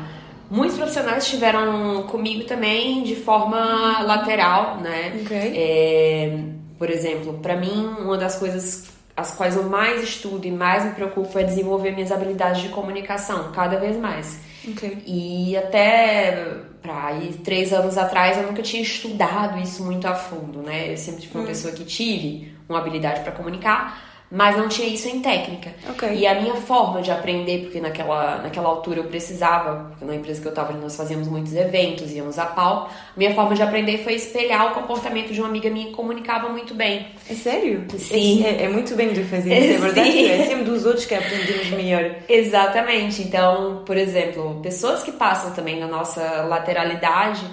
muitos 0.49 0.77
profissionais 0.77 1.23
estiveram 1.23 2.03
comigo 2.03 2.45
também 2.45 3.03
de 3.03 3.15
forma 3.15 4.01
lateral, 4.03 4.77
né? 4.77 5.19
Ok. 5.21 5.53
É, 5.55 6.39
por 6.77 6.89
exemplo, 6.89 7.39
para 7.41 7.55
mim, 7.55 7.95
uma 7.99 8.17
das 8.17 8.37
coisas 8.37 8.92
as 9.15 9.35
quais 9.35 9.55
eu 9.55 9.63
mais 9.63 10.03
estudo 10.03 10.45
e 10.45 10.51
mais 10.51 10.83
me 10.85 10.91
preocupo 10.91 11.37
é 11.37 11.43
desenvolver 11.43 11.91
minhas 11.91 12.11
habilidades 12.11 12.61
de 12.61 12.69
comunicação, 12.69 13.51
cada 13.51 13.77
vez 13.77 13.95
mais. 13.97 14.39
Ok. 14.67 15.03
E 15.05 15.55
até 15.57 16.61
pra 16.81 17.07
aí, 17.07 17.33
três 17.43 17.71
anos 17.71 17.97
atrás 17.97 18.37
eu 18.37 18.43
nunca 18.43 18.61
tinha 18.61 18.81
estudado 18.81 19.59
isso 19.59 19.83
muito 19.83 20.05
a 20.07 20.15
fundo, 20.15 20.61
né? 20.61 20.91
Eu 20.91 20.97
sempre 20.97 21.27
fui 21.27 21.41
uma 21.41 21.47
pessoa 21.47 21.73
que 21.73 21.85
tive 21.85 22.53
uma 22.67 22.79
habilidade 22.79 23.21
para 23.21 23.31
comunicar, 23.31 24.12
mas 24.35 24.57
não 24.57 24.67
tinha 24.67 24.87
isso 24.87 25.07
em 25.07 25.19
técnica. 25.21 25.71
Ok. 25.87 26.09
E 26.11 26.25
a 26.25 26.41
minha 26.41 26.55
forma 26.55 27.03
de 27.03 27.11
aprender, 27.11 27.59
porque 27.65 27.79
naquela, 27.79 28.37
naquela 28.41 28.67
altura 28.67 29.01
eu 29.01 29.03
precisava, 29.03 29.89
porque 29.89 30.03
na 30.03 30.15
empresa 30.15 30.41
que 30.41 30.47
eu 30.47 30.49
estava 30.49 30.73
nós 30.73 30.95
fazíamos 30.95 31.27
muitos 31.27 31.53
eventos, 31.55 32.11
íamos 32.11 32.39
a 32.39 32.47
pau, 32.47 32.89
minha 33.15 33.35
forma 33.35 33.53
de 33.53 33.61
aprender 33.61 33.99
foi 34.03 34.15
espelhar 34.15 34.71
o 34.71 34.73
comportamento 34.73 35.31
de 35.31 35.39
uma 35.39 35.47
amiga 35.49 35.69
minha 35.69 35.85
que 35.85 35.91
comunicava 35.91 36.49
muito 36.49 36.73
bem. 36.73 37.05
É 37.29 37.35
sério? 37.35 37.85
Sim. 37.95 38.43
É, 38.43 38.63
é 38.63 38.69
muito 38.69 38.95
bem 38.95 39.13
de 39.13 39.23
fazer 39.23 39.55
isso, 39.55 39.75
é 39.75 39.77
verdade. 39.85 40.11
Sim. 40.11 40.27
É 40.29 40.45
sempre 40.47 40.63
dos 40.63 40.83
outros 40.83 41.05
que 41.05 41.13
aprendemos 41.13 41.69
melhor. 41.69 42.15
Exatamente. 42.27 43.21
Então, 43.21 43.83
por 43.85 43.95
exemplo, 43.97 44.59
pessoas 44.63 45.03
que 45.03 45.11
passam 45.11 45.51
também 45.53 45.79
na 45.79 45.85
nossa 45.87 46.41
lateralidade, 46.47 47.45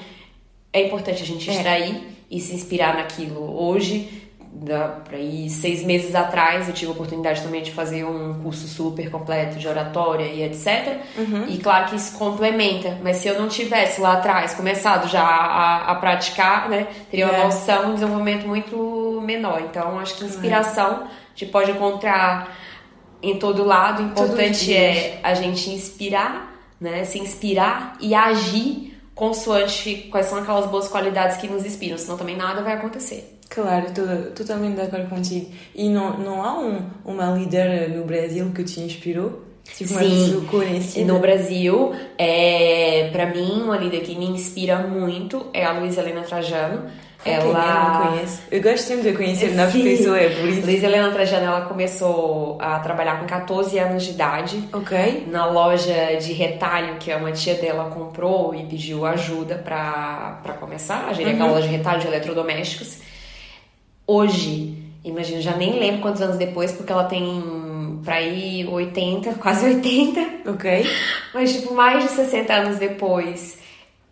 é 0.72 0.86
importante 0.86 1.22
a 1.22 1.26
gente 1.26 1.50
É. 1.50 1.52
extrair 1.52 2.00
e 2.30 2.40
se 2.40 2.54
inspirar 2.54 2.94
naquilo. 2.96 3.54
Hoje, 3.62 4.08
para 5.04 5.16
ir 5.16 5.48
seis 5.48 5.82
meses 5.84 6.14
atrás 6.14 6.68
eu 6.68 6.74
tive 6.74 6.90
a 6.90 6.94
oportunidade 6.94 7.40
também 7.40 7.62
de 7.62 7.70
fazer 7.70 8.04
um 8.04 8.42
curso 8.42 8.66
super 8.66 9.08
completo 9.10 9.56
de 9.58 9.66
oratória 9.66 10.24
e 10.24 10.42
etc. 10.42 10.98
Uhum. 11.16 11.46
E 11.48 11.58
claro 11.58 11.88
que 11.88 11.96
isso 11.96 12.18
complementa, 12.18 12.98
mas 13.02 13.18
se 13.18 13.28
eu 13.28 13.40
não 13.40 13.48
tivesse 13.48 14.00
lá 14.00 14.14
atrás 14.14 14.52
começado 14.52 15.08
já 15.08 15.22
a, 15.22 15.92
a 15.92 15.94
praticar, 15.94 16.68
né, 16.68 16.88
teria 17.10 17.26
uma 17.26 17.36
é. 17.36 17.44
noção, 17.44 17.90
um 17.90 17.94
desenvolvimento 17.94 18.46
muito 18.46 19.20
menor. 19.24 19.62
Então 19.62 19.98
acho 19.98 20.16
que 20.16 20.24
inspiração 20.24 21.04
a 21.04 21.08
gente 21.34 21.50
pode 21.50 21.70
encontrar 21.70 22.56
em 23.22 23.38
todo 23.38 23.64
lado. 23.64 24.02
O 24.02 24.06
importante 24.06 24.74
é 24.74 25.20
a 25.22 25.32
gente 25.32 25.70
inspirar, 25.70 26.60
né, 26.80 27.04
se 27.04 27.18
inspirar 27.18 27.96
e 28.00 28.14
agir 28.14 29.00
consoante 29.14 30.08
quais 30.10 30.26
são 30.26 30.38
aquelas 30.38 30.66
boas 30.66 30.88
qualidades 30.88 31.36
que 31.36 31.46
nos 31.46 31.64
inspiram, 31.64 31.96
senão 31.96 32.16
também 32.16 32.36
nada 32.36 32.62
vai 32.62 32.74
acontecer. 32.74 33.39
Claro, 33.50 33.86
estou 33.86 34.06
totalmente 34.32 34.76
de 34.76 34.82
acordo 34.82 35.08
contigo. 35.08 35.50
E 35.74 35.88
não, 35.88 36.16
não 36.18 36.42
há 36.42 36.56
um, 36.56 36.88
uma 37.04 37.26
líder 37.32 37.90
no 37.90 38.04
Brasil 38.04 38.52
que 38.54 38.62
te 38.62 38.80
inspirou? 38.80 39.42
Tipo, 39.64 39.94
Sim, 39.94 40.46
conhecida? 40.48 41.12
no 41.12 41.18
Brasil, 41.18 41.92
é, 42.16 43.10
para 43.12 43.26
mim, 43.26 43.62
uma 43.62 43.76
líder 43.76 44.00
que 44.00 44.16
me 44.16 44.26
inspira 44.26 44.78
muito 44.78 45.46
é 45.52 45.64
a 45.64 45.72
Luísa 45.72 46.00
Helena 46.00 46.22
Trajano. 46.22 46.88
É 47.24 47.34
ela... 47.34 47.44
eu 47.44 48.02
não 48.02 48.12
conheço. 48.12 48.42
Eu 48.50 48.62
gosto 48.62 48.84
sempre 48.84 49.10
de 49.10 49.16
conhecer 49.16 49.54
novas 49.54 49.72
pessoas, 49.74 50.22
é 50.22 50.28
por 50.28 50.48
isso. 50.48 50.66
Luísa 50.66 50.86
Helena 50.86 51.10
Trajano, 51.10 51.46
ela 51.46 51.60
começou 51.62 52.56
a 52.60 52.78
trabalhar 52.78 53.18
com 53.18 53.26
14 53.26 53.78
anos 53.78 54.04
de 54.04 54.10
idade. 54.12 54.68
Ok. 54.72 55.26
Na 55.28 55.46
loja 55.46 56.16
de 56.16 56.32
retalho 56.32 56.96
que 56.98 57.12
uma 57.12 57.32
tia 57.32 57.54
dela 57.54 57.90
comprou 57.90 58.54
e 58.54 58.64
pediu 58.64 59.04
ajuda 59.04 59.56
para 59.56 60.54
começar 60.60 61.08
a 61.08 61.12
gerir 61.12 61.34
uhum. 61.34 61.34
aquela 61.34 61.50
loja 61.50 61.68
de 61.68 61.76
retalho 61.76 62.00
de 62.00 62.06
eletrodomésticos 62.06 63.09
hoje, 64.10 64.76
imagina, 65.04 65.40
já 65.40 65.56
nem 65.56 65.78
lembro 65.78 66.00
quantos 66.00 66.20
anos 66.20 66.36
depois, 66.36 66.72
porque 66.72 66.90
ela 66.90 67.04
tem 67.04 68.00
pra 68.04 68.20
ir 68.20 68.66
80, 68.66 69.34
quase 69.38 69.66
80. 69.66 70.50
Ok. 70.50 70.86
Mas, 71.32 71.52
tipo, 71.52 71.74
mais 71.74 72.04
de 72.04 72.10
60 72.10 72.52
anos 72.52 72.78
depois, 72.78 73.58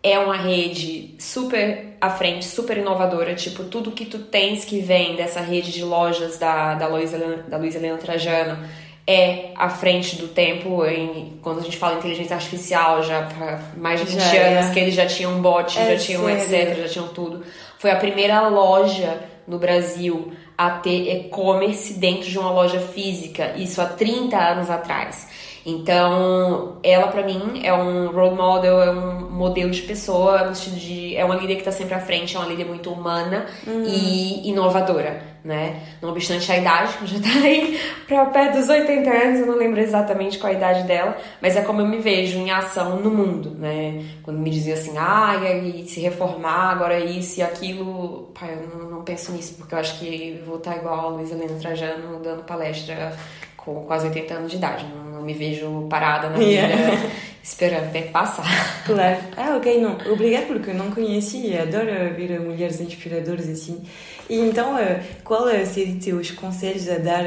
é 0.01 0.17
uma 0.17 0.37
rede 0.37 1.15
super 1.19 1.97
à 1.99 2.09
frente, 2.09 2.45
super 2.45 2.77
inovadora. 2.77 3.35
Tipo, 3.35 3.65
tudo 3.65 3.91
que 3.91 4.05
tu 4.05 4.19
tens 4.19 4.63
que 4.63 4.79
vem 4.79 5.15
dessa 5.15 5.41
rede 5.41 5.71
de 5.71 5.83
lojas 5.83 6.37
da, 6.37 6.75
da 6.75 6.87
Luiz 6.87 7.11
da 7.47 7.57
Luiz 7.57 7.75
Helena 7.75 7.97
Trajano 7.97 8.57
é 9.05 9.51
à 9.55 9.69
frente 9.69 10.15
do 10.15 10.27
tempo. 10.29 10.85
Em, 10.85 11.39
quando 11.41 11.59
a 11.59 11.63
gente 11.63 11.77
fala 11.77 11.97
inteligência 11.97 12.35
artificial, 12.35 13.03
já 13.03 13.23
para 13.23 13.59
mais 13.75 13.99
de 13.99 14.05
20 14.05 14.19
já 14.19 14.41
anos, 14.43 14.69
é. 14.69 14.73
que 14.73 14.79
eles 14.79 14.93
já 14.93 15.05
tinham 15.05 15.41
bot, 15.41 15.77
é 15.77 15.97
já 15.97 15.97
tinham 15.97 16.23
sério? 16.23 16.71
etc, 16.71 16.83
já 16.83 16.87
tinham 16.87 17.07
tudo. 17.09 17.43
Foi 17.79 17.91
a 17.91 17.95
primeira 17.95 18.47
loja 18.47 19.17
no 19.49 19.57
Brasil 19.57 20.31
a 20.57 20.69
ter 20.69 21.25
e-commerce 21.25 21.93
dentro 21.93 22.29
de 22.29 22.37
uma 22.37 22.51
loja 22.51 22.79
física, 22.79 23.53
isso 23.57 23.81
há 23.81 23.85
30 23.85 24.37
anos 24.37 24.69
atrás. 24.69 25.27
Então, 25.65 26.77
ela 26.83 27.07
para 27.07 27.23
mim 27.23 27.61
é 27.63 27.73
um 27.73 28.11
role 28.11 28.35
model, 28.35 28.81
é 28.81 28.91
um 28.91 29.29
modelo 29.29 29.71
de 29.71 29.81
pessoa, 29.81 30.43
no 30.45 30.55
sentido 30.55 30.79
de 30.79 31.15
é 31.15 31.25
uma 31.25 31.35
líder 31.35 31.57
que 31.57 31.63
tá 31.63 31.71
sempre 31.71 31.95
à 31.95 31.99
frente, 31.99 32.35
é 32.35 32.39
uma 32.39 32.47
líder 32.47 32.65
muito 32.65 32.89
humana 32.89 33.45
uhum. 33.67 33.83
e 33.85 34.49
inovadora, 34.49 35.21
né? 35.43 35.81
Não 36.01 36.09
obstante 36.09 36.51
a 36.51 36.57
idade, 36.57 36.97
que 36.97 37.05
já 37.07 37.19
tá 37.19 37.39
aí 37.43 37.79
pra 38.07 38.25
perto 38.25 38.57
dos 38.57 38.69
80 38.69 39.09
anos, 39.09 39.39
eu 39.39 39.45
não 39.45 39.55
lembro 39.55 39.79
exatamente 39.79 40.37
qual 40.37 40.51
a 40.51 40.55
idade 40.55 40.83
dela, 40.83 41.17
mas 41.41 41.55
é 41.55 41.61
como 41.61 41.81
eu 41.81 41.87
me 41.87 41.99
vejo 41.99 42.37
em 42.37 42.51
ação 42.51 42.97
no 42.97 43.09
mundo, 43.09 43.51
né? 43.51 44.03
Quando 44.23 44.39
me 44.39 44.49
diziam 44.49 44.77
assim, 44.77 44.97
ah, 44.97 45.35
e 45.35 45.85
se 45.87 45.99
reformar, 45.99 46.71
agora 46.71 46.99
isso 46.99 47.39
e 47.39 47.43
aquilo, 47.43 48.31
pai, 48.39 48.53
eu 48.53 48.77
não, 48.77 48.89
não 48.89 49.03
penso 49.03 49.31
nisso, 49.31 49.55
porque 49.57 49.73
eu 49.73 49.79
acho 49.79 49.99
que 49.99 50.41
vou 50.45 50.57
estar 50.57 50.75
igual 50.77 50.99
a 50.99 51.07
Luiz 51.09 51.31
Helena 51.31 51.59
Trajano 51.59 52.19
dando 52.19 52.43
palestra 52.43 53.15
com 53.63 53.83
quase 53.85 54.07
80 54.07 54.33
anos 54.33 54.51
de 54.51 54.57
idade. 54.57 54.85
Não, 54.85 55.11
não 55.11 55.21
me 55.21 55.33
vejo 55.33 55.87
parada 55.89 56.29
na 56.29 56.37
vida 56.39 56.49
yeah. 56.49 57.09
esperando 57.43 57.85
até 57.85 58.03
passar. 58.03 58.83
Claro. 58.85 59.17
Ah, 59.37 59.57
ok, 59.57 59.81
não. 59.81 59.97
Obrigada 60.11 60.45
porque 60.45 60.71
eu 60.71 60.75
não 60.75 60.91
conhecia. 60.91 61.63
Adoro 61.63 62.13
ver 62.15 62.39
mulheres 62.39 62.79
inspiradoras 62.79 63.49
assim. 63.49 63.83
E 64.29 64.39
então, 64.39 64.77
eh, 64.77 65.01
qual 65.23 65.47
seriam 65.65 66.19
os 66.19 66.31
conselhos 66.31 66.87
a 66.87 66.99
dar 66.99 67.25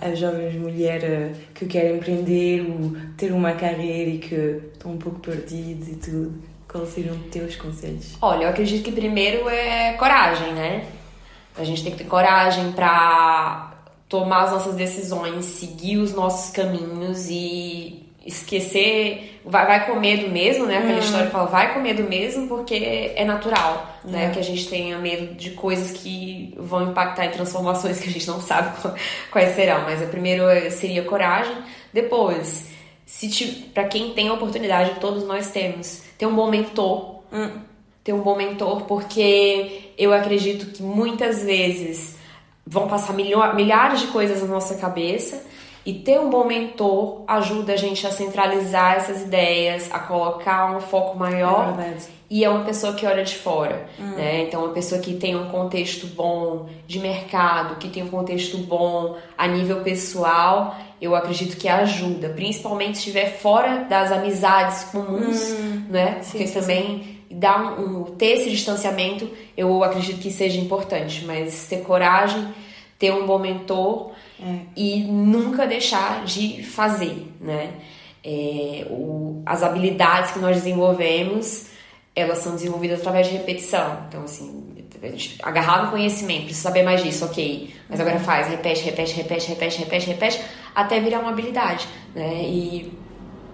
a, 0.00 0.14
jovens 0.14 0.54
mulheres 0.56 1.36
que 1.54 1.64
querem 1.66 1.96
empreender 1.96 2.62
ou 2.62 2.92
ter 3.16 3.32
uma 3.32 3.52
carreira 3.52 4.10
e 4.10 4.18
que 4.18 4.60
estão 4.72 4.92
um 4.92 4.98
pouco 4.98 5.20
perdidas 5.20 5.88
e 5.88 5.94
tudo? 5.94 6.42
Quais 6.68 6.88
seriam 6.88 7.16
teus 7.30 7.54
conselhos? 7.56 8.16
Olha, 8.20 8.44
eu 8.44 8.48
acredito 8.50 8.82
que 8.82 8.92
primeiro 8.92 9.48
é 9.48 9.92
coragem, 9.92 10.52
né? 10.52 10.84
A 11.56 11.64
gente 11.64 11.82
tem 11.82 11.92
que 11.92 11.98
ter 11.98 12.08
coragem 12.08 12.72
para 12.72 13.69
tomar 14.10 14.42
as 14.42 14.50
nossas 14.50 14.74
decisões, 14.74 15.44
seguir 15.44 15.96
os 15.98 16.12
nossos 16.12 16.50
caminhos 16.50 17.28
e 17.30 18.04
esquecer, 18.26 19.40
vai, 19.44 19.64
vai 19.64 19.86
com 19.86 19.98
medo 19.98 20.28
mesmo, 20.28 20.66
né? 20.66 20.78
Aquela 20.78 20.96
hum. 20.96 20.98
história 20.98 21.26
que 21.26 21.32
fala, 21.32 21.46
vai 21.46 21.72
com 21.72 21.80
medo 21.80 22.02
mesmo, 22.02 22.48
porque 22.48 23.12
é 23.14 23.24
natural, 23.24 24.00
né? 24.04 24.26
É. 24.26 24.30
Que 24.30 24.40
a 24.40 24.42
gente 24.42 24.68
tenha 24.68 24.98
medo 24.98 25.34
de 25.34 25.50
coisas 25.50 25.92
que 25.92 26.52
vão 26.58 26.90
impactar 26.90 27.26
em 27.26 27.30
transformações 27.30 28.00
que 28.00 28.08
a 28.08 28.12
gente 28.12 28.26
não 28.26 28.40
sabe 28.42 28.76
quais 29.30 29.54
serão. 29.54 29.82
Mas 29.84 30.02
a 30.02 30.06
primeiro 30.06 30.42
seria 30.72 31.04
coragem. 31.04 31.56
Depois, 31.92 32.66
se 33.06 33.70
para 33.72 33.84
quem 33.84 34.12
tem 34.12 34.28
a 34.28 34.34
oportunidade, 34.34 34.98
todos 35.00 35.24
nós 35.24 35.52
temos, 35.52 36.02
ter 36.18 36.26
um 36.26 36.34
bom 36.34 36.50
mentor. 36.50 37.20
Hum. 37.32 37.60
Ter 38.02 38.12
um 38.12 38.22
bom 38.22 38.34
mentor, 38.34 38.82
porque 38.86 39.92
eu 39.96 40.12
acredito 40.12 40.66
que 40.72 40.82
muitas 40.82 41.44
vezes 41.44 42.18
vão 42.66 42.88
passar 42.88 43.12
milhares 43.12 44.00
de 44.00 44.06
coisas 44.08 44.42
na 44.42 44.48
nossa 44.48 44.76
cabeça 44.76 45.42
e 45.84 45.94
ter 45.94 46.20
um 46.20 46.28
bom 46.28 46.44
mentor 46.44 47.22
ajuda 47.26 47.72
a 47.72 47.76
gente 47.76 48.06
a 48.06 48.10
centralizar 48.10 48.96
essas 48.96 49.22
ideias, 49.22 49.88
a 49.90 49.98
colocar 49.98 50.76
um 50.76 50.80
foco 50.80 51.18
maior. 51.18 51.78
É 51.80 51.96
e 52.28 52.44
é 52.44 52.48
uma 52.48 52.64
pessoa 52.64 52.92
que 52.92 53.04
olha 53.04 53.24
de 53.24 53.34
fora, 53.34 53.88
hum. 53.98 54.14
né? 54.14 54.42
Então, 54.42 54.64
uma 54.64 54.72
pessoa 54.72 55.00
que 55.00 55.14
tem 55.14 55.34
um 55.34 55.48
contexto 55.48 56.06
bom 56.06 56.68
de 56.86 57.00
mercado, 57.00 57.76
que 57.76 57.88
tem 57.88 58.04
um 58.04 58.08
contexto 58.08 58.56
bom 58.58 59.16
a 59.36 59.48
nível 59.48 59.82
pessoal, 59.82 60.76
eu 61.02 61.16
acredito 61.16 61.56
que 61.56 61.66
ajuda, 61.66 62.28
principalmente 62.28 62.98
se 62.98 63.08
estiver 63.08 63.38
fora 63.38 63.84
das 63.88 64.12
amizades 64.12 64.84
comuns, 64.84 65.50
hum. 65.50 65.86
né? 65.88 66.20
Porque 66.22 66.46
sim, 66.46 66.60
também 66.60 67.02
sim 67.02 67.19
dar 67.30 67.78
um, 67.78 68.00
um, 68.00 68.04
ter 68.04 68.38
esse 68.38 68.50
distanciamento, 68.50 69.30
eu 69.56 69.82
acredito 69.84 70.20
que 70.20 70.30
seja 70.30 70.60
importante, 70.60 71.24
mas 71.24 71.66
ter 71.66 71.82
coragem, 71.82 72.48
ter 72.98 73.12
um 73.12 73.26
bom 73.26 73.38
mentor 73.38 74.12
é. 74.40 74.60
e 74.76 75.04
nunca 75.04 75.66
deixar 75.66 76.24
de 76.24 76.62
fazer, 76.62 77.26
né? 77.40 77.72
É, 78.22 78.86
o, 78.90 79.42
as 79.46 79.62
habilidades 79.62 80.32
que 80.32 80.38
nós 80.38 80.56
desenvolvemos, 80.56 81.68
elas 82.14 82.38
são 82.38 82.54
desenvolvidas 82.54 83.00
através 83.00 83.28
de 83.28 83.32
repetição. 83.32 84.04
Então, 84.08 84.24
assim, 84.24 84.70
agarrar 85.42 85.84
no 85.84 85.90
conhecimento, 85.90 86.44
precisa 86.44 86.68
saber 86.68 86.82
mais 86.82 87.02
disso, 87.02 87.24
ok. 87.24 87.72
Mas 87.88 87.98
agora 88.00 88.18
faz, 88.18 88.48
repete, 88.48 88.82
repete, 88.82 89.14
repete, 89.14 89.48
repete, 89.48 89.78
repete, 89.78 90.06
repete, 90.06 90.40
até 90.74 91.00
virar 91.00 91.20
uma 91.20 91.30
habilidade, 91.30 91.88
né? 92.14 92.42
E 92.42 92.92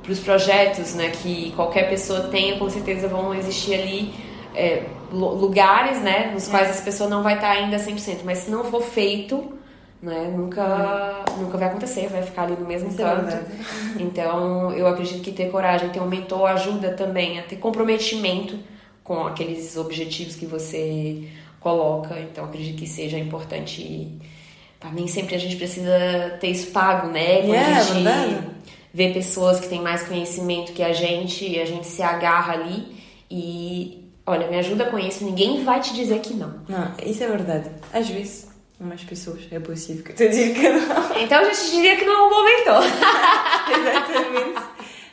para 0.06 0.12
os 0.12 0.20
projetos 0.20 0.94
né, 0.94 1.10
que 1.10 1.52
qualquer 1.56 1.90
pessoa 1.90 2.28
tenha, 2.28 2.56
com 2.56 2.70
certeza 2.70 3.08
vão 3.08 3.34
existir 3.34 3.74
ali 3.74 4.14
é, 4.54 4.84
lugares 5.10 6.00
né, 6.00 6.30
nos 6.32 6.46
quais 6.46 6.70
essa 6.70 6.82
pessoa 6.82 7.10
não 7.10 7.24
vai 7.24 7.34
estar 7.34 7.50
ainda 7.50 7.76
100%, 7.76 8.20
mas 8.24 8.38
se 8.38 8.50
não 8.50 8.64
for 8.64 8.82
feito, 8.82 9.52
né, 10.00 10.32
nunca, 10.32 11.24
uhum. 11.30 11.42
nunca 11.42 11.58
vai 11.58 11.68
acontecer, 11.68 12.08
vai 12.08 12.22
ficar 12.22 12.42
ali 12.42 12.54
no 12.54 12.66
mesmo 12.66 12.88
Isso 12.88 13.02
é 13.02 13.04
canto. 13.04 13.34
É 13.34 13.44
então, 14.00 14.70
eu 14.72 14.86
acredito 14.86 15.22
que 15.22 15.32
ter 15.32 15.50
coragem, 15.50 15.88
ter 15.88 16.00
um 16.00 16.06
mentor 16.06 16.48
ajuda 16.50 16.92
também 16.92 17.40
a 17.40 17.42
ter 17.42 17.56
comprometimento 17.56 18.56
com 19.02 19.26
aqueles 19.26 19.76
objetivos 19.76 20.36
que 20.36 20.46
você 20.46 21.24
coloca. 21.58 22.16
Então, 22.20 22.44
acredito 22.44 22.78
que 22.78 22.86
seja 22.86 23.18
importante. 23.18 24.08
Para 24.78 24.90
mim, 24.90 25.08
sempre 25.08 25.34
a 25.34 25.38
gente 25.38 25.56
precisa 25.56 26.36
ter 26.40 26.48
isso 26.48 26.70
pago, 26.70 27.08
né? 27.08 27.38
Quando 27.38 27.54
yeah, 27.54 27.78
a 27.78 27.82
gente, 27.82 28.56
ver 28.96 29.12
pessoas 29.12 29.60
que 29.60 29.68
têm 29.68 29.82
mais 29.82 30.02
conhecimento 30.04 30.72
que 30.72 30.82
a 30.82 30.90
gente 30.90 31.46
e 31.46 31.60
a 31.60 31.66
gente 31.66 31.86
se 31.86 32.00
agarra 32.00 32.54
ali 32.54 32.96
e 33.30 34.10
olha, 34.24 34.48
me 34.48 34.56
ajuda 34.56 34.86
com 34.86 34.98
isso, 34.98 35.22
ninguém 35.22 35.62
vai 35.62 35.80
te 35.80 35.92
dizer 35.92 36.20
que 36.20 36.32
não. 36.32 36.62
Não, 36.66 36.94
isso 37.04 37.22
é 37.22 37.28
verdade. 37.28 37.70
Às 37.92 38.08
vezes, 38.08 38.48
umas 38.80 39.04
pessoas 39.04 39.42
é 39.50 39.60
possível 39.60 40.02
que 40.02 40.14
te 40.14 40.26
diga 40.30 40.54
que 40.54 40.68
não. 40.70 40.96
Então 41.22 41.40
a 41.40 41.52
gente 41.52 41.70
diria 41.72 41.96
que 41.96 42.06
não 42.06 42.14
é 42.14 42.22
um 42.22 42.30
momentou. 42.30 42.80
Exatamente. 43.76 44.66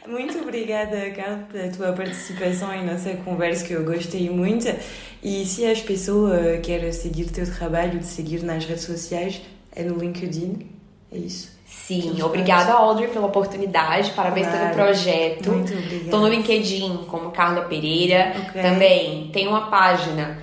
Muito 0.08 0.40
obrigada, 0.40 1.12
Carla, 1.12 1.46
pela 1.52 1.70
tua 1.70 1.92
participação 1.92 2.74
e 2.74 2.86
nossa 2.86 3.14
conversa 3.18 3.66
que 3.66 3.74
eu 3.74 3.84
gostei 3.84 4.30
muito. 4.30 4.74
E 5.22 5.46
se 5.46 5.66
as 5.66 5.82
pessoas 5.82 6.62
querem 6.64 6.94
seguir 6.94 7.24
o 7.24 7.32
teu 7.34 7.46
trabalho, 7.54 8.00
de 8.00 8.06
seguir 8.06 8.44
nas 8.44 8.64
redes 8.64 8.86
sociais, 8.86 9.42
é 9.76 9.84
no 9.84 9.98
LinkedIn, 9.98 10.70
é 11.12 11.18
isso? 11.18 11.52
Sim, 11.88 12.22
obrigada 12.22 12.72
Audrey 12.74 13.10
pela 13.10 13.28
oportunidade, 13.28 14.12
parabéns 14.12 14.48
claro. 14.48 14.62
pelo 14.74 14.74
projeto. 14.86 15.52
Muito 15.52 15.74
obrigada. 15.74 16.12
Tô 16.12 16.18
no 16.20 16.28
LinkedIn 16.30 17.06
como 17.10 17.30
Carla 17.32 17.64
Pereira. 17.64 18.34
Okay. 18.50 18.62
Também 18.62 19.30
tem 19.34 19.48
uma 19.48 19.70
página 19.70 20.38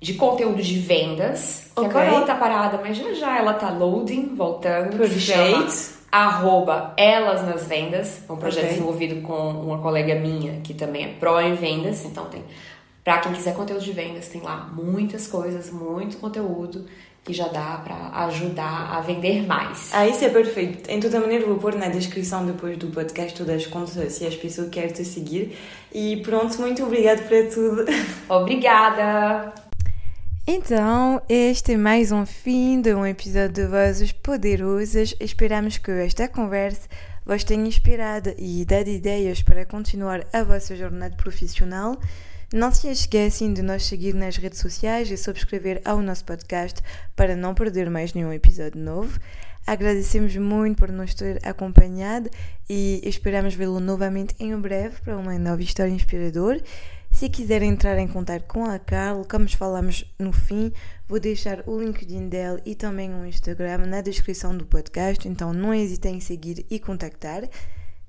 de 0.00 0.14
conteúdo 0.14 0.60
de 0.60 0.78
vendas. 0.80 1.70
Que 1.74 1.80
Ok. 1.80 1.90
agora 1.90 2.06
ela 2.06 2.26
tá 2.26 2.34
parada, 2.34 2.80
mas 2.82 2.96
já 2.96 3.14
já 3.14 3.38
ela 3.38 3.54
tá 3.54 3.70
loading, 3.70 4.34
voltando. 4.34 4.98
que 4.98 5.08
se 5.08 5.20
chama 5.20 5.58
Perfeito. 5.64 5.98
arroba 6.10 6.92
Elas 6.96 7.46
nas 7.46 7.66
Vendas. 7.66 8.22
É 8.28 8.32
um 8.32 8.36
projeto 8.36 8.64
Ok. 8.64 8.74
desenvolvido 8.74 9.22
com 9.22 9.32
uma 9.50 9.78
colega 9.78 10.16
minha, 10.16 10.60
que 10.60 10.74
também 10.74 11.04
é 11.04 11.08
pró 11.20 11.40
em 11.40 11.54
vendas. 11.54 12.04
Então 12.04 12.24
tem, 12.24 12.42
pra 13.04 13.18
quem 13.18 13.32
quiser 13.32 13.54
conteúdo 13.54 13.82
de 13.84 13.92
vendas, 13.92 14.26
tem 14.26 14.40
lá 14.40 14.68
muitas 14.74 15.28
coisas, 15.28 15.70
muito 15.70 16.16
conteúdo 16.18 16.84
que 17.30 17.32
já 17.32 17.46
dá 17.46 17.80
pra 17.84 18.24
ajudar 18.26 18.92
a 18.92 19.00
vender 19.00 19.46
mais. 19.46 19.90
Ah, 19.92 20.06
isso 20.06 20.24
é 20.24 20.28
perfeito. 20.28 20.90
Em 20.90 20.98
toda 20.98 21.20
maneira, 21.20 21.46
vou 21.46 21.58
pôr 21.58 21.76
na 21.76 21.88
descrição 21.88 22.44
depois 22.44 22.76
do 22.76 22.88
podcast 22.88 23.38
todas 23.38 23.62
as 23.62 23.66
contas 23.68 24.12
se 24.12 24.26
as 24.26 24.34
pessoas 24.34 24.68
querem 24.68 24.92
te 24.92 25.04
seguir. 25.04 25.56
E 25.92 26.16
pronto, 26.18 26.60
muito 26.60 26.82
obrigado 26.82 27.26
por 27.28 27.48
tudo. 27.48 27.84
Obrigada! 28.28 29.52
Então, 30.46 31.22
este 31.28 31.74
é 31.74 31.76
mais 31.76 32.10
um 32.10 32.26
fim 32.26 32.80
de 32.80 32.92
um 32.92 33.06
episódio 33.06 33.52
de 33.52 33.66
Vozes 33.66 34.10
Poderosas. 34.10 35.14
Esperamos 35.20 35.78
que 35.78 35.92
esta 35.92 36.26
conversa 36.26 36.88
vos 37.24 37.44
tenha 37.44 37.66
inspirado 37.66 38.34
e 38.36 38.64
dado 38.64 38.88
ideias 38.88 39.40
para 39.42 39.64
continuar 39.64 40.26
a 40.32 40.42
vossa 40.42 40.74
jornada 40.74 41.14
profissional. 41.14 41.96
Não 42.52 42.72
se 42.72 42.88
esquecem 42.88 43.54
de 43.54 43.62
nos 43.62 43.86
seguir 43.86 44.12
nas 44.12 44.36
redes 44.36 44.58
sociais 44.58 45.08
e 45.08 45.16
subscrever 45.16 45.80
ao 45.84 46.02
nosso 46.02 46.24
podcast 46.24 46.82
para 47.14 47.36
não 47.36 47.54
perder 47.54 47.88
mais 47.88 48.12
nenhum 48.12 48.32
episódio 48.32 48.80
novo. 48.80 49.20
Agradecemos 49.64 50.34
muito 50.34 50.78
por 50.78 50.90
nos 50.90 51.14
ter 51.14 51.38
acompanhado 51.46 52.28
e 52.68 53.00
esperamos 53.04 53.54
vê-lo 53.54 53.78
novamente 53.78 54.34
em 54.40 54.58
breve 54.58 55.00
para 55.00 55.16
uma 55.16 55.38
nova 55.38 55.62
história 55.62 55.92
inspiradora. 55.92 56.60
Se 57.12 57.28
quiserem 57.28 57.70
entrar 57.70 57.96
em 57.98 58.08
contato 58.08 58.44
com 58.48 58.64
a 58.64 58.80
Carla, 58.80 59.24
como 59.24 59.48
falamos 59.48 60.04
no 60.18 60.32
fim, 60.32 60.72
vou 61.06 61.20
deixar 61.20 61.62
o 61.68 61.78
LinkedIn 61.78 62.28
dela 62.28 62.60
e 62.64 62.74
também 62.74 63.14
o 63.14 63.24
Instagram 63.24 63.86
na 63.86 64.00
descrição 64.00 64.56
do 64.56 64.66
podcast, 64.66 65.28
então 65.28 65.52
não 65.52 65.72
hesitem 65.72 66.16
em 66.16 66.20
seguir 66.20 66.66
e 66.68 66.80
contactar. 66.80 67.48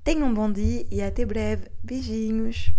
Tenham 0.02 0.26
um 0.26 0.34
bom 0.34 0.50
dia 0.50 0.84
e 0.90 1.00
até 1.00 1.24
breve. 1.24 1.68
Beijinhos! 1.80 2.72